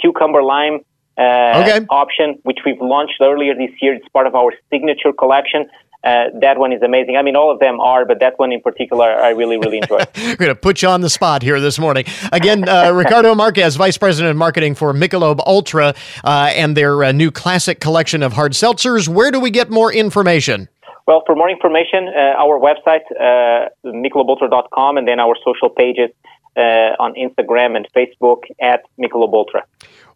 cucumber 0.00 0.42
lime 0.42 0.80
uh, 1.16 1.62
Okay. 1.62 1.86
option, 1.90 2.38
which 2.42 2.58
we've 2.66 2.80
launched 2.80 3.20
earlier 3.20 3.54
this 3.54 3.70
year. 3.80 3.94
It's 3.94 4.08
part 4.08 4.26
of 4.26 4.34
our 4.34 4.52
signature 4.70 5.12
collection. 5.12 5.66
Uh, 6.02 6.24
that 6.42 6.58
one 6.58 6.70
is 6.70 6.82
amazing. 6.82 7.16
I 7.16 7.22
mean, 7.22 7.34
all 7.34 7.50
of 7.50 7.60
them 7.60 7.80
are, 7.80 8.04
but 8.04 8.20
that 8.20 8.34
one 8.38 8.52
in 8.52 8.60
particular, 8.60 9.06
I 9.06 9.30
really, 9.30 9.56
really 9.56 9.78
enjoy. 9.78 10.00
We're 10.18 10.36
going 10.36 10.48
to 10.50 10.54
put 10.54 10.82
you 10.82 10.88
on 10.88 11.00
the 11.00 11.08
spot 11.08 11.40
here 11.40 11.60
this 11.60 11.78
morning. 11.78 12.04
Again, 12.30 12.68
uh, 12.68 12.90
Ricardo 12.94 13.34
Marquez, 13.34 13.76
Vice 13.76 13.96
President 13.96 14.30
of 14.32 14.36
Marketing 14.36 14.74
for 14.74 14.92
Michelob 14.92 15.40
Ultra 15.46 15.94
uh, 16.22 16.52
and 16.54 16.76
their 16.76 17.04
uh, 17.04 17.12
new 17.12 17.30
classic 17.30 17.80
collection 17.80 18.22
of 18.22 18.34
hard 18.34 18.52
seltzers. 18.52 19.08
Where 19.08 19.30
do 19.30 19.40
we 19.40 19.50
get 19.50 19.70
more 19.70 19.90
information? 19.90 20.68
Well, 21.06 21.22
for 21.26 21.34
more 21.34 21.50
information, 21.50 22.08
uh, 22.08 22.42
our 22.42 22.58
website, 22.58 23.04
uh, 23.20 23.68
michelobultra.com, 23.84 24.96
and 24.96 25.06
then 25.06 25.20
our 25.20 25.36
social 25.44 25.68
pages 25.68 26.10
uh, 26.56 26.96
on 26.98 27.14
Instagram 27.14 27.76
and 27.76 27.86
Facebook 27.94 28.44
at 28.60 28.82
Michelob 28.98 29.46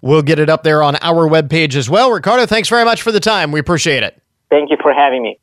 We'll 0.01 0.23
get 0.23 0.39
it 0.39 0.49
up 0.49 0.63
there 0.63 0.83
on 0.83 0.97
our 1.03 1.29
webpage 1.29 1.75
as 1.75 1.91
well. 1.91 2.11
Ricardo, 2.11 2.47
thanks 2.47 2.69
very 2.69 2.85
much 2.85 3.03
for 3.03 3.13
the 3.13 3.21
time. 3.21 3.53
We 3.53 3.61
appreciate 3.61 4.03
it. 4.03 4.21
Thank 4.51 4.71
you 4.71 4.77
for 4.81 4.95
having 4.95 5.23
me. 5.23 5.39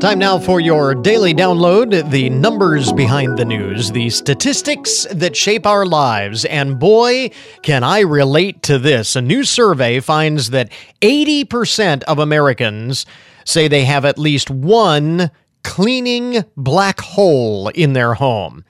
Time 0.00 0.20
now 0.20 0.38
for 0.38 0.60
your 0.60 0.94
daily 0.94 1.34
download 1.34 2.08
the 2.12 2.30
numbers 2.30 2.92
behind 2.92 3.36
the 3.36 3.44
news, 3.44 3.90
the 3.90 4.08
statistics 4.10 5.04
that 5.10 5.36
shape 5.36 5.66
our 5.66 5.84
lives. 5.84 6.44
And 6.44 6.78
boy, 6.78 7.32
can 7.64 7.82
I 7.82 8.00
relate 8.00 8.62
to 8.62 8.78
this. 8.78 9.16
A 9.16 9.20
new 9.20 9.42
survey 9.42 9.98
finds 9.98 10.50
that 10.50 10.70
80% 11.00 12.04
of 12.04 12.20
Americans 12.20 13.06
say 13.44 13.66
they 13.66 13.84
have 13.86 14.04
at 14.04 14.20
least 14.20 14.50
one 14.50 15.32
cleaning 15.64 16.44
black 16.56 17.00
hole 17.00 17.66
in 17.70 17.92
their 17.92 18.14
home, 18.14 18.64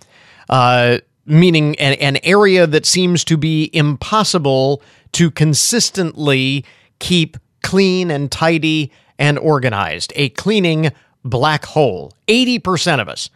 uh, 0.49 0.97
meaning 1.27 1.79
an, 1.79 1.93
an 2.01 2.19
area 2.23 2.67
that 2.67 2.87
seems 2.87 3.23
to 3.25 3.37
be 3.37 3.69
impossible 3.75 4.83
to 5.13 5.31
consistently 5.31 6.65
keep 7.01 7.37
clean 7.63 8.11
and 8.11 8.33
tidy 8.33 8.91
and 9.19 9.39
organized. 9.39 10.11
A 10.17 10.31
cleaning 10.31 10.91
black 11.29 11.65
hole. 11.65 12.13
80% 12.29 13.01
of 13.01 13.09
us. 13.09 13.31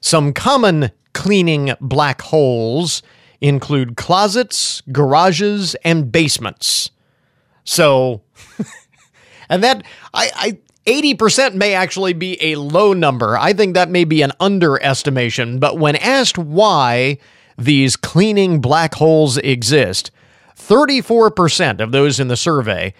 Some 0.00 0.32
common 0.32 0.90
cleaning 1.12 1.74
black 1.80 2.22
holes 2.22 3.02
include 3.40 3.96
closets, 3.96 4.82
garages, 4.92 5.74
and 5.84 6.10
basements. 6.10 6.90
So, 7.64 8.22
and 9.48 9.62
that, 9.62 9.84
I, 10.12 10.30
I, 10.34 10.58
80% 10.86 11.54
may 11.54 11.74
actually 11.74 12.12
be 12.12 12.42
a 12.42 12.56
low 12.56 12.92
number. 12.92 13.36
I 13.36 13.52
think 13.52 13.74
that 13.74 13.90
may 13.90 14.04
be 14.04 14.22
an 14.22 14.32
underestimation. 14.40 15.58
But 15.58 15.78
when 15.78 15.96
asked 15.96 16.38
why 16.38 17.18
these 17.56 17.96
cleaning 17.96 18.60
black 18.60 18.94
holes 18.94 19.36
exist, 19.38 20.10
34% 20.56 21.80
of 21.80 21.92
those 21.92 22.20
in 22.20 22.28
the 22.28 22.36
survey 22.36 22.94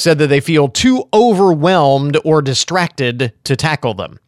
said 0.00 0.18
that 0.18 0.28
they 0.28 0.40
feel 0.40 0.68
too 0.68 1.04
overwhelmed 1.12 2.18
or 2.24 2.42
distracted 2.42 3.32
to 3.44 3.54
tackle 3.54 3.94
them. 3.94 4.18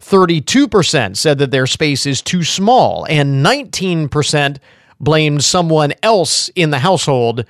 32% 0.00 1.16
said 1.16 1.38
that 1.38 1.50
their 1.50 1.66
space 1.66 2.06
is 2.06 2.22
too 2.22 2.44
small, 2.44 3.04
and 3.10 3.44
19% 3.44 4.58
blamed 5.00 5.44
someone 5.44 5.92
else 6.02 6.48
in 6.50 6.70
the 6.70 6.78
household 6.78 7.44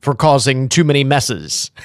for 0.00 0.14
causing 0.14 0.68
too 0.68 0.82
many 0.82 1.04
messes. 1.04 1.70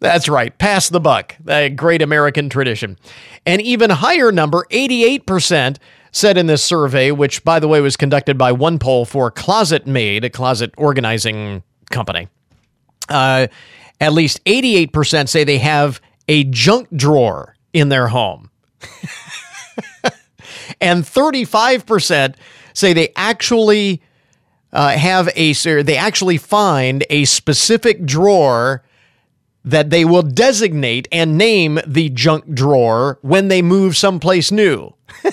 That's 0.00 0.28
right, 0.28 0.56
pass 0.58 0.88
the 0.88 0.98
buck, 1.00 1.36
a 1.46 1.70
great 1.70 2.02
American 2.02 2.48
tradition. 2.48 2.98
An 3.46 3.60
even 3.60 3.90
higher 3.90 4.32
number, 4.32 4.66
88%, 4.70 5.78
said 6.10 6.36
in 6.36 6.48
this 6.48 6.64
survey, 6.64 7.12
which 7.12 7.44
by 7.44 7.60
the 7.60 7.68
way 7.68 7.80
was 7.80 7.96
conducted 7.96 8.36
by 8.36 8.52
OnePoll 8.52 9.06
for 9.06 9.30
ClosetMaid, 9.30 10.24
a 10.24 10.30
closet 10.30 10.74
organizing 10.76 11.62
company. 11.92 12.28
Uh, 13.08 13.46
at 14.00 14.12
least 14.12 14.44
88% 14.44 15.28
say 15.28 15.44
they 15.44 15.58
have 15.58 16.00
a 16.26 16.44
junk 16.44 16.88
drawer 16.94 17.54
in 17.72 17.88
their 17.88 18.08
home. 18.08 18.50
and 20.80 21.04
35% 21.04 22.34
say 22.74 22.92
they 22.92 23.12
actually 23.14 24.02
uh, 24.72 24.90
have 24.90 25.28
a 25.36 25.52
they 25.82 25.96
actually 25.96 26.38
find 26.38 27.04
a 27.10 27.24
specific 27.26 28.04
drawer 28.04 28.82
that 29.64 29.90
they 29.90 30.04
will 30.04 30.22
designate 30.22 31.06
and 31.12 31.38
name 31.38 31.78
the 31.86 32.08
junk 32.08 32.52
drawer 32.52 33.18
when 33.22 33.48
they 33.48 33.62
move 33.62 33.96
someplace 33.96 34.50
new. 34.50 34.92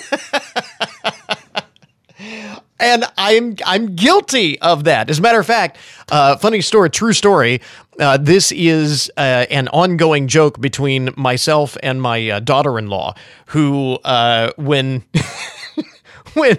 and 2.80 3.04
I'm 3.16 3.56
I'm 3.64 3.94
guilty 3.94 4.58
of 4.60 4.84
that. 4.84 5.10
As 5.10 5.18
a 5.18 5.22
matter 5.22 5.38
of 5.38 5.46
fact, 5.46 5.78
uh, 6.10 6.36
funny 6.36 6.60
story, 6.60 6.90
true 6.90 7.12
story. 7.12 7.60
Uh, 8.00 8.16
this 8.16 8.50
is 8.52 9.10
uh, 9.16 9.46
an 9.50 9.68
ongoing 9.68 10.26
joke 10.26 10.60
between 10.60 11.10
myself 11.16 11.76
and 11.82 12.00
my 12.00 12.30
uh, 12.30 12.40
daughter-in-law, 12.40 13.14
who 13.46 13.98
uh, 14.04 14.50
when 14.56 15.04
when 16.34 16.58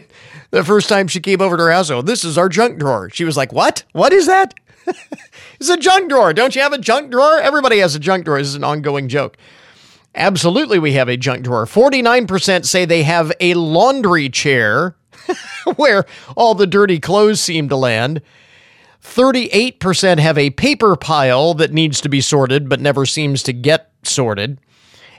the 0.51 0.63
first 0.63 0.88
time 0.88 1.07
she 1.07 1.19
came 1.19 1.41
over 1.41 1.57
to 1.57 1.63
her 1.63 1.72
house, 1.72 1.89
oh, 1.89 2.01
this 2.01 2.24
is 2.24 2.38
our 2.38 2.47
junk 2.47 2.78
drawer. 2.78 3.09
She 3.09 3.26
was 3.26 3.36
like, 3.36 3.51
"What? 3.51 3.84
What 3.93 4.13
is 4.13 4.28
that?" 4.28 4.53
it's 5.59 5.69
a 5.69 5.78
junk 5.78 6.09
drawer. 6.09 6.34
Don't 6.34 6.55
you 6.55 6.61
have 6.61 6.74
a 6.74 6.78
junk 6.78 7.11
drawer? 7.11 7.39
Everybody 7.39 7.80
has 7.80 7.95
a 7.95 7.99
junk 7.99 8.26
drawer. 8.26 8.38
This 8.38 8.47
is 8.47 8.55
an 8.55 8.63
ongoing 8.63 9.07
joke. 9.07 9.38
Absolutely, 10.13 10.78
we 10.78 10.93
have 10.93 11.07
a 11.07 11.15
junk 11.15 11.43
drawer. 11.43 11.65
49% 11.65 12.65
say 12.65 12.84
they 12.84 13.03
have 13.03 13.32
a 13.39 13.53
laundry 13.53 14.28
chair 14.30 14.95
where 15.76 16.05
all 16.36 16.55
the 16.55 16.67
dirty 16.67 16.99
clothes 16.99 17.41
seem 17.41 17.69
to 17.69 17.76
land. 17.76 18.22
38% 19.03 20.19
have 20.19 20.38
a 20.38 20.51
paper 20.51 20.95
pile 20.95 21.53
that 21.55 21.74
needs 21.74 22.01
to 22.01 22.09
be 22.09 22.22
sorted 22.22 22.69
but 22.69 22.80
never 22.80 23.05
seems 23.05 23.43
to 23.43 23.53
get 23.53 23.91
sorted. 24.03 24.59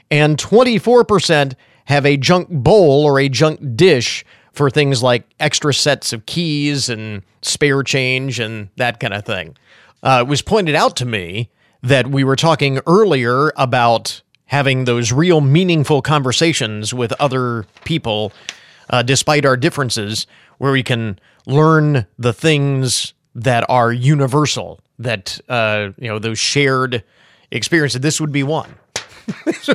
And 0.09 0.37
24% 0.37 1.53
have 1.85 2.05
a 2.05 2.17
junk 2.17 2.47
bowl 2.49 3.03
or 3.03 3.19
a 3.19 3.29
junk 3.29 3.75
dish 3.75 4.25
for 4.53 4.69
things 4.69 5.03
like 5.03 5.27
extra 5.39 5.73
sets 5.73 6.13
of 6.13 6.25
keys 6.25 6.87
and 6.87 7.23
spare 7.41 7.83
change 7.83 8.39
and 8.39 8.69
that 8.77 8.99
kind 8.99 9.13
of 9.13 9.25
thing. 9.25 9.57
Uh, 10.01 10.19
it 10.25 10.29
was 10.29 10.41
pointed 10.41 10.75
out 10.75 10.95
to 10.97 11.05
me 11.05 11.49
that 11.81 12.07
we 12.07 12.23
were 12.23 12.35
talking 12.35 12.79
earlier 12.87 13.51
about 13.57 14.21
having 14.45 14.85
those 14.85 15.11
real 15.11 15.41
meaningful 15.41 16.01
conversations 16.01 16.93
with 16.93 17.11
other 17.13 17.65
people 17.83 18.31
uh, 18.89 19.01
despite 19.03 19.45
our 19.45 19.57
differences, 19.57 20.27
where 20.57 20.71
we 20.71 20.83
can 20.83 21.19
learn 21.45 22.05
the 22.17 22.33
things 22.33 23.13
that 23.35 23.65
are 23.69 23.91
universal, 23.91 24.79
that 24.99 25.39
uh, 25.49 25.89
you 25.97 26.07
know 26.07 26.19
those 26.19 26.39
shared 26.39 27.03
experiences. 27.51 28.01
This 28.01 28.19
would 28.21 28.31
be 28.31 28.43
one. 28.43 28.75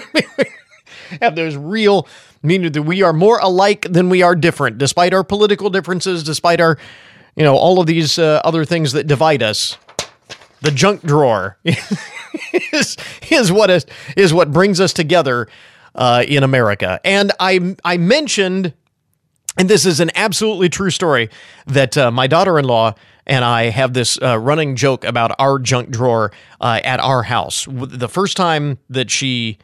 Have 1.23 1.37
those 1.37 1.57
real 1.57 2.07
meaning 2.43 2.73
that 2.73 2.83
we 2.83 3.03
are 3.03 3.13
more 3.13 3.39
alike 3.39 3.87
than 3.91 4.09
we 4.09 4.23
are 4.23 4.35
different, 4.37 4.79
despite 4.79 5.15
our 5.15 5.25
political 5.25 5.71
differences, 5.71 6.23
despite 6.23 6.61
our 6.61 6.79
you 7.37 7.45
know 7.45 7.57
all 7.57 7.81
of 7.81 7.87
these 7.87 8.19
uh, 8.19 8.41
other 8.45 8.65
things 8.65 8.93
that 8.93 9.07
divide 9.07 9.43
us. 9.43 9.77
The 10.61 10.73
junk 10.73 11.03
drawer 11.03 11.57
is, 11.65 12.97
is 13.31 13.53
what 13.53 13.71
is, 13.71 13.87
is 14.17 14.35
what 14.35 14.51
brings 14.53 14.81
us 14.81 14.93
together 14.93 15.47
uh, 15.95 16.25
in 16.27 16.43
America. 16.43 17.01
And 17.05 17.33
I 17.39 17.77
I 17.85 17.97
mentioned 17.97 18.75
and 19.59 19.69
this 19.69 19.85
is 19.85 20.01
an 20.01 20.11
absolutely 20.15 20.69
true 20.69 20.91
story 20.91 21.31
that 21.67 21.99
uh, 21.99 22.11
my 22.11 22.27
daughter 22.27 22.59
in 22.59 22.65
law 22.65 22.95
and 23.29 23.45
I 23.45 23.65
have 23.65 23.93
this 23.93 24.21
uh, 24.23 24.39
running 24.39 24.75
joke 24.75 25.05
about 25.05 25.37
our 25.39 25.59
junk 25.59 25.91
drawer 25.91 26.33
uh, 26.61 26.81
at 26.83 26.99
our 27.01 27.23
house. 27.23 27.67
The 27.71 28.09
first 28.09 28.37
time 28.37 28.79
that 28.89 29.11
she 29.11 29.59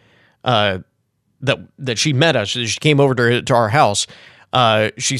uh, 0.44 0.80
that 1.40 1.58
that 1.78 1.98
she 1.98 2.12
met 2.12 2.36
us, 2.36 2.50
she 2.50 2.78
came 2.80 3.00
over 3.00 3.14
to, 3.14 3.42
to 3.42 3.54
our 3.54 3.70
house. 3.70 4.06
Uh, 4.52 4.90
she 4.98 5.18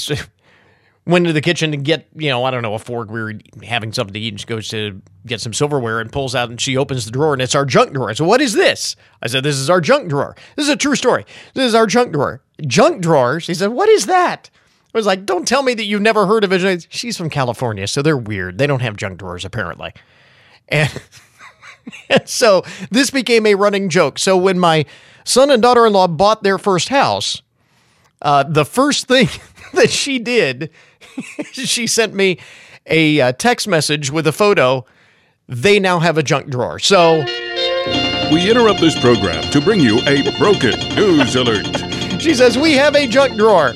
went 1.07 1.23
into 1.23 1.33
the 1.33 1.41
kitchen 1.41 1.71
to 1.71 1.77
get 1.79 2.07
you 2.15 2.29
know 2.29 2.45
I 2.45 2.51
don't 2.51 2.63
know 2.63 2.75
a 2.75 2.79
fork. 2.79 3.11
We 3.11 3.23
were 3.23 3.35
having 3.63 3.93
something 3.93 4.13
to 4.13 4.21
eat, 4.21 4.35
and 4.35 4.41
she 4.41 4.47
goes 4.47 4.69
to 4.69 5.01
get 5.27 5.41
some 5.41 5.55
silverware 5.55 6.01
and 6.01 6.13
pulls 6.13 6.35
out 6.35 6.51
and 6.51 6.61
she 6.61 6.77
opens 6.77 7.07
the 7.07 7.11
drawer 7.11 7.33
and 7.33 7.41
it's 7.41 7.55
our 7.55 7.65
junk 7.65 7.95
drawer. 7.95 8.11
I 8.11 8.13
said, 8.13 8.27
"What 8.27 8.43
is 8.43 8.53
this?" 8.53 8.95
I 9.23 9.29
said, 9.29 9.43
"This 9.43 9.57
is 9.57 9.71
our 9.71 9.81
junk 9.81 10.11
drawer. 10.11 10.37
This 10.57 10.67
is 10.67 10.73
a 10.73 10.77
true 10.77 10.97
story. 10.97 11.25
This 11.55 11.67
is 11.67 11.75
our 11.75 11.87
junk 11.87 12.13
drawer. 12.13 12.43
Junk 12.67 13.01
drawer." 13.01 13.41
She 13.41 13.55
said, 13.55 13.69
"What 13.69 13.89
is 13.89 14.05
that?" 14.05 14.51
I 14.95 14.99
was 14.99 15.07
like, 15.07 15.27
don't 15.27 15.47
tell 15.47 15.65
me 15.65 15.75
that 15.75 15.85
you've 15.85 16.03
never 16.03 16.27
heard 16.27 16.45
of 16.45 16.53
it. 16.53 16.87
She's 16.89 17.17
from 17.17 17.29
California, 17.29 17.89
so 17.89 18.01
they're 18.01 18.17
weird. 18.17 18.59
They 18.59 18.67
don't 18.69 18.81
have 18.81 18.97
junk 18.97 19.19
drawers, 19.19 19.45
apparently. 19.45 19.93
And, 20.69 21.03
and 22.09 22.29
so 22.29 22.63
this 22.93 23.11
became 23.11 23.45
a 23.45 23.57
running 23.57 23.89
joke. 23.89 24.21
So 24.21 24.37
when 24.37 24.57
my 24.57 24.87
son 25.25 25.51
and 25.51 25.61
daughter 25.61 25.85
in 25.85 25.93
law 25.93 26.07
bought 26.07 26.45
their 26.45 26.59
first 26.59 26.91
house, 26.91 27.43
uh, 28.23 28.45
the 28.45 28.65
first 28.65 29.09
thing 29.09 29.29
that 29.75 29.91
she 29.91 30.21
did, 30.21 30.71
she 31.53 31.89
sent 31.89 32.15
me 32.15 32.39
a 32.87 33.21
uh, 33.21 33.33
text 33.33 33.67
message 33.67 34.13
with 34.13 34.29
a 34.29 34.33
photo. 34.33 34.87
They 35.49 35.81
now 35.81 35.99
have 35.99 36.19
a 36.19 36.23
junk 36.23 36.51
drawer. 36.51 36.79
So 36.79 37.25
we 38.31 38.49
interrupt 38.49 38.81
this 38.81 38.99
program 39.01 39.43
to 39.51 39.61
bring 39.61 39.81
you 39.81 39.99
a 40.07 40.39
broken 40.39 40.79
news 40.95 41.35
alert. 41.35 41.67
She 42.21 42.33
says, 42.33 42.57
We 42.57 42.75
have 42.75 42.95
a 42.95 43.09
junk 43.09 43.37
drawer. 43.37 43.75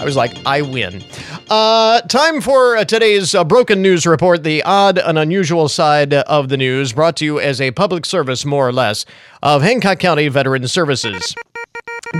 I 0.00 0.04
was 0.04 0.16
like, 0.16 0.34
I 0.46 0.62
win. 0.62 1.04
Uh, 1.50 2.00
time 2.02 2.40
for 2.40 2.82
today's 2.86 3.34
uh, 3.34 3.44
broken 3.44 3.82
news 3.82 4.06
report, 4.06 4.44
the 4.44 4.62
odd 4.62 4.96
and 4.96 5.18
unusual 5.18 5.68
side 5.68 6.14
of 6.14 6.48
the 6.48 6.56
news, 6.56 6.94
brought 6.94 7.18
to 7.18 7.26
you 7.26 7.38
as 7.38 7.60
a 7.60 7.70
public 7.72 8.06
service, 8.06 8.46
more 8.46 8.66
or 8.66 8.72
less, 8.72 9.04
of 9.42 9.60
Hancock 9.60 9.98
County 9.98 10.28
Veteran 10.28 10.66
Services. 10.68 11.34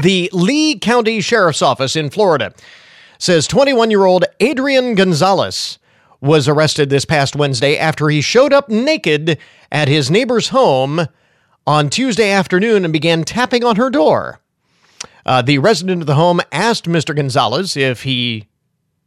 The 0.02 0.28
Lee 0.34 0.78
County 0.78 1.22
Sheriff's 1.22 1.62
Office 1.62 1.96
in 1.96 2.10
Florida 2.10 2.52
says 3.18 3.46
21 3.46 3.90
year 3.90 4.04
old 4.04 4.26
Adrian 4.40 4.94
Gonzalez 4.94 5.78
was 6.20 6.48
arrested 6.48 6.90
this 6.90 7.06
past 7.06 7.34
Wednesday 7.34 7.78
after 7.78 8.10
he 8.10 8.20
showed 8.20 8.52
up 8.52 8.68
naked 8.68 9.38
at 9.72 9.88
his 9.88 10.10
neighbor's 10.10 10.48
home 10.48 11.06
on 11.66 11.88
Tuesday 11.88 12.30
afternoon 12.30 12.84
and 12.84 12.92
began 12.92 13.24
tapping 13.24 13.64
on 13.64 13.76
her 13.76 13.88
door. 13.88 14.40
Uh, 15.26 15.42
the 15.42 15.58
resident 15.58 16.02
of 16.02 16.06
the 16.06 16.14
home 16.14 16.40
asked 16.52 16.84
Mr. 16.84 17.14
Gonzalez 17.14 17.76
if 17.76 18.02
he 18.02 18.48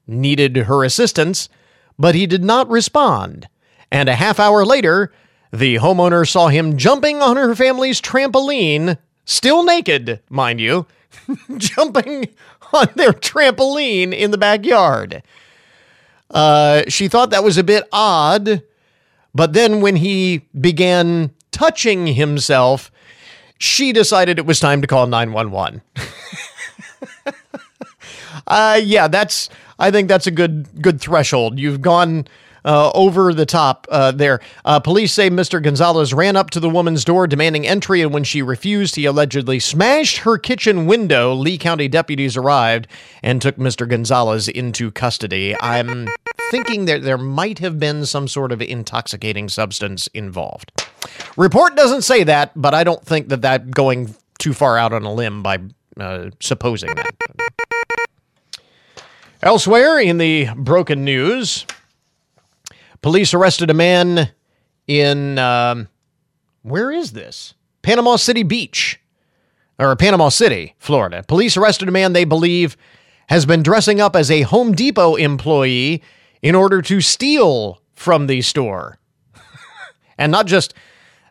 needed 0.07 0.55
her 0.55 0.83
assistance, 0.83 1.49
but 1.97 2.15
he 2.15 2.25
did 2.25 2.43
not 2.43 2.69
respond. 2.69 3.47
And 3.91 4.09
a 4.09 4.15
half 4.15 4.39
hour 4.39 4.65
later, 4.65 5.11
the 5.51 5.75
homeowner 5.75 6.27
saw 6.27 6.47
him 6.47 6.77
jumping 6.77 7.21
on 7.21 7.37
her 7.37 7.55
family's 7.55 8.01
trampoline, 8.01 8.97
still 9.25 9.63
naked, 9.63 10.21
mind 10.29 10.59
you, 10.59 10.87
jumping 11.57 12.29
on 12.73 12.87
their 12.95 13.13
trampoline 13.13 14.13
in 14.13 14.31
the 14.31 14.37
backyard. 14.37 15.21
Uh, 16.29 16.83
she 16.87 17.07
thought 17.07 17.29
that 17.29 17.43
was 17.43 17.57
a 17.57 17.63
bit 17.63 17.87
odd, 17.91 18.63
but 19.35 19.53
then 19.53 19.81
when 19.81 19.97
he 19.97 20.47
began 20.59 21.31
touching 21.51 22.07
himself, 22.07 22.91
she 23.63 23.93
decided 23.93 24.37
it 24.37 24.45
was 24.45 24.59
time 24.59 24.81
to 24.81 24.87
call 24.87 25.07
911. 25.07 25.81
uh, 28.47 28.81
yeah, 28.83 29.07
that's 29.07 29.49
I 29.79 29.89
think 29.89 30.09
that's 30.09 30.27
a 30.27 30.31
good 30.31 30.81
good 30.81 30.99
threshold. 30.99 31.57
You've 31.57 31.81
gone 31.81 32.27
uh, 32.65 32.91
over 32.93 33.33
the 33.33 33.45
top 33.45 33.87
uh, 33.89 34.11
there. 34.11 34.41
Uh, 34.65 34.81
police 34.81 35.13
say 35.13 35.29
Mr. 35.29 35.63
Gonzalez 35.63 36.13
ran 36.13 36.35
up 36.35 36.49
to 36.49 36.59
the 36.59 36.69
woman's 36.69 37.05
door 37.05 37.25
demanding 37.25 37.65
entry, 37.65 38.01
and 38.01 38.13
when 38.13 38.25
she 38.25 38.41
refused, 38.41 38.97
he 38.97 39.05
allegedly 39.05 39.61
smashed 39.61 40.17
her 40.17 40.37
kitchen 40.37 40.85
window. 40.85 41.33
Lee 41.33 41.57
County 41.57 41.87
deputies 41.87 42.35
arrived 42.35 42.89
and 43.21 43.41
took 43.41 43.55
Mr. 43.55 43.87
Gonzalez 43.87 44.49
into 44.49 44.91
custody. 44.91 45.55
I'm 45.61 46.09
thinking 46.51 46.83
that 46.85 47.03
there 47.03 47.17
might 47.17 47.59
have 47.59 47.79
been 47.79 48.05
some 48.05 48.27
sort 48.27 48.51
of 48.51 48.61
intoxicating 48.61 49.47
substance 49.47 50.07
involved. 50.07 50.82
Report 51.37 51.75
doesn't 51.75 52.03
say 52.03 52.23
that, 52.23 52.51
but 52.55 52.73
I 52.73 52.83
don't 52.83 53.03
think 53.03 53.29
that 53.29 53.41
that 53.41 53.71
going 53.71 54.15
too 54.39 54.53
far 54.53 54.77
out 54.77 54.93
on 54.93 55.03
a 55.03 55.13
limb 55.13 55.41
by 55.43 55.59
uh, 55.99 56.29
supposing 56.39 56.93
that. 56.95 57.15
Elsewhere 59.41 59.99
in 59.99 60.19
the 60.19 60.49
broken 60.55 61.03
news, 61.03 61.65
police 63.01 63.33
arrested 63.33 63.69
a 63.69 63.73
man 63.73 64.31
in 64.87 65.37
um, 65.37 65.87
where 66.61 66.91
is 66.91 67.11
this? 67.11 67.53
Panama 67.81 68.15
City 68.15 68.43
Beach, 68.43 68.99
or 69.77 69.95
Panama 69.95 70.29
City, 70.29 70.75
Florida. 70.79 71.23
Police 71.27 71.57
arrested 71.57 71.89
a 71.89 71.91
man 71.91 72.13
they 72.13 72.23
believe 72.23 72.77
has 73.27 73.45
been 73.45 73.63
dressing 73.63 73.99
up 73.99 74.15
as 74.15 74.31
a 74.31 74.41
Home 74.43 74.73
Depot 74.73 75.15
employee 75.15 76.01
in 76.41 76.55
order 76.55 76.81
to 76.81 77.01
steal 77.01 77.81
from 77.93 78.27
the 78.27 78.41
store. 78.41 78.97
and 80.17 80.31
not 80.31 80.47
just 80.47 80.73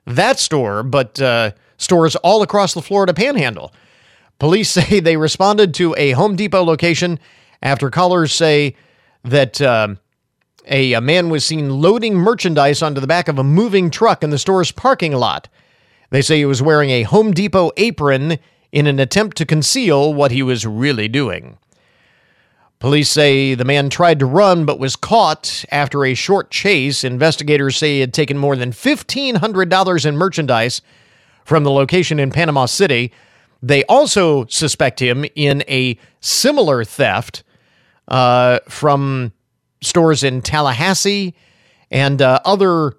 that 0.07 0.38
store, 0.38 0.82
but 0.82 1.20
uh, 1.20 1.53
stores 1.76 2.16
all 2.16 2.42
across 2.42 2.74
the 2.74 2.82
Florida 2.82 3.14
panhandle. 3.14 3.72
Police 4.38 4.70
say 4.72 5.00
they 5.00 5.16
responded 5.16 5.74
to 5.74 5.94
a 5.96 6.12
Home 6.12 6.36
Depot 6.36 6.64
location 6.64 7.18
after 7.62 7.90
callers 7.90 8.32
say 8.32 8.76
that 9.24 9.61
uh, 9.61 9.94
a, 10.66 10.94
a 10.94 11.00
man 11.00 11.28
was 11.28 11.44
seen 11.44 11.80
loading 11.80 12.14
merchandise 12.14 12.82
onto 12.82 13.00
the 13.00 13.07
back 13.07 13.28
of 13.28 13.38
a 13.38 13.44
moving 13.44 13.90
truck 13.90 14.22
in 14.22 14.30
the 14.30 14.38
store's 14.38 14.72
parking 14.72 15.12
lot. 15.12 15.48
They 16.11 16.22
say 16.22 16.38
he 16.38 16.44
was 16.44 16.61
wearing 16.61 16.90
a 16.90 17.05
Home 17.05 17.32
Depot 17.32 17.70
apron 17.76 18.38
in 18.70 18.86
an 18.86 18.98
attempt 18.98 19.36
to 19.36 19.46
conceal 19.46 20.12
what 20.12 20.30
he 20.30 20.42
was 20.42 20.66
really 20.66 21.09
doing. 21.09 21.59
Police 22.83 23.11
say 23.11 23.55
the 23.55 23.64
man 23.64 23.91
tried 23.91 24.18
to 24.18 24.26
run 24.26 24.64
but 24.64 24.80
was 24.80 24.97
caught 24.97 25.64
after 25.70 26.05
a 26.05 26.14
short 26.14 26.51
chase. 26.51 27.05
Investigators 27.05 27.76
say 27.76 27.93
he 27.93 28.01
had 28.01 28.12
taken 28.12 28.37
more 28.37 28.57
than 28.57 28.72
$1,500 28.72 30.05
in 30.05 30.16
merchandise 30.16 30.83
from 31.45 31.62
the 31.62 31.70
location 31.70 32.18
in 32.18 32.33
Panama 32.33 32.66
City. 32.66 33.12
They 33.62 33.85
also 33.85 34.47
suspect 34.47 35.01
him 35.01 35.24
in 35.37 35.62
a 35.68 35.97
similar 36.18 36.83
theft 36.83 37.45
uh, 38.09 38.59
from 38.68 39.33
stores 39.80 40.24
in 40.24 40.43
Tallahassee 40.43 41.37
and 41.89 42.20
uh, 42.20 42.41
other 42.45 42.95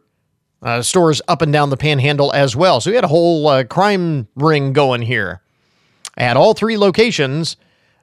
uh, 0.61 0.81
stores 0.81 1.21
up 1.27 1.41
and 1.41 1.51
down 1.51 1.71
the 1.71 1.75
panhandle 1.75 2.31
as 2.31 2.55
well. 2.55 2.79
So 2.79 2.89
we 2.89 2.95
had 2.95 3.03
a 3.03 3.09
whole 3.09 3.45
uh, 3.49 3.65
crime 3.65 4.29
ring 4.37 4.71
going 4.71 5.01
here. 5.01 5.41
At 6.15 6.37
all 6.37 6.53
three 6.53 6.77
locations, 6.77 7.57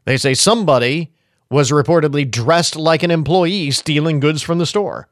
they 0.05 0.19
say 0.19 0.35
somebody 0.35 1.11
was 1.51 1.71
reportedly 1.73 2.31
dressed 2.31 2.77
like 2.77 3.03
an 3.03 3.11
employee 3.11 3.73
stealing 3.73 4.21
goods 4.21 4.41
from 4.41 4.59
the 4.59 4.67
store. 4.67 5.09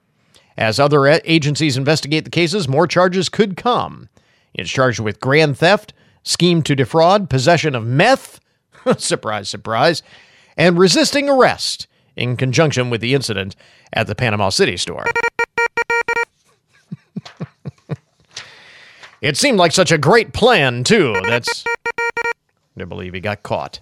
As 0.57 0.78
other 0.78 1.07
agencies 1.24 1.76
investigate 1.76 2.24
the 2.24 2.30
cases, 2.30 2.68
more 2.68 2.86
charges 2.86 3.28
could 3.28 3.57
come. 3.57 4.09
It's 4.55 4.70
charged 4.70 5.01
with 5.01 5.20
grand 5.20 5.59
theft, 5.59 5.93
scheme 6.22 6.62
to 6.62 6.74
defraud, 6.74 7.28
possession 7.28 7.74
of 7.74 7.84
meth, 7.86 8.41
surprise, 8.97 9.49
surprise, 9.49 10.03
and 10.57 10.78
resisting 10.78 11.28
arrest 11.28 11.86
in 12.16 12.36
conjunction 12.36 12.91
with 12.91 13.01
the 13.01 13.14
incident 13.14 13.55
at 13.93 14.07
the 14.07 14.14
Panama 14.14 14.49
City 14.49 14.76
store. 14.76 15.07
it 19.20 19.36
seemed 19.36 19.59
like 19.59 19.72
such 19.72 19.93
a 19.93 19.99
great 19.99 20.32
plan, 20.32 20.84
too. 20.84 21.14
That's. 21.24 21.64
I 22.80 22.84
believe 22.84 23.14
he 23.14 23.20
got 23.20 23.43
caught. 23.43 23.80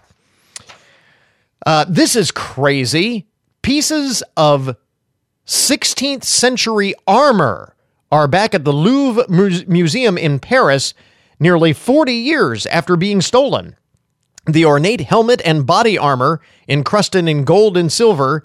Uh, 1.66 1.84
this 1.88 2.14
is 2.14 2.30
crazy. 2.30 3.26
Pieces 3.60 4.22
of 4.36 4.76
16th 5.46 6.22
century 6.22 6.94
armor 7.08 7.74
are 8.12 8.28
back 8.28 8.54
at 8.54 8.64
the 8.64 8.72
Louvre 8.72 9.24
Museum 9.28 10.16
in 10.16 10.38
Paris 10.38 10.94
nearly 11.40 11.72
40 11.72 12.12
years 12.12 12.66
after 12.66 12.94
being 12.94 13.20
stolen. 13.20 13.74
The 14.46 14.64
ornate 14.64 15.00
helmet 15.00 15.42
and 15.44 15.66
body 15.66 15.98
armor, 15.98 16.40
encrusted 16.68 17.28
in 17.28 17.42
gold 17.42 17.76
and 17.76 17.92
silver, 17.92 18.44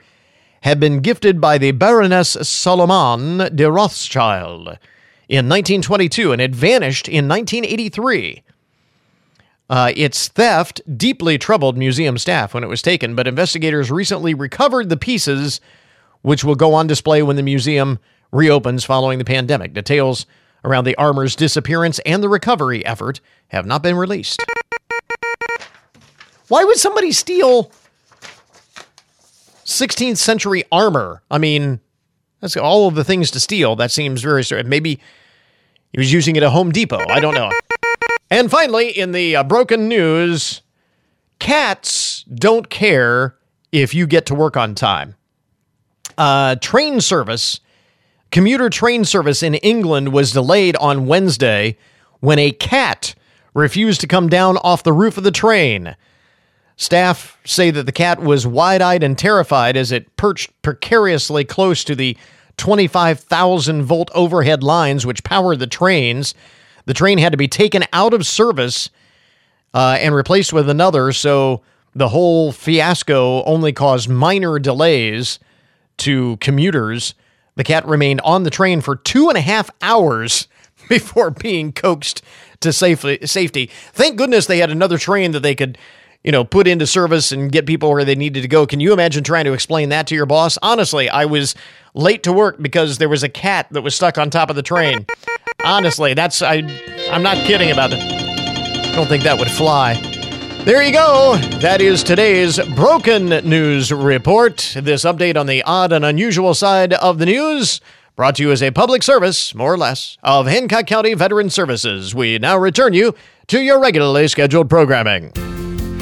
had 0.61 0.79
been 0.79 1.01
gifted 1.01 1.39
by 1.39 1.59
the 1.59 1.73
Baroness 1.73 2.31
Salomon 2.41 3.55
de 3.55 3.71
Rothschild 3.71 4.79
in 5.29 5.47
1922 5.47 6.31
and 6.31 6.41
had 6.41 6.55
vanished 6.55 7.07
in 7.07 7.27
1983. 7.27 8.41
Uh, 9.71 9.93
its 9.95 10.27
theft 10.27 10.81
deeply 10.97 11.37
troubled 11.37 11.77
museum 11.77 12.17
staff 12.17 12.53
when 12.53 12.61
it 12.61 12.67
was 12.67 12.81
taken, 12.81 13.15
but 13.15 13.25
investigators 13.25 13.89
recently 13.89 14.33
recovered 14.33 14.89
the 14.89 14.97
pieces, 14.97 15.61
which 16.23 16.43
will 16.43 16.55
go 16.55 16.73
on 16.73 16.87
display 16.87 17.23
when 17.23 17.37
the 17.37 17.41
museum 17.41 17.97
reopens 18.33 18.83
following 18.83 19.17
the 19.17 19.23
pandemic. 19.23 19.73
Details 19.73 20.25
around 20.65 20.83
the 20.83 20.95
armor's 20.97 21.37
disappearance 21.37 21.99
and 21.99 22.21
the 22.21 22.27
recovery 22.27 22.85
effort 22.85 23.21
have 23.47 23.65
not 23.65 23.81
been 23.81 23.95
released. 23.95 24.43
Why 26.49 26.65
would 26.65 26.77
somebody 26.77 27.13
steal 27.13 27.71
16th 29.63 30.17
century 30.17 30.65
armor? 30.69 31.23
I 31.31 31.37
mean, 31.37 31.79
that's 32.41 32.57
all 32.57 32.89
of 32.89 32.95
the 32.95 33.05
things 33.05 33.31
to 33.31 33.39
steal. 33.39 33.77
That 33.77 33.91
seems 33.91 34.21
very 34.21 34.43
strange. 34.43 34.67
Maybe 34.67 34.99
he 35.93 35.97
was 35.97 36.11
using 36.11 36.35
it 36.35 36.43
at 36.43 36.49
Home 36.49 36.73
Depot. 36.73 37.05
I 37.07 37.21
don't 37.21 37.35
know. 37.35 37.51
And 38.31 38.49
finally, 38.49 38.89
in 38.89 39.11
the 39.11 39.35
uh, 39.35 39.43
broken 39.43 39.89
news, 39.89 40.61
cats 41.39 42.23
don't 42.23 42.69
care 42.69 43.35
if 43.73 43.93
you 43.93 44.07
get 44.07 44.25
to 44.27 44.35
work 44.35 44.55
on 44.55 44.73
time. 44.73 45.15
Uh, 46.17 46.55
train 46.55 47.01
service, 47.01 47.59
commuter 48.31 48.69
train 48.69 49.03
service 49.03 49.43
in 49.43 49.55
England 49.55 50.13
was 50.13 50.31
delayed 50.31 50.77
on 50.77 51.07
Wednesday 51.07 51.77
when 52.21 52.39
a 52.39 52.51
cat 52.51 53.15
refused 53.53 53.99
to 53.99 54.07
come 54.07 54.29
down 54.29 54.55
off 54.57 54.83
the 54.83 54.93
roof 54.93 55.17
of 55.17 55.25
the 55.25 55.31
train. 55.31 55.97
Staff 56.77 57.37
say 57.43 57.69
that 57.69 57.85
the 57.85 57.91
cat 57.91 58.21
was 58.21 58.47
wide 58.47 58.81
eyed 58.81 59.03
and 59.03 59.17
terrified 59.17 59.75
as 59.75 59.91
it 59.91 60.15
perched 60.15 60.49
precariously 60.61 61.43
close 61.43 61.83
to 61.83 61.95
the 61.95 62.15
25,000 62.55 63.83
volt 63.83 64.09
overhead 64.15 64.63
lines 64.63 65.05
which 65.05 65.25
power 65.25 65.57
the 65.57 65.67
trains. 65.67 66.33
The 66.85 66.93
train 66.93 67.17
had 67.17 67.31
to 67.31 67.37
be 67.37 67.47
taken 67.47 67.83
out 67.93 68.13
of 68.13 68.25
service 68.25 68.89
uh, 69.73 69.97
and 69.99 70.13
replaced 70.13 70.53
with 70.53 70.69
another, 70.69 71.11
so 71.11 71.61
the 71.93 72.09
whole 72.09 72.51
fiasco 72.51 73.43
only 73.43 73.73
caused 73.73 74.09
minor 74.09 74.59
delays 74.59 75.39
to 75.97 76.37
commuters. 76.37 77.13
The 77.55 77.63
cat 77.63 77.85
remained 77.87 78.21
on 78.21 78.43
the 78.43 78.49
train 78.49 78.81
for 78.81 78.95
two 78.95 79.29
and 79.29 79.37
a 79.37 79.41
half 79.41 79.69
hours 79.81 80.47
before 80.89 81.31
being 81.31 81.71
coaxed 81.71 82.21
to 82.61 82.71
safety. 82.71 83.69
Thank 83.93 84.17
goodness 84.17 84.45
they 84.45 84.59
had 84.59 84.71
another 84.71 84.97
train 84.97 85.31
that 85.31 85.41
they 85.41 85.55
could 85.55 85.77
you 86.23 86.31
know, 86.31 86.43
put 86.43 86.67
into 86.67 86.85
service 86.85 87.31
and 87.31 87.51
get 87.51 87.65
people 87.65 87.89
where 87.89 88.05
they 88.05 88.15
needed 88.15 88.41
to 88.41 88.47
go. 88.47 88.67
Can 88.67 88.79
you 88.79 88.93
imagine 88.93 89.23
trying 89.23 89.45
to 89.45 89.53
explain 89.53 89.89
that 89.89 90.07
to 90.07 90.15
your 90.15 90.27
boss? 90.27 90.57
Honestly, 90.61 91.09
I 91.09 91.25
was 91.25 91.55
late 91.93 92.23
to 92.23 92.33
work 92.33 92.61
because 92.61 92.99
there 92.99 93.09
was 93.09 93.23
a 93.23 93.29
cat 93.29 93.67
that 93.71 93.81
was 93.81 93.95
stuck 93.95 94.17
on 94.17 94.29
top 94.29 94.49
of 94.49 94.55
the 94.55 94.61
train. 94.61 95.07
Honestly, 95.63 96.13
that's 96.13 96.41
I 96.41 96.63
I'm 97.11 97.23
not 97.23 97.37
kidding 97.45 97.71
about 97.71 97.93
it. 97.93 97.99
I 97.99 98.95
don't 98.95 99.07
think 99.07 99.23
that 99.23 99.37
would 99.39 99.51
fly. 99.51 99.93
There 100.65 100.83
you 100.83 100.93
go. 100.93 101.37
That 101.59 101.81
is 101.81 102.03
today's 102.03 102.59
broken 102.75 103.29
news 103.29 103.91
report. 103.91 104.75
This 104.75 105.05
update 105.05 105.35
on 105.35 105.47
the 105.47 105.63
odd 105.63 105.91
and 105.91 106.05
unusual 106.05 106.53
side 106.53 106.93
of 106.93 107.17
the 107.17 107.25
news 107.25 107.81
brought 108.15 108.35
to 108.35 108.43
you 108.43 108.51
as 108.51 108.61
a 108.61 108.69
public 108.71 109.01
service, 109.01 109.55
more 109.55 109.73
or 109.73 109.77
less, 109.77 110.17
of 110.21 110.45
Hancock 110.45 110.85
County 110.85 111.13
Veteran 111.15 111.49
Services. 111.49 112.13
We 112.13 112.37
now 112.37 112.57
return 112.57 112.93
you 112.93 113.15
to 113.47 113.59
your 113.59 113.79
regularly 113.79 114.27
scheduled 114.27 114.69
programming. 114.69 115.31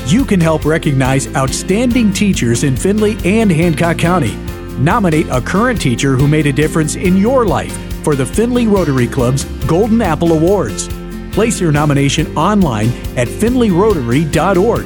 You 0.08 0.26
can 0.26 0.42
help 0.42 0.66
recognize 0.66 1.34
outstanding 1.36 2.12
teachers 2.12 2.64
in 2.64 2.76
Findlay 2.76 3.16
and 3.24 3.52
Hancock 3.52 3.98
County. 3.98 4.38
Nominate 4.80 5.28
a 5.28 5.42
current 5.42 5.82
teacher 5.82 6.16
who 6.16 6.26
made 6.26 6.48
a 6.48 6.54
difference 6.54 6.96
in 6.96 7.18
your 7.18 7.46
life 7.46 7.74
for 8.02 8.16
the 8.16 8.26
Findlay 8.26 8.66
Rotary 8.66 9.08
Club's 9.08 9.44
Golden 9.66 10.02
Apple 10.02 10.32
Awards. 10.32 10.88
Place 11.34 11.60
your 11.60 11.74
nomination 11.74 12.36
online 12.38 12.88
at 13.18 13.28
findlayrotary.org. 13.28 14.86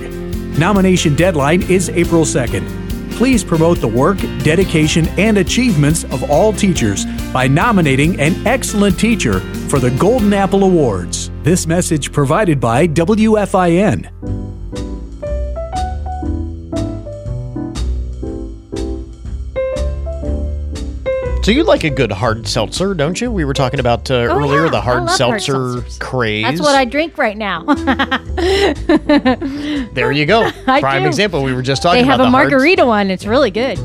Nomination 0.57 1.15
deadline 1.15 1.61
is 1.69 1.89
April 1.89 2.23
2nd. 2.23 3.11
Please 3.11 3.43
promote 3.43 3.79
the 3.79 3.87
work, 3.87 4.17
dedication, 4.43 5.07
and 5.19 5.37
achievements 5.37 6.05
of 6.05 6.27
all 6.29 6.51
teachers 6.51 7.05
by 7.31 7.47
nominating 7.47 8.19
an 8.19 8.47
excellent 8.47 8.99
teacher 8.99 9.41
for 9.69 9.77
the 9.77 9.91
Golden 9.91 10.33
Apple 10.33 10.63
Awards. 10.63 11.29
This 11.43 11.67
message 11.67 12.11
provided 12.11 12.59
by 12.59 12.87
WFIN. 12.87 14.32
So 21.43 21.51
you 21.51 21.63
like 21.65 21.83
a 21.83 21.89
good 21.89 22.09
hard 22.09 22.47
seltzer, 22.47 22.93
don't 22.93 23.19
you? 23.19 23.29
We 23.29 23.43
were 23.43 23.53
talking 23.53 23.81
about 23.81 24.09
uh, 24.09 24.13
Oh, 24.29 24.39
earlier 24.39 24.63
yeah. 24.65 24.71
the 24.71 24.79
hard 24.79 25.03
love 25.03 25.19
hard 25.19 25.41
seltzer 25.41 25.81
craze. 25.99 26.45
That's 26.45 26.61
what 26.61 26.73
I 26.73 26.85
drink 26.85 27.17
right 27.17 27.35
now. 27.37 27.63
There 29.93 30.11
you 30.13 30.25
go. 30.25 30.49
Prime 30.63 31.05
example. 31.05 31.43
We 31.43 31.53
were 31.53 31.61
just 31.61 31.83
talking 31.83 32.01
about. 32.03 32.05
they 32.05 32.11
have 32.11 32.19
a 32.21 32.23
the 32.23 32.29
hard- 32.29 32.49
margarita 32.51 32.85
one. 32.85 33.11
It's 33.11 33.25
really 33.25 33.51
good. 33.51 33.77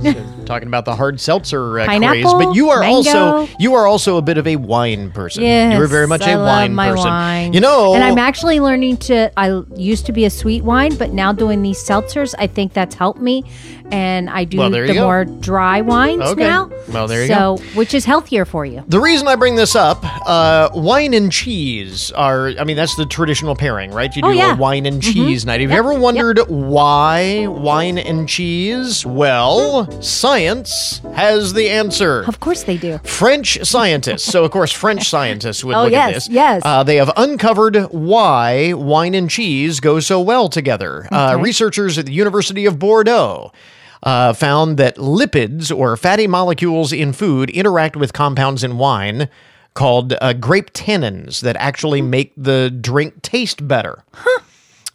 Talking 0.49 0.67
about 0.67 0.85
the 0.87 0.97
hard 0.97 1.21
seltzer 1.21 1.79
uh, 1.79 1.87
craze, 1.99 2.25
but 2.25 2.55
you 2.55 2.71
are 2.71 2.83
also 2.83 3.47
you 3.59 3.75
are 3.75 3.87
also 3.87 4.17
a 4.17 4.23
bit 4.23 4.39
of 4.39 4.47
a 4.47 4.57
wine 4.57 5.13
person. 5.13 5.43
Yes, 5.45 5.77
you 5.77 5.83
are 5.83 5.87
very 5.87 6.07
much 6.09 6.23
I 6.23 6.31
a 6.31 6.39
love 6.39 6.47
wine 6.47 6.75
my 6.75 6.89
person. 6.91 7.11
wine. 7.11 7.53
You 7.53 7.61
know, 7.61 7.95
and 7.95 8.03
I'm 8.03 8.19
actually 8.19 8.59
learning 8.59 8.97
to. 9.09 9.31
I 9.39 9.63
used 9.77 10.07
to 10.07 10.13
be 10.13 10.25
a 10.25 10.31
sweet 10.31 10.65
wine, 10.65 10.97
but 10.97 11.13
now 11.13 11.33
doing 11.33 11.63
these 11.63 11.79
seltzers, 11.79 12.35
I 12.39 12.47
think 12.47 12.73
that's 12.73 12.95
helped 12.95 13.21
me. 13.21 13.45
And 13.91 14.29
I 14.29 14.45
do 14.45 14.59
Well, 14.59 14.71
the 14.71 14.87
go. 14.93 15.03
more 15.07 15.25
dry 15.25 15.81
wines 15.81 16.21
Okay. 16.23 16.43
now. 16.43 16.71
Well, 16.93 17.07
there 17.09 17.23
you 17.23 17.29
so, 17.29 17.57
which 17.75 17.95
is 17.95 18.05
healthier 18.05 18.45
for 18.45 18.67
you. 18.67 18.85
The 18.87 19.01
reason 19.01 19.27
I 19.29 19.35
bring 19.37 19.55
this 19.57 19.75
up, 19.75 20.05
uh, 20.29 20.69
wine 20.75 21.15
and 21.15 21.33
cheese 21.33 22.11
are, 22.13 22.49
I 22.61 22.65
mean, 22.65 22.77
that's 22.77 22.97
the 22.97 23.07
traditional 23.07 23.57
pairing, 23.57 23.91
right? 23.91 24.15
You 24.15 24.21
do 24.23 24.29
Oh, 24.29 24.33
yeah. 24.33 24.53
a 24.53 24.57
wine 24.57 24.85
and 24.85 25.01
Mhm. 25.03 25.13
cheese 25.13 25.47
night. 25.47 25.61
Have 25.63 25.71
you 25.71 25.77
ever 25.79 25.95
wondered 25.95 26.39
why 26.49 27.47
wine 27.49 27.97
and 27.97 28.29
cheese? 28.29 29.07
Well, 29.07 29.89
science 30.03 30.38
has 30.47 31.53
the 31.53 31.69
answer. 31.69 32.25
Of 32.27 32.41
course 32.41 32.65
they 32.65 32.77
do. 32.77 32.99
French 33.05 33.59
scientists. 33.65 34.25
So, 34.25 34.45
of 34.45 34.51
course, 34.51 34.73
French 34.73 35.09
scientists 35.15 35.63
would 35.65 35.75
Oh, 35.77 35.83
look 35.85 35.93
yes, 35.93 36.09
at 36.09 36.15
this. 36.15 36.29
yes. 36.29 36.63
Uh, 36.65 36.83
they 36.83 36.97
have 36.97 37.11
uncovered 37.17 37.77
why 37.91 38.73
wine 38.73 39.15
and 39.15 39.29
cheese 39.31 39.81
go 39.81 40.01
so 40.01 40.21
well 40.21 40.49
together. 40.49 41.07
Uh, 41.13 41.37
researchers 41.41 41.99
at 41.99 42.07
the 42.07 42.13
University 42.13 42.67
of 42.67 42.79
Bordeaux. 42.79 43.53
Uh, 44.01 44.33
found 44.33 44.77
that 44.77 44.95
lipids 44.97 45.77
or 45.77 45.97
fatty 45.97 46.29
molecules 46.29 46.93
in 46.93 47.13
food 47.13 47.51
interact 47.51 47.97
with 47.97 48.13
compounds 48.13 48.63
in 48.63 48.79
wine 48.79 49.29
called 49.75 50.15
uh, 50.21 50.33
grape 50.35 50.73
tannins 50.73 51.41
that 51.41 51.57
actually 51.57 52.01
make 52.01 52.33
the 52.37 52.71
drink 52.81 53.21
taste 53.23 53.67
better. 53.67 54.05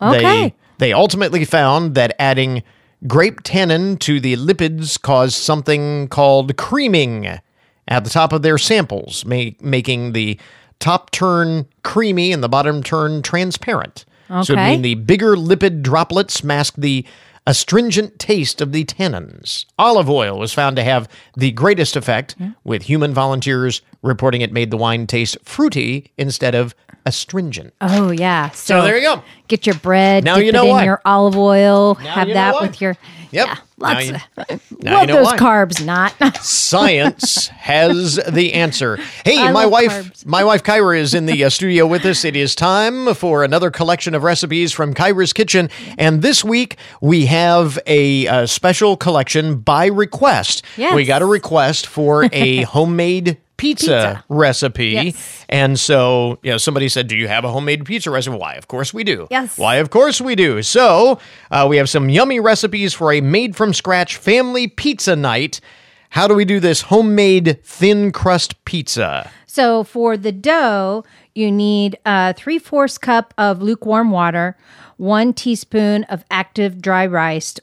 Okay. 0.01 0.19
They, 0.21 0.55
they 0.77 0.93
ultimately 0.93 1.43
found 1.43 1.95
that 1.95 2.15
adding 2.17 2.63
grape 3.07 3.41
tannin 3.43 3.97
to 3.97 4.19
the 4.19 4.35
lipids 4.37 5.01
caused 5.01 5.35
something 5.35 6.07
called 6.07 6.55
creaming 6.57 7.39
at 7.87 8.03
the 8.03 8.09
top 8.09 8.31
of 8.33 8.41
their 8.41 8.57
samples, 8.57 9.25
ma- 9.25 9.49
making 9.61 10.13
the 10.13 10.39
top 10.79 11.11
turn 11.11 11.65
creamy 11.83 12.31
and 12.31 12.43
the 12.43 12.49
bottom 12.49 12.81
turn 12.83 13.21
transparent. 13.21 14.05
So 14.29 14.35
it 14.35 14.49
Okay. 14.51 14.71
mean 14.71 14.81
the 14.81 14.95
bigger 14.95 15.35
lipid 15.35 15.81
droplets 15.81 16.43
mask 16.43 16.75
the 16.77 17.05
astringent 17.45 18.17
taste 18.19 18.61
of 18.61 18.71
the 18.71 18.85
tannins. 18.85 19.65
Olive 19.77 20.09
oil 20.09 20.39
was 20.39 20.53
found 20.53 20.77
to 20.77 20.83
have 20.83 21.09
the 21.35 21.51
greatest 21.51 21.95
effect, 21.97 22.35
with 22.63 22.83
human 22.83 23.13
volunteers 23.13 23.81
reporting 24.01 24.41
it 24.41 24.53
made 24.53 24.71
the 24.71 24.77
wine 24.77 25.05
taste 25.07 25.37
fruity 25.43 26.11
instead 26.17 26.55
of 26.55 26.73
astringent. 27.05 27.73
Oh 27.81 28.11
yeah. 28.11 28.49
So, 28.51 28.81
there 28.83 28.97
you 28.97 29.03
go. 29.03 29.23
Get 29.47 29.65
your 29.65 29.75
bread. 29.75 30.23
Now 30.23 30.37
you 30.37 30.51
know 30.51 30.63
in 30.63 30.69
why. 30.69 30.83
your 30.85 31.01
olive 31.05 31.35
oil. 31.37 31.97
Now 32.01 32.09
have 32.11 32.27
you 32.27 32.33
know 32.33 32.39
that 32.39 32.53
why. 32.55 32.61
with 32.61 32.81
your. 32.81 32.97
Yep. 33.31 33.47
Yeah. 33.47 33.53
Now 33.55 33.59
Lots 33.77 34.05
you- 34.07 34.15
of. 34.37 34.71
now 34.83 34.91
you 34.91 34.97
love 34.97 35.07
know 35.07 35.15
those 35.15 35.25
why. 35.25 35.37
carbs. 35.37 35.85
Not. 35.85 36.37
Science 36.43 37.47
has 37.47 38.15
the 38.29 38.53
answer. 38.53 38.97
Hey, 39.25 39.37
I 39.39 39.51
my 39.51 39.65
wife, 39.65 39.91
carbs. 39.91 40.25
my 40.25 40.43
wife 40.43 40.63
Kyra 40.63 40.97
is 40.99 41.13
in 41.13 41.25
the 41.25 41.43
uh, 41.43 41.49
studio 41.49 41.85
with 41.87 42.05
us. 42.05 42.23
It 42.25 42.35
is 42.35 42.55
time 42.55 43.13
for 43.15 43.43
another 43.43 43.69
collection 43.71 44.15
of 44.15 44.23
recipes 44.23 44.71
from 44.71 44.93
Kyra's 44.93 45.33
Kitchen, 45.33 45.69
and 45.97 46.21
this 46.21 46.43
week 46.43 46.77
we 47.01 47.25
have 47.25 47.77
a, 47.87 48.27
uh 48.27 48.45
special 48.45 48.95
collection 48.97 49.57
by 49.57 49.87
request. 49.87 50.63
Yes. 50.77 50.95
We 50.95 51.05
got 51.05 51.21
a 51.21 51.25
request 51.25 51.87
for 51.87 52.27
a 52.31 52.61
homemade. 52.63 53.37
Pizza, 53.57 53.85
Pizza. 53.85 54.23
recipe. 54.29 54.87
Yes. 54.89 55.45
And 55.49 55.79
so, 55.79 56.39
you 56.43 56.51
know, 56.51 56.57
somebody 56.57 56.89
said, 56.89 57.07
Do 57.07 57.15
you 57.15 57.27
have 57.27 57.45
a 57.45 57.51
homemade 57.51 57.85
pizza 57.85 58.11
recipe? 58.11 58.37
Why, 58.37 58.55
of 58.55 58.67
course 58.67 58.93
we 58.93 59.03
do. 59.03 59.27
Yes. 59.31 59.57
Why, 59.57 59.75
of 59.75 59.89
course 59.89 60.19
we 60.19 60.35
do. 60.35 60.61
So, 60.63 61.19
uh, 61.51 61.65
we 61.69 61.77
have 61.77 61.89
some 61.89 62.09
yummy 62.09 62.39
recipes 62.39 62.93
for 62.93 63.13
a 63.13 63.21
made 63.21 63.55
from 63.55 63.73
scratch 63.73 64.17
family 64.17 64.67
pizza 64.67 65.15
night. 65.15 65.61
How 66.09 66.27
do 66.27 66.35
we 66.35 66.45
do 66.45 66.59
this 66.59 66.81
homemade 66.81 67.59
thin 67.63 68.11
crust 68.11 68.63
pizza? 68.65 69.31
So 69.47 69.83
for 69.83 70.17
the 70.17 70.31
dough, 70.31 71.05
you 71.35 71.51
need 71.51 71.97
a 72.05 72.33
three 72.33 72.59
fourths 72.59 72.97
cup 72.97 73.33
of 73.37 73.61
lukewarm 73.61 74.11
water, 74.11 74.57
one 74.97 75.33
teaspoon 75.33 76.03
of 76.05 76.23
active 76.29 76.81
dry 76.81 77.05
rice 77.05 77.55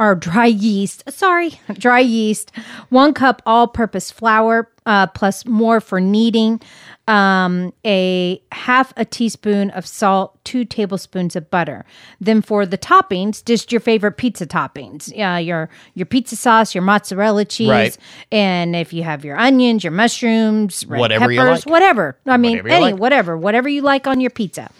or 0.00 0.16
dry 0.16 0.46
yeast. 0.46 1.04
Sorry, 1.08 1.60
dry 1.74 2.00
yeast. 2.00 2.50
One 2.88 3.14
cup 3.14 3.40
all-purpose 3.46 4.10
flour, 4.10 4.68
uh, 4.86 5.06
plus 5.08 5.46
more 5.46 5.80
for 5.80 6.00
kneading. 6.00 6.60
Um, 7.08 7.72
a 7.84 8.40
half 8.52 8.92
a 8.96 9.04
teaspoon 9.04 9.70
of 9.70 9.84
salt, 9.84 10.38
two 10.44 10.64
tablespoons 10.64 11.34
of 11.34 11.50
butter. 11.50 11.84
Then 12.20 12.40
for 12.40 12.64
the 12.64 12.78
toppings, 12.78 13.44
just 13.44 13.72
your 13.72 13.80
favorite 13.80 14.12
pizza 14.12 14.46
toppings. 14.46 15.12
Yeah, 15.14 15.36
your 15.38 15.70
your 15.94 16.06
pizza 16.06 16.36
sauce, 16.36 16.72
your 16.72 16.82
mozzarella 16.82 17.46
cheese, 17.46 17.68
Right. 17.68 17.98
and 18.30 18.76
if 18.76 18.92
you 18.92 19.02
have 19.02 19.24
your 19.24 19.36
onions, 19.36 19.82
your 19.82 19.90
mushrooms, 19.90 20.86
red 20.86 21.00
Whatever 21.00 21.28
peppers, 21.34 21.66
like. 21.66 21.72
whatever. 21.72 22.16
I 22.26 22.36
mean, 22.36 22.58
Whatever 22.58 22.68
any 22.68 22.92
like. 22.92 23.00
whatever, 23.00 23.36
whatever 23.36 23.68
you 23.68 23.82
like 23.82 24.06
on 24.06 24.20
your 24.20 24.30
pizza. 24.30 24.70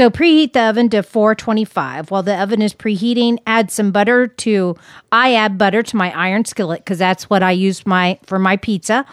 So 0.00 0.08
preheat 0.08 0.54
the 0.54 0.62
oven 0.62 0.88
to 0.88 1.02
425. 1.02 2.10
While 2.10 2.22
the 2.22 2.34
oven 2.34 2.62
is 2.62 2.72
preheating, 2.72 3.36
add 3.46 3.70
some 3.70 3.92
butter 3.92 4.26
to. 4.26 4.74
I 5.12 5.34
add 5.34 5.58
butter 5.58 5.82
to 5.82 5.94
my 5.94 6.10
iron 6.18 6.46
skillet 6.46 6.82
because 6.82 6.96
that's 6.96 7.28
what 7.28 7.42
I 7.42 7.50
use 7.50 7.84
my 7.84 8.18
for 8.24 8.38
my 8.38 8.56
pizza. 8.56 9.04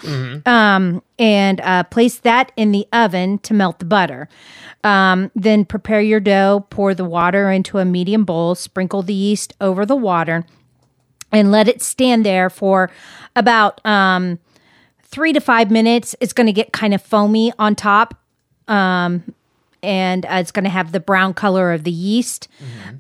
Um, 0.45 1.03
and 1.19 1.59
uh, 1.59 1.83
place 1.83 2.19
that 2.19 2.53
in 2.55 2.71
the 2.71 2.87
oven 2.93 3.39
to 3.39 3.53
melt 3.53 3.79
the 3.79 3.85
butter. 3.85 4.29
Um, 4.85 5.29
then 5.35 5.65
prepare 5.65 5.99
your 5.99 6.21
dough. 6.21 6.65
Pour 6.69 6.93
the 6.93 7.03
water 7.03 7.51
into 7.51 7.79
a 7.79 7.83
medium 7.83 8.23
bowl. 8.23 8.55
Sprinkle 8.55 9.01
the 9.01 9.13
yeast 9.13 9.55
over 9.59 9.85
the 9.85 9.97
water, 9.97 10.45
and 11.33 11.51
let 11.51 11.67
it 11.67 11.81
stand 11.81 12.25
there 12.25 12.49
for 12.49 12.89
about 13.35 13.85
um, 13.85 14.39
three 15.03 15.33
to 15.33 15.41
five 15.41 15.69
minutes. 15.69 16.15
It's 16.21 16.31
going 16.31 16.47
to 16.47 16.53
get 16.53 16.71
kind 16.71 16.93
of 16.93 17.01
foamy 17.01 17.51
on 17.59 17.75
top 17.75 18.13
and 19.83 20.25
uh, 20.25 20.35
it's 20.39 20.51
going 20.51 20.63
to 20.63 20.69
have 20.69 20.91
the 20.91 20.99
brown 20.99 21.33
color 21.33 21.71
of 21.71 21.83
the 21.83 21.91
yeast. 21.91 22.47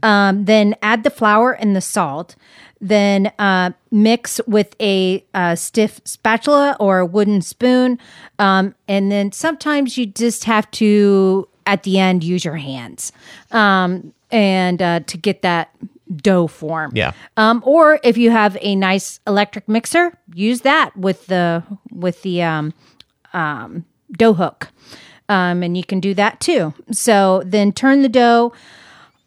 Um, 0.03 0.45
then 0.45 0.75
add 0.81 1.03
the 1.03 1.09
flour 1.09 1.51
and 1.51 1.75
the 1.75 1.81
salt. 1.81 2.35
Then 2.79 3.31
uh, 3.39 3.71
mix 3.91 4.39
with 4.47 4.75
a 4.79 5.25
uh, 5.33 5.55
stiff 5.55 5.99
spatula 6.03 6.77
or 6.79 6.99
a 6.99 7.05
wooden 7.05 7.41
spoon. 7.41 7.97
Um, 8.37 8.75
and 8.87 9.11
then 9.11 9.31
sometimes 9.31 9.97
you 9.97 10.05
just 10.05 10.43
have 10.43 10.69
to, 10.71 11.47
at 11.65 11.83
the 11.83 11.97
end, 11.99 12.23
use 12.23 12.45
your 12.45 12.57
hands 12.57 13.11
um, 13.51 14.13
and 14.31 14.81
uh, 14.81 14.99
to 15.01 15.17
get 15.17 15.41
that 15.41 15.75
dough 16.15 16.47
form. 16.47 16.91
Yeah. 16.93 17.13
Um, 17.35 17.61
or 17.65 17.99
if 18.03 18.17
you 18.17 18.31
have 18.31 18.57
a 18.61 18.75
nice 18.75 19.19
electric 19.27 19.67
mixer, 19.67 20.17
use 20.33 20.61
that 20.61 20.95
with 20.95 21.27
the 21.27 21.63
with 21.91 22.21
the 22.21 22.43
um, 22.43 22.73
um, 23.33 23.85
dough 24.11 24.33
hook. 24.33 24.69
Um, 25.29 25.61
and 25.63 25.75
you 25.75 25.83
can 25.83 25.99
do 25.99 26.13
that 26.13 26.39
too. 26.39 26.73
So 26.91 27.43
then 27.45 27.71
turn 27.73 28.01
the 28.01 28.09
dough 28.09 28.53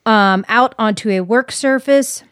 um, 0.06 0.44
out 0.48 0.74
onto 0.78 1.10
a 1.10 1.20
work 1.20 1.52
surface 1.52 2.24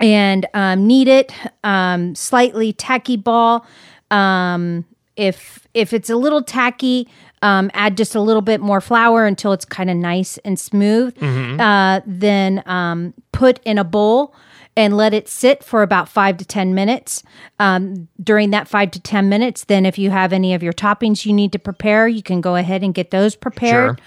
and 0.00 0.46
um, 0.54 0.86
knead 0.86 1.08
it 1.08 1.32
um, 1.62 2.14
slightly 2.14 2.72
tacky 2.72 3.16
ball. 3.16 3.64
Um, 4.10 4.84
if 5.16 5.66
if 5.74 5.92
it's 5.92 6.10
a 6.10 6.16
little 6.16 6.42
tacky, 6.42 7.06
um, 7.42 7.70
add 7.74 7.96
just 7.96 8.14
a 8.14 8.20
little 8.20 8.42
bit 8.42 8.60
more 8.60 8.80
flour 8.80 9.26
until 9.26 9.52
it's 9.52 9.64
kind 9.64 9.90
of 9.90 9.96
nice 9.96 10.38
and 10.38 10.58
smooth. 10.58 11.14
Mhm. 11.18 11.60
Uh, 11.60 12.00
then 12.06 12.62
um, 12.66 13.14
put 13.32 13.60
in 13.64 13.78
a 13.78 13.84
bowl 13.84 14.34
and 14.80 14.96
let 14.96 15.12
it 15.12 15.28
sit 15.28 15.62
for 15.62 15.82
about 15.82 16.08
five 16.08 16.38
to 16.38 16.44
ten 16.44 16.74
minutes. 16.74 17.22
Um, 17.58 18.08
during 18.22 18.50
that 18.50 18.66
five 18.66 18.90
to 18.92 19.00
ten 19.00 19.28
minutes, 19.28 19.64
then 19.64 19.84
if 19.84 19.98
you 19.98 20.10
have 20.10 20.32
any 20.32 20.54
of 20.54 20.62
your 20.62 20.72
toppings 20.72 21.26
you 21.26 21.34
need 21.34 21.52
to 21.52 21.58
prepare, 21.58 22.08
you 22.08 22.22
can 22.22 22.40
go 22.40 22.56
ahead 22.56 22.82
and 22.82 22.94
get 22.94 23.10
those 23.10 23.36
prepared. 23.36 23.98
Sure. 23.98 24.06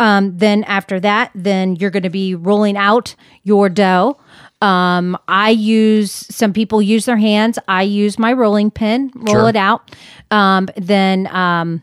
Um, 0.00 0.36
then 0.38 0.64
after 0.64 0.98
that, 1.00 1.30
then 1.34 1.76
you're 1.76 1.90
going 1.90 2.02
to 2.04 2.10
be 2.10 2.34
rolling 2.34 2.76
out 2.76 3.14
your 3.42 3.68
dough. 3.68 4.18
Um, 4.62 5.16
I 5.28 5.50
use 5.50 6.10
some 6.10 6.52
people 6.54 6.80
use 6.80 7.04
their 7.04 7.18
hands. 7.18 7.58
I 7.68 7.82
use 7.82 8.18
my 8.18 8.32
rolling 8.32 8.70
pin. 8.70 9.10
Roll 9.14 9.34
Sure. 9.42 9.48
it 9.50 9.56
out. 9.56 9.94
Um, 10.30 10.68
then 10.76 11.28
um, 11.28 11.82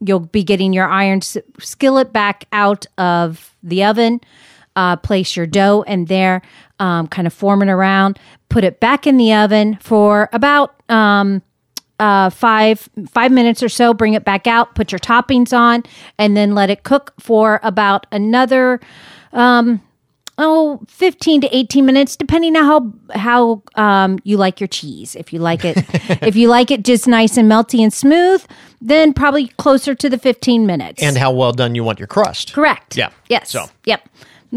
you'll 0.00 0.20
be 0.20 0.42
getting 0.42 0.72
your 0.72 0.88
iron 0.88 1.18
s- 1.18 1.36
skillet 1.60 2.12
back 2.12 2.46
out 2.52 2.86
of 2.96 3.54
the 3.62 3.84
oven. 3.84 4.20
Uh, 4.74 4.96
place 4.96 5.36
your 5.36 5.46
dough 5.46 5.82
in 5.86 6.06
there, 6.06 6.40
um, 6.82 7.06
kind 7.06 7.26
of 7.26 7.32
form 7.32 7.62
it 7.62 7.68
around. 7.68 8.18
Put 8.48 8.64
it 8.64 8.80
back 8.80 9.06
in 9.06 9.16
the 9.16 9.32
oven 9.32 9.78
for 9.80 10.28
about 10.32 10.74
um, 10.90 11.40
uh, 12.00 12.28
five 12.28 12.88
five 13.08 13.30
minutes 13.30 13.62
or 13.62 13.68
so. 13.68 13.94
Bring 13.94 14.14
it 14.14 14.24
back 14.24 14.46
out. 14.46 14.74
Put 14.74 14.90
your 14.90 14.98
toppings 14.98 15.56
on, 15.56 15.84
and 16.18 16.36
then 16.36 16.54
let 16.54 16.68
it 16.68 16.82
cook 16.82 17.14
for 17.18 17.60
about 17.62 18.06
another. 18.12 18.80
Um, 19.32 19.80
Oh, 20.38 20.80
15 20.88 21.42
to 21.42 21.56
18 21.56 21.84
minutes, 21.84 22.16
depending 22.16 22.56
on 22.56 22.64
how 22.64 23.18
how 23.18 23.62
um, 23.74 24.18
you 24.24 24.38
like 24.38 24.60
your 24.60 24.66
cheese. 24.66 25.14
If 25.14 25.30
you 25.30 25.38
like 25.38 25.62
it, 25.62 25.76
if 26.22 26.34
you 26.36 26.48
like 26.48 26.70
it 26.70 26.84
just 26.86 27.06
nice 27.06 27.36
and 27.36 27.52
melty 27.52 27.80
and 27.80 27.92
smooth, 27.92 28.42
then 28.80 29.12
probably 29.12 29.48
closer 29.48 29.94
to 29.94 30.08
the 30.08 30.18
15 30.18 30.66
minutes. 30.66 31.02
And 31.02 31.18
how 31.18 31.32
well 31.32 31.52
done 31.52 31.74
you 31.74 31.84
want 31.84 31.98
your 31.98 32.08
crust. 32.08 32.54
Correct. 32.54 32.96
Yeah. 32.96 33.10
Yes. 33.28 33.50
So 33.50 33.66
Yep. 33.84 34.08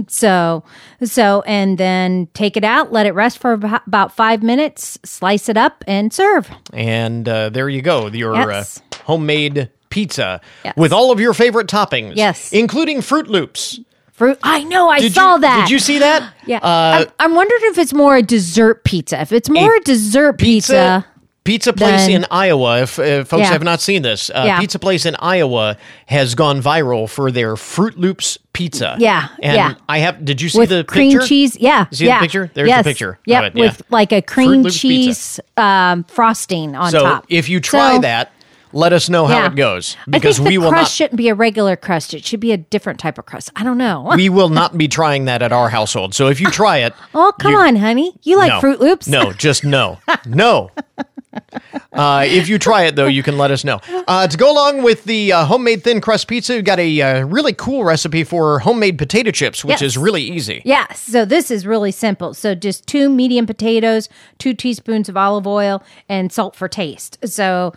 So, 0.07 0.63
so, 1.03 1.41
and 1.45 1.77
then 1.77 2.27
take 2.33 2.57
it 2.57 2.63
out, 2.63 2.91
let 2.91 3.05
it 3.05 3.13
rest 3.13 3.37
for 3.39 3.53
about 3.53 4.15
five 4.15 4.43
minutes, 4.43 4.97
slice 5.05 5.47
it 5.49 5.57
up, 5.57 5.83
and 5.87 6.11
serve. 6.11 6.49
And 6.73 7.27
uh, 7.29 7.49
there 7.49 7.69
you 7.69 7.81
go, 7.81 8.07
your 8.07 8.35
Yes. 8.35 8.81
uh, 8.91 8.95
homemade 9.05 9.69
pizza 9.89 10.41
Yes. 10.63 10.75
with 10.75 10.91
all 10.91 11.11
of 11.11 11.19
your 11.19 11.33
favorite 11.33 11.67
toppings. 11.67 12.13
Yes. 12.15 12.51
Including 12.51 12.97
Froot 12.99 13.27
Loops. 13.27 13.79
Fruit. 14.11 14.37
I 14.43 14.63
know. 14.63 14.89
I 14.89 14.99
Did 14.99 15.13
saw 15.13 15.35
you- 15.35 15.41
that. 15.41 15.65
Did 15.67 15.71
you 15.71 15.79
see 15.79 15.99
that? 15.99 16.33
Yeah. 16.45 16.57
Uh, 16.57 17.05
I'm, 17.19 17.31
I'm 17.31 17.35
wondering 17.35 17.61
if 17.63 17.77
it's 17.79 17.91
more 17.93 18.15
a 18.15 18.21
dessert 18.21 18.83
pizza. 18.83 19.19
If 19.19 19.31
it's 19.31 19.49
more 19.49 19.75
a, 19.75 19.79
dessert 19.81 20.37
pizza, 20.37 21.03
Pizza 21.03 21.14
place 21.45 21.73
then- 22.07 22.11
in 22.11 22.25
Iowa, 22.31 22.81
if 22.81 22.99
uh, 22.99 23.23
folks 23.23 23.41
Yeah. 23.43 23.51
have 23.51 23.63
not 23.63 23.79
seen 23.79 24.01
this, 24.01 24.29
uh, 24.29 24.43
Yeah. 24.45 24.59
Pizza 24.59 24.79
place 24.79 25.05
in 25.05 25.15
Iowa 25.19 25.77
has 26.07 26.35
gone 26.35 26.61
viral 26.61 27.09
for 27.09 27.31
their 27.31 27.55
Froot 27.55 27.97
Loops 27.97 28.37
pizza. 28.53 28.95
Yeah, 28.99 29.27
and 29.41 29.55
yeah. 29.55 29.73
I 29.87 29.99
have. 29.99 30.25
Did 30.25 30.41
you 30.41 30.49
see 30.49 30.59
with 30.59 30.69
the 30.69 30.83
cream 30.83 31.11
picture? 31.11 31.27
cheese. 31.27 31.57
Yeah. 31.59 31.85
You 31.91 31.97
see 31.97 32.05
yeah. 32.05 32.19
the 32.19 32.23
picture? 32.23 32.51
There's 32.53 32.67
yes. 32.69 32.83
the 32.83 32.89
picture. 32.89 33.19
Yep. 33.25 33.43
of 33.43 33.47
it, 33.55 33.57
yeah. 33.57 33.65
With 33.65 33.81
like 33.89 34.11
a 34.11 34.21
cream 34.21 34.65
cheese 34.69 35.39
um, 35.57 36.03
frosting 36.05 36.75
on 36.75 36.91
so 36.91 36.99
top. 36.99 37.25
if 37.29 37.47
you 37.49 37.59
try 37.59 37.95
So- 37.95 38.01
that, 38.01 38.31
let 38.73 38.91
us 38.91 39.07
know 39.07 39.25
how 39.25 39.37
Yeah. 39.37 39.47
it 39.47 39.55
goes 39.55 39.95
because 40.09 40.41
we 40.41 40.49
the 40.51 40.57
will 40.57 40.69
crust 40.69 40.81
not. 40.81 40.91
shouldn't 40.91 41.15
be 41.17 41.29
a 41.29 41.35
regular 41.35 41.77
crust. 41.77 42.13
It 42.13 42.25
should 42.25 42.41
be 42.41 42.51
a 42.51 42.57
different 42.57 42.99
type 42.99 43.17
of 43.17 43.25
crust. 43.25 43.49
I 43.55 43.63
don't 43.63 43.77
know. 43.77 44.11
we 44.17 44.27
will 44.27 44.49
not 44.49 44.77
be 44.77 44.87
trying 44.89 45.25
that 45.25 45.41
at 45.41 45.53
our 45.53 45.69
household. 45.69 46.13
So 46.13 46.27
if 46.27 46.41
you 46.41 46.49
try 46.51 46.79
it, 46.79 46.93
oh, 47.15 47.31
come 47.39 47.53
you- 47.53 47.57
on, 47.57 47.75
honey. 47.77 48.13
You 48.23 48.37
like 48.37 48.49
no. 48.49 48.59
Froot 48.59 48.79
Loops? 48.79 49.07
No, 49.07 49.31
just 49.31 49.63
no, 49.63 49.99
no. 50.25 50.71
Uh, 51.93 52.25
if 52.27 52.49
you 52.49 52.59
try 52.59 52.83
it 52.83 52.97
though, 52.97 53.07
you 53.07 53.23
can 53.23 53.37
let 53.37 53.51
us 53.51 53.63
know. 53.63 53.79
Uh, 54.05 54.27
to 54.27 54.35
go 54.35 54.51
along 54.51 54.83
with 54.83 55.05
the 55.05 55.31
uh, 55.31 55.45
homemade 55.45 55.81
thin 55.81 56.01
crust 56.01 56.27
pizza, 56.27 56.53
we've 56.55 56.65
got 56.65 56.77
a 56.77 57.01
uh, 57.01 57.25
really 57.25 57.53
cool 57.53 57.85
recipe 57.85 58.25
for 58.25 58.59
homemade 58.59 58.97
potato 58.97 59.31
chips, 59.31 59.63
which 59.63 59.75
Yes. 59.75 59.81
is 59.81 59.97
really 59.97 60.21
easy. 60.21 60.61
Yes. 60.65 60.99
So 60.99 61.23
this 61.23 61.49
is 61.49 61.65
really 61.65 61.93
simple. 61.93 62.33
So 62.33 62.53
just 62.53 62.85
two 62.85 63.07
medium 63.07 63.45
potatoes, 63.45 64.09
two 64.39 64.53
teaspoons 64.53 65.07
of 65.07 65.15
olive 65.15 65.47
oil, 65.47 65.81
and 66.09 66.33
salt 66.33 66.53
for 66.53 66.67
taste. 66.67 67.17
So 67.25 67.71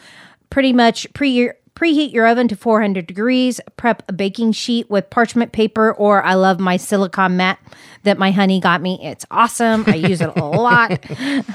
pretty 0.50 0.72
much 0.72 1.06
pre 1.12 1.52
preheat 1.78 2.12
your 2.12 2.26
oven 2.26 2.48
to 2.48 2.56
400 2.56 3.06
degrees. 3.06 3.60
Prep 3.76 4.02
a 4.08 4.12
baking 4.12 4.52
sheet 4.52 4.90
with 4.90 5.08
parchment 5.10 5.52
paper, 5.52 5.92
or 5.92 6.22
I 6.24 6.34
love 6.34 6.58
my 6.58 6.76
silicone 6.76 7.36
mat 7.36 7.58
that 8.02 8.18
my 8.18 8.32
honey 8.32 8.60
got 8.60 8.82
me. 8.82 8.98
It's 9.02 9.24
awesome. 9.30 9.84
I 9.86 9.94
use 9.94 10.20
it 10.20 10.30
a 10.36 10.44
lot. 10.44 10.98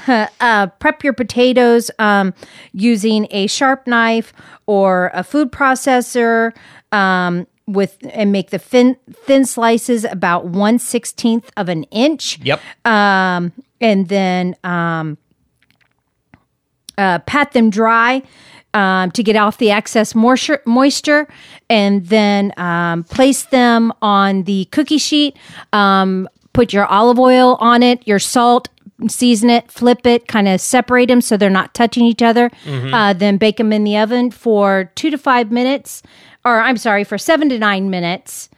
uh, 0.40 0.66
prep 0.78 1.04
your 1.04 1.12
potatoes 1.12 1.90
um, 1.98 2.32
using 2.72 3.26
a 3.30 3.46
sharp 3.46 3.86
knife 3.86 4.32
or 4.66 5.10
a 5.12 5.22
food 5.22 5.52
processor. 5.52 6.52
Um, 6.90 7.46
with 7.66 7.96
and 8.12 8.30
make 8.30 8.50
the 8.50 8.58
thin 8.58 8.94
thin 9.10 9.46
slices 9.46 10.04
about 10.04 10.44
one 10.44 10.78
sixteenth 10.78 11.50
of 11.56 11.70
an 11.70 11.84
inch. 11.84 12.38
Yep. 12.40 12.60
Um, 12.84 13.52
and 13.80 14.06
then 14.08 14.54
um, 14.62 15.16
uh, 16.98 17.20
pat 17.20 17.52
them 17.52 17.70
dry 17.70 18.22
um, 18.74 19.10
to 19.12 19.22
get 19.22 19.36
off 19.36 19.58
the 19.58 19.70
excess 19.70 20.14
moisture, 20.14 20.60
moisture 20.66 21.26
and 21.70 22.06
then 22.06 22.52
um, 22.56 23.04
place 23.04 23.44
them 23.44 23.92
on 24.02 24.42
the 24.44 24.66
cookie 24.66 24.98
sheet. 24.98 25.36
Um, 25.72 26.28
put 26.52 26.72
your 26.72 26.86
olive 26.86 27.18
oil 27.18 27.56
on 27.60 27.82
it, 27.82 28.06
your 28.06 28.18
salt, 28.18 28.68
season 29.08 29.50
it, 29.50 29.70
flip 29.70 30.06
it, 30.06 30.28
kind 30.28 30.46
of 30.48 30.60
separate 30.60 31.06
them 31.06 31.20
so 31.20 31.36
they're 31.36 31.50
not 31.50 31.74
touching 31.74 32.04
each 32.04 32.22
other. 32.22 32.50
Mhm. 32.64 32.92
Uh, 32.92 33.12
then 33.12 33.36
bake 33.38 33.56
them 33.56 33.72
in 33.72 33.84
the 33.84 33.96
oven 33.96 34.30
for 34.30 34.90
two 34.94 35.10
to 35.10 35.18
five 35.18 35.50
minutes, 35.50 36.02
or 36.44 36.60
I'm 36.60 36.76
sorry, 36.76 37.02
for 37.04 37.18
seven 37.18 37.48
to 37.48 37.58
nine 37.58 37.90
minutes. 37.90 38.48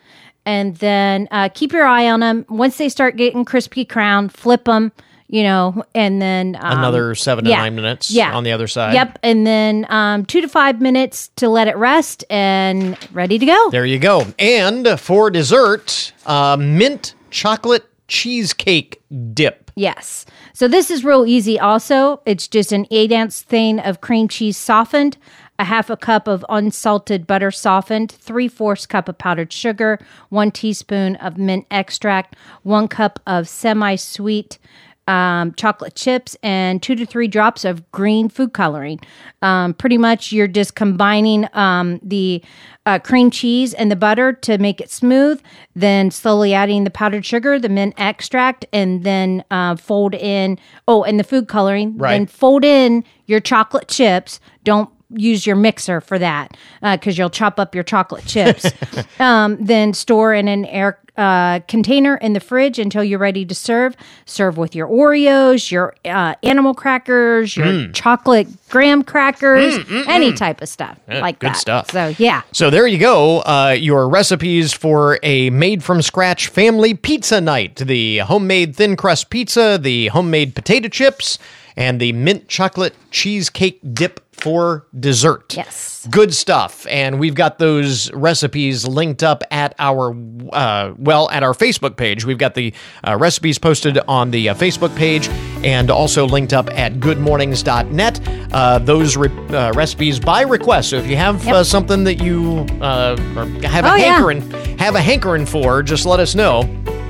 And 0.45 0.77
then 0.77 1.27
uh, 1.33 1.49
keep 1.49 1.73
your 1.73 1.87
eye 1.87 2.09
on 2.09 2.21
them. 2.21 2.45
Once 2.49 2.77
they 2.77 2.89
start 2.89 3.17
getting 3.17 3.45
crispy 3.45 3.85
crown, 3.85 4.29
flip 4.29 4.65
them, 4.67 4.93
you 5.29 5.43
know, 5.43 5.85
and 5.95 6.23
then 6.23 6.57
um, 6.61 6.79
Another 6.79 7.15
seven 7.15 7.45
to 7.45 7.51
yeah, 7.51 7.59
nine 7.59 7.75
minutes 7.75 8.11
yeah. 8.11 8.37
on 8.37 8.45
the 8.45 8.53
other 8.53 8.69
side. 8.69 8.95
Yep. 8.95 9.19
And 9.23 9.47
then 9.47 9.87
um, 9.89 10.25
two 10.25 10.41
to 10.41 10.49
five 10.49 10.81
minutes 10.81 11.31
to 11.37 11.49
let 11.49 11.69
it 11.69 11.77
rest 11.77 12.25
and 12.31 12.97
ready 13.13 13.39
to 13.39 13.47
go. 13.47 13.71
There 13.71 13.87
you 13.87 13.99
go. 13.99 14.27
And 14.39 14.99
for 15.01 15.31
dessert, 15.31 16.13
uh, 16.27 16.57
mint 16.59 17.15
chocolate 17.31 17.85
cheesecake 18.09 19.03
dip. 19.33 19.71
Yes. 19.75 20.25
So 20.53 20.69
this 20.69 20.91
is 20.91 21.05
real 21.05 21.27
easy 21.27 21.59
also. 21.59 22.23
It's 22.25 22.49
just 22.49 22.73
an 22.73 22.87
eight 22.91 23.13
ounce 23.13 23.43
thing 23.43 23.79
of 23.81 24.01
cream 24.01 24.29
cheese 24.29 24.57
softened, 24.57 25.19
a 25.59 25.65
half 25.65 25.91
a 25.91 25.97
cup 25.97 26.29
of 26.29 26.47
unsalted 26.49 27.27
butter 27.27 27.51
softened, 27.51 28.13
three 28.13 28.49
fourths 28.49 28.87
cup 28.87 29.09
of 29.09 29.19
powdered 29.19 29.53
sugar, 29.53 29.99
one 30.29 30.51
teaspoon 30.51 31.17
of 31.17 31.37
mint 31.37 31.67
extract, 31.71 32.37
one 32.63 32.89
cup 32.89 33.21
of 33.27 33.49
semi 33.49 33.97
sweet 33.97 34.59
um, 35.07 35.53
chocolate 35.55 35.95
chips, 35.95 36.37
and 36.43 36.83
two 36.83 36.95
to 36.95 37.07
three 37.07 37.29
drops 37.29 37.65
of 37.65 37.91
green 37.93 38.29
food 38.29 38.53
coloring. 38.53 39.01
Um, 39.43 39.75
pretty 39.75 39.99
much, 39.99 40.33
you're 40.33 40.49
just 40.49 40.75
combining 40.75 41.49
um, 41.53 42.01
the 42.03 42.43
uh, 42.87 42.99
cream 42.99 43.31
cheese 43.31 43.75
and 43.75 43.91
the 43.91 43.97
butter 43.97 44.33
to 44.33 44.59
make 44.59 44.81
it 44.81 44.91
smooth, 44.91 45.41
then 45.75 46.11
slowly 46.11 46.55
adding 46.55 46.85
the 46.85 46.91
powdered 46.91 47.27
sugar, 47.27 47.59
the 47.59 47.69
mint 47.69 47.95
extract, 47.99 48.65
and 48.73 49.05
then 49.05 49.45
uh, 49.51 49.77
fold 49.77 50.15
in, 50.15 50.59
oh, 50.89 51.03
and 51.03 51.19
the 51.19 51.25
food 51.25 51.49
coloring. 51.49 51.97
Right. 51.99 52.13
Then 52.13 52.27
fold 52.27 52.65
in 52.65 53.05
your 53.27 53.41
chocolate 53.41 53.89
chips. 53.89 54.41
Don't 54.65 54.91
use 55.11 55.47
your 55.47 55.57
mixer 55.57 56.01
for 56.01 56.19
that 56.19 56.57
because 56.83 57.17
you'll 57.19 57.31
chop 57.31 57.59
up 57.61 57.75
your 57.75 57.85
chocolate 57.85 58.25
chips. 58.27 58.67
um, 59.21 59.57
then 59.65 59.93
store 59.95 60.35
in 60.35 60.49
an 60.49 60.65
air 60.67 60.99
uh, 61.17 61.61
container 61.61 62.17
in 62.19 62.35
the 62.35 62.41
fridge 62.41 62.79
until 62.79 63.03
you're 63.03 63.19
ready 63.19 63.43
to 63.47 63.55
serve. 63.55 63.97
Serve 64.27 64.59
with 64.59 64.75
your 64.75 64.87
Oreos, 64.87 65.71
your 65.71 65.95
uh, 66.05 66.35
animal 66.43 66.75
crackers, 66.75 67.57
your 67.57 67.67
Mm. 67.67 67.95
chocolate 67.95 68.47
graham 68.69 69.03
crackers, 69.03 69.79
Mm, 69.79 69.85
mm, 69.85 70.09
any 70.09 70.33
mm. 70.33 70.37
type 70.37 70.61
of 70.61 70.69
stuff 70.69 70.99
Yeah, 71.09 71.21
like 71.21 71.39
good 71.39 71.51
that. 71.53 71.57
stuff. 71.57 71.91
So 71.91 72.15
yeah. 72.19 72.43
So 72.53 72.69
there 72.69 72.87
you 72.87 72.99
go. 72.99 73.39
Uh, 73.41 73.75
your 73.79 74.09
recipes 74.11 74.75
for 74.75 75.19
a 75.23 75.49
made 75.49 75.83
from 75.83 76.03
scratch 76.03 76.49
family 76.49 76.93
pizza 76.93 77.41
night 77.41 77.77
the 77.77 78.19
homemade 78.19 78.77
thin 78.77 78.95
crust 78.95 79.31
pizza, 79.31 79.79
the 79.81 80.09
homemade 80.09 80.55
potato 80.55 80.89
chips, 80.89 81.39
and 81.79 81.99
the 81.99 82.13
mint 82.13 82.49
chocolate 82.49 82.95
cheesecake 83.11 83.81
dip 83.95 84.21
for 84.47 84.87
dessert. 84.99 85.57
Yes. 85.57 86.07
Good 86.09 86.33
stuff. 86.33 86.87
And 86.89 87.19
we've 87.19 87.35
got 87.35 87.59
those 87.59 88.13
recipes 88.13 88.87
linked 88.87 89.25
up 89.25 89.43
at 89.51 89.75
our, 89.81 90.15
uh, 90.53 90.95
well, 90.97 91.29
at 91.31 91.43
our 91.43 91.53
Facebook 91.53 91.97
page. 91.97 92.25
We've 92.25 92.39
got 92.39 92.55
the 92.55 92.73
uh, 93.05 93.17
recipes 93.19 93.59
posted 93.59 93.99
on 94.07 94.31
the 94.31 94.51
uh, 94.51 94.55
Facebook 94.55 94.95
page 94.97 95.29
and 95.65 95.91
also 95.91 96.27
linked 96.27 96.53
up 96.53 96.71
at 96.79 96.95
goodmornings.net. 97.01 98.21
Uh, 98.53 98.79
those 98.79 99.17
re- 99.17 99.29
uh, 99.49 99.73
recipes 99.73 100.21
by 100.21 100.43
request. 100.43 100.91
So 100.91 100.97
if 100.99 101.09
you 101.09 101.17
have 101.17 101.47
uh, 101.49 101.65
something 101.65 102.05
that 102.05 102.23
you 102.23 102.61
uh, 102.81 103.17
or 103.37 103.47
have 103.69 103.85
a 103.85 103.91
Oh, 103.91 103.95
yeah. 103.97 104.13
hankering, 104.13 104.49
have 104.79 104.95
a 104.95 105.01
hankering 105.01 105.45
for, 105.45 105.83
just 105.83 106.07
let 106.07 106.21
us 106.21 106.37
know. 106.37 106.63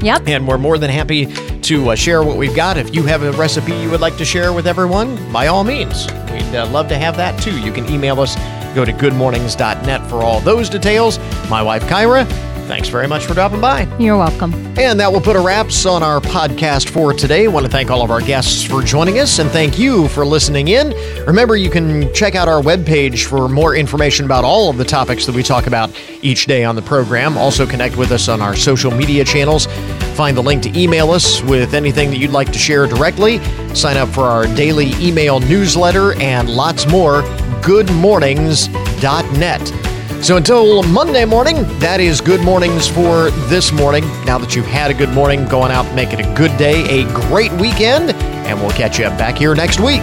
Yep. 0.03 0.29
And 0.29 0.47
we're 0.47 0.59
more 0.59 0.79
than 0.79 0.91
happy 0.91 1.27
to 1.63 1.91
uh, 1.91 1.95
share 1.95 2.23
what 2.23 2.37
we've 2.37 2.55
got. 2.55 2.77
If 2.77 2.95
you 2.95 3.03
have 3.05 3.23
a 3.23 3.33
recipe 3.33 3.73
you 3.73 3.91
would 3.91 4.01
like 4.01 4.17
to 4.19 4.25
share 4.25 4.53
with 4.53 4.67
everyone, 4.67 5.17
by 5.33 5.47
all 5.47 5.65
means, 5.65 6.07
we'd 6.31 6.55
uh, 6.55 6.69
love 6.71 6.89
to 6.89 6.97
have 6.99 7.17
that 7.17 7.41
too. 7.43 7.59
You 7.61 7.73
can 7.73 7.89
email 7.91 8.21
us. 8.21 8.37
Go 8.75 8.85
to 8.85 8.93
goodmornings.net 8.93 10.07
for 10.09 10.23
all 10.23 10.41
those 10.41 10.69
details. 10.69 11.19
My 11.49 11.63
wife, 11.63 11.83
Kyra, 11.85 12.27
thanks 12.67 12.89
very 12.89 13.07
much 13.07 13.27
for 13.27 13.35
dropping 13.35 13.61
by. 13.61 13.87
You're 13.99 14.17
welcome. 14.17 14.55
And 14.79 14.99
that 15.01 15.13
will 15.13 15.21
put 15.21 15.37
a 15.37 15.41
wraps 15.41 15.85
on 15.87 16.03
our 16.03 16.21
podcast 16.21 16.89
for 16.89 17.13
today. 17.15 17.45
I 17.45 17.49
want 17.49 17.67
to 17.67 17.73
thank 17.73 17.91
all 17.91 18.03
of 18.03 18.11
our 18.11 18.21
guests 18.21 18.63
for 18.63 18.83
joining 18.83 19.19
us 19.19 19.39
and 19.39 19.51
thank 19.51 19.79
you 19.79 20.09
for 20.09 20.27
listening 20.27 20.69
in. 20.69 20.91
Remember, 21.27 21.57
you 21.57 21.71
can 21.71 22.13
check 22.13 22.35
out 22.35 22.49
our 22.49 22.61
webpage 22.63 23.25
for 23.27 23.49
more 23.49 23.75
information 23.75 24.25
about 24.25 24.45
all 24.45 24.69
of 24.69 24.77
the 24.77 24.85
topics 24.85 25.25
that 25.27 25.35
we 25.35 25.43
talk 25.43 25.67
about 25.67 25.91
each 26.23 26.47
day 26.47 26.65
on 26.65 26.77
the 26.77 26.83
program. 26.83 27.37
Also, 27.39 27.67
connect 27.67 27.97
with 27.97 28.13
us 28.13 28.29
on 28.29 28.43
our 28.43 28.55
social 28.55 28.91
media 28.91 29.25
channels. 29.25 29.67
Find 30.15 30.37
the 30.37 30.43
link 30.43 30.63
to 30.65 30.79
email 30.79 31.11
us 31.11 31.43
with 31.43 31.73
anything 31.75 32.11
that 32.11 32.19
you'd 32.19 32.31
like 32.31 32.53
to 32.53 32.59
share 32.59 32.87
directly. 32.87 33.39
Sign 33.75 33.97
up 33.97 34.09
for 34.09 34.25
our 34.25 34.47
daily 34.55 34.93
email 34.95 35.41
newsletter 35.41 36.13
and 36.21 36.51
lots 36.51 36.87
more. 36.87 37.23
Goodmornings.net. 37.63 39.96
So 40.27 40.37
until 40.37 40.83
Monday 40.83 41.25
morning, 41.25 41.55
that 41.79 42.01
is 42.01 42.21
good 42.21 42.41
mornings 42.41 42.89
for 42.89 43.31
this 43.47 43.71
morning. 43.71 44.03
Now 44.25 44.39
that 44.39 44.57
you've 44.57 44.67
had 44.67 44.91
a 44.91 44.95
good 44.95 45.11
morning, 45.11 45.47
going 45.47 45.71
out, 45.71 45.95
make 45.95 46.13
it 46.13 46.19
a 46.19 46.35
good 46.35 46.51
day, 46.59 47.03
a 47.03 47.05
great 47.15 47.53
weekend, 47.53 48.11
and 48.11 48.61
we'll 48.61 48.73
catch 48.73 48.99
you 48.99 49.05
back 49.05 49.39
here 49.39 49.55
next 49.55 49.79
week. 49.79 50.03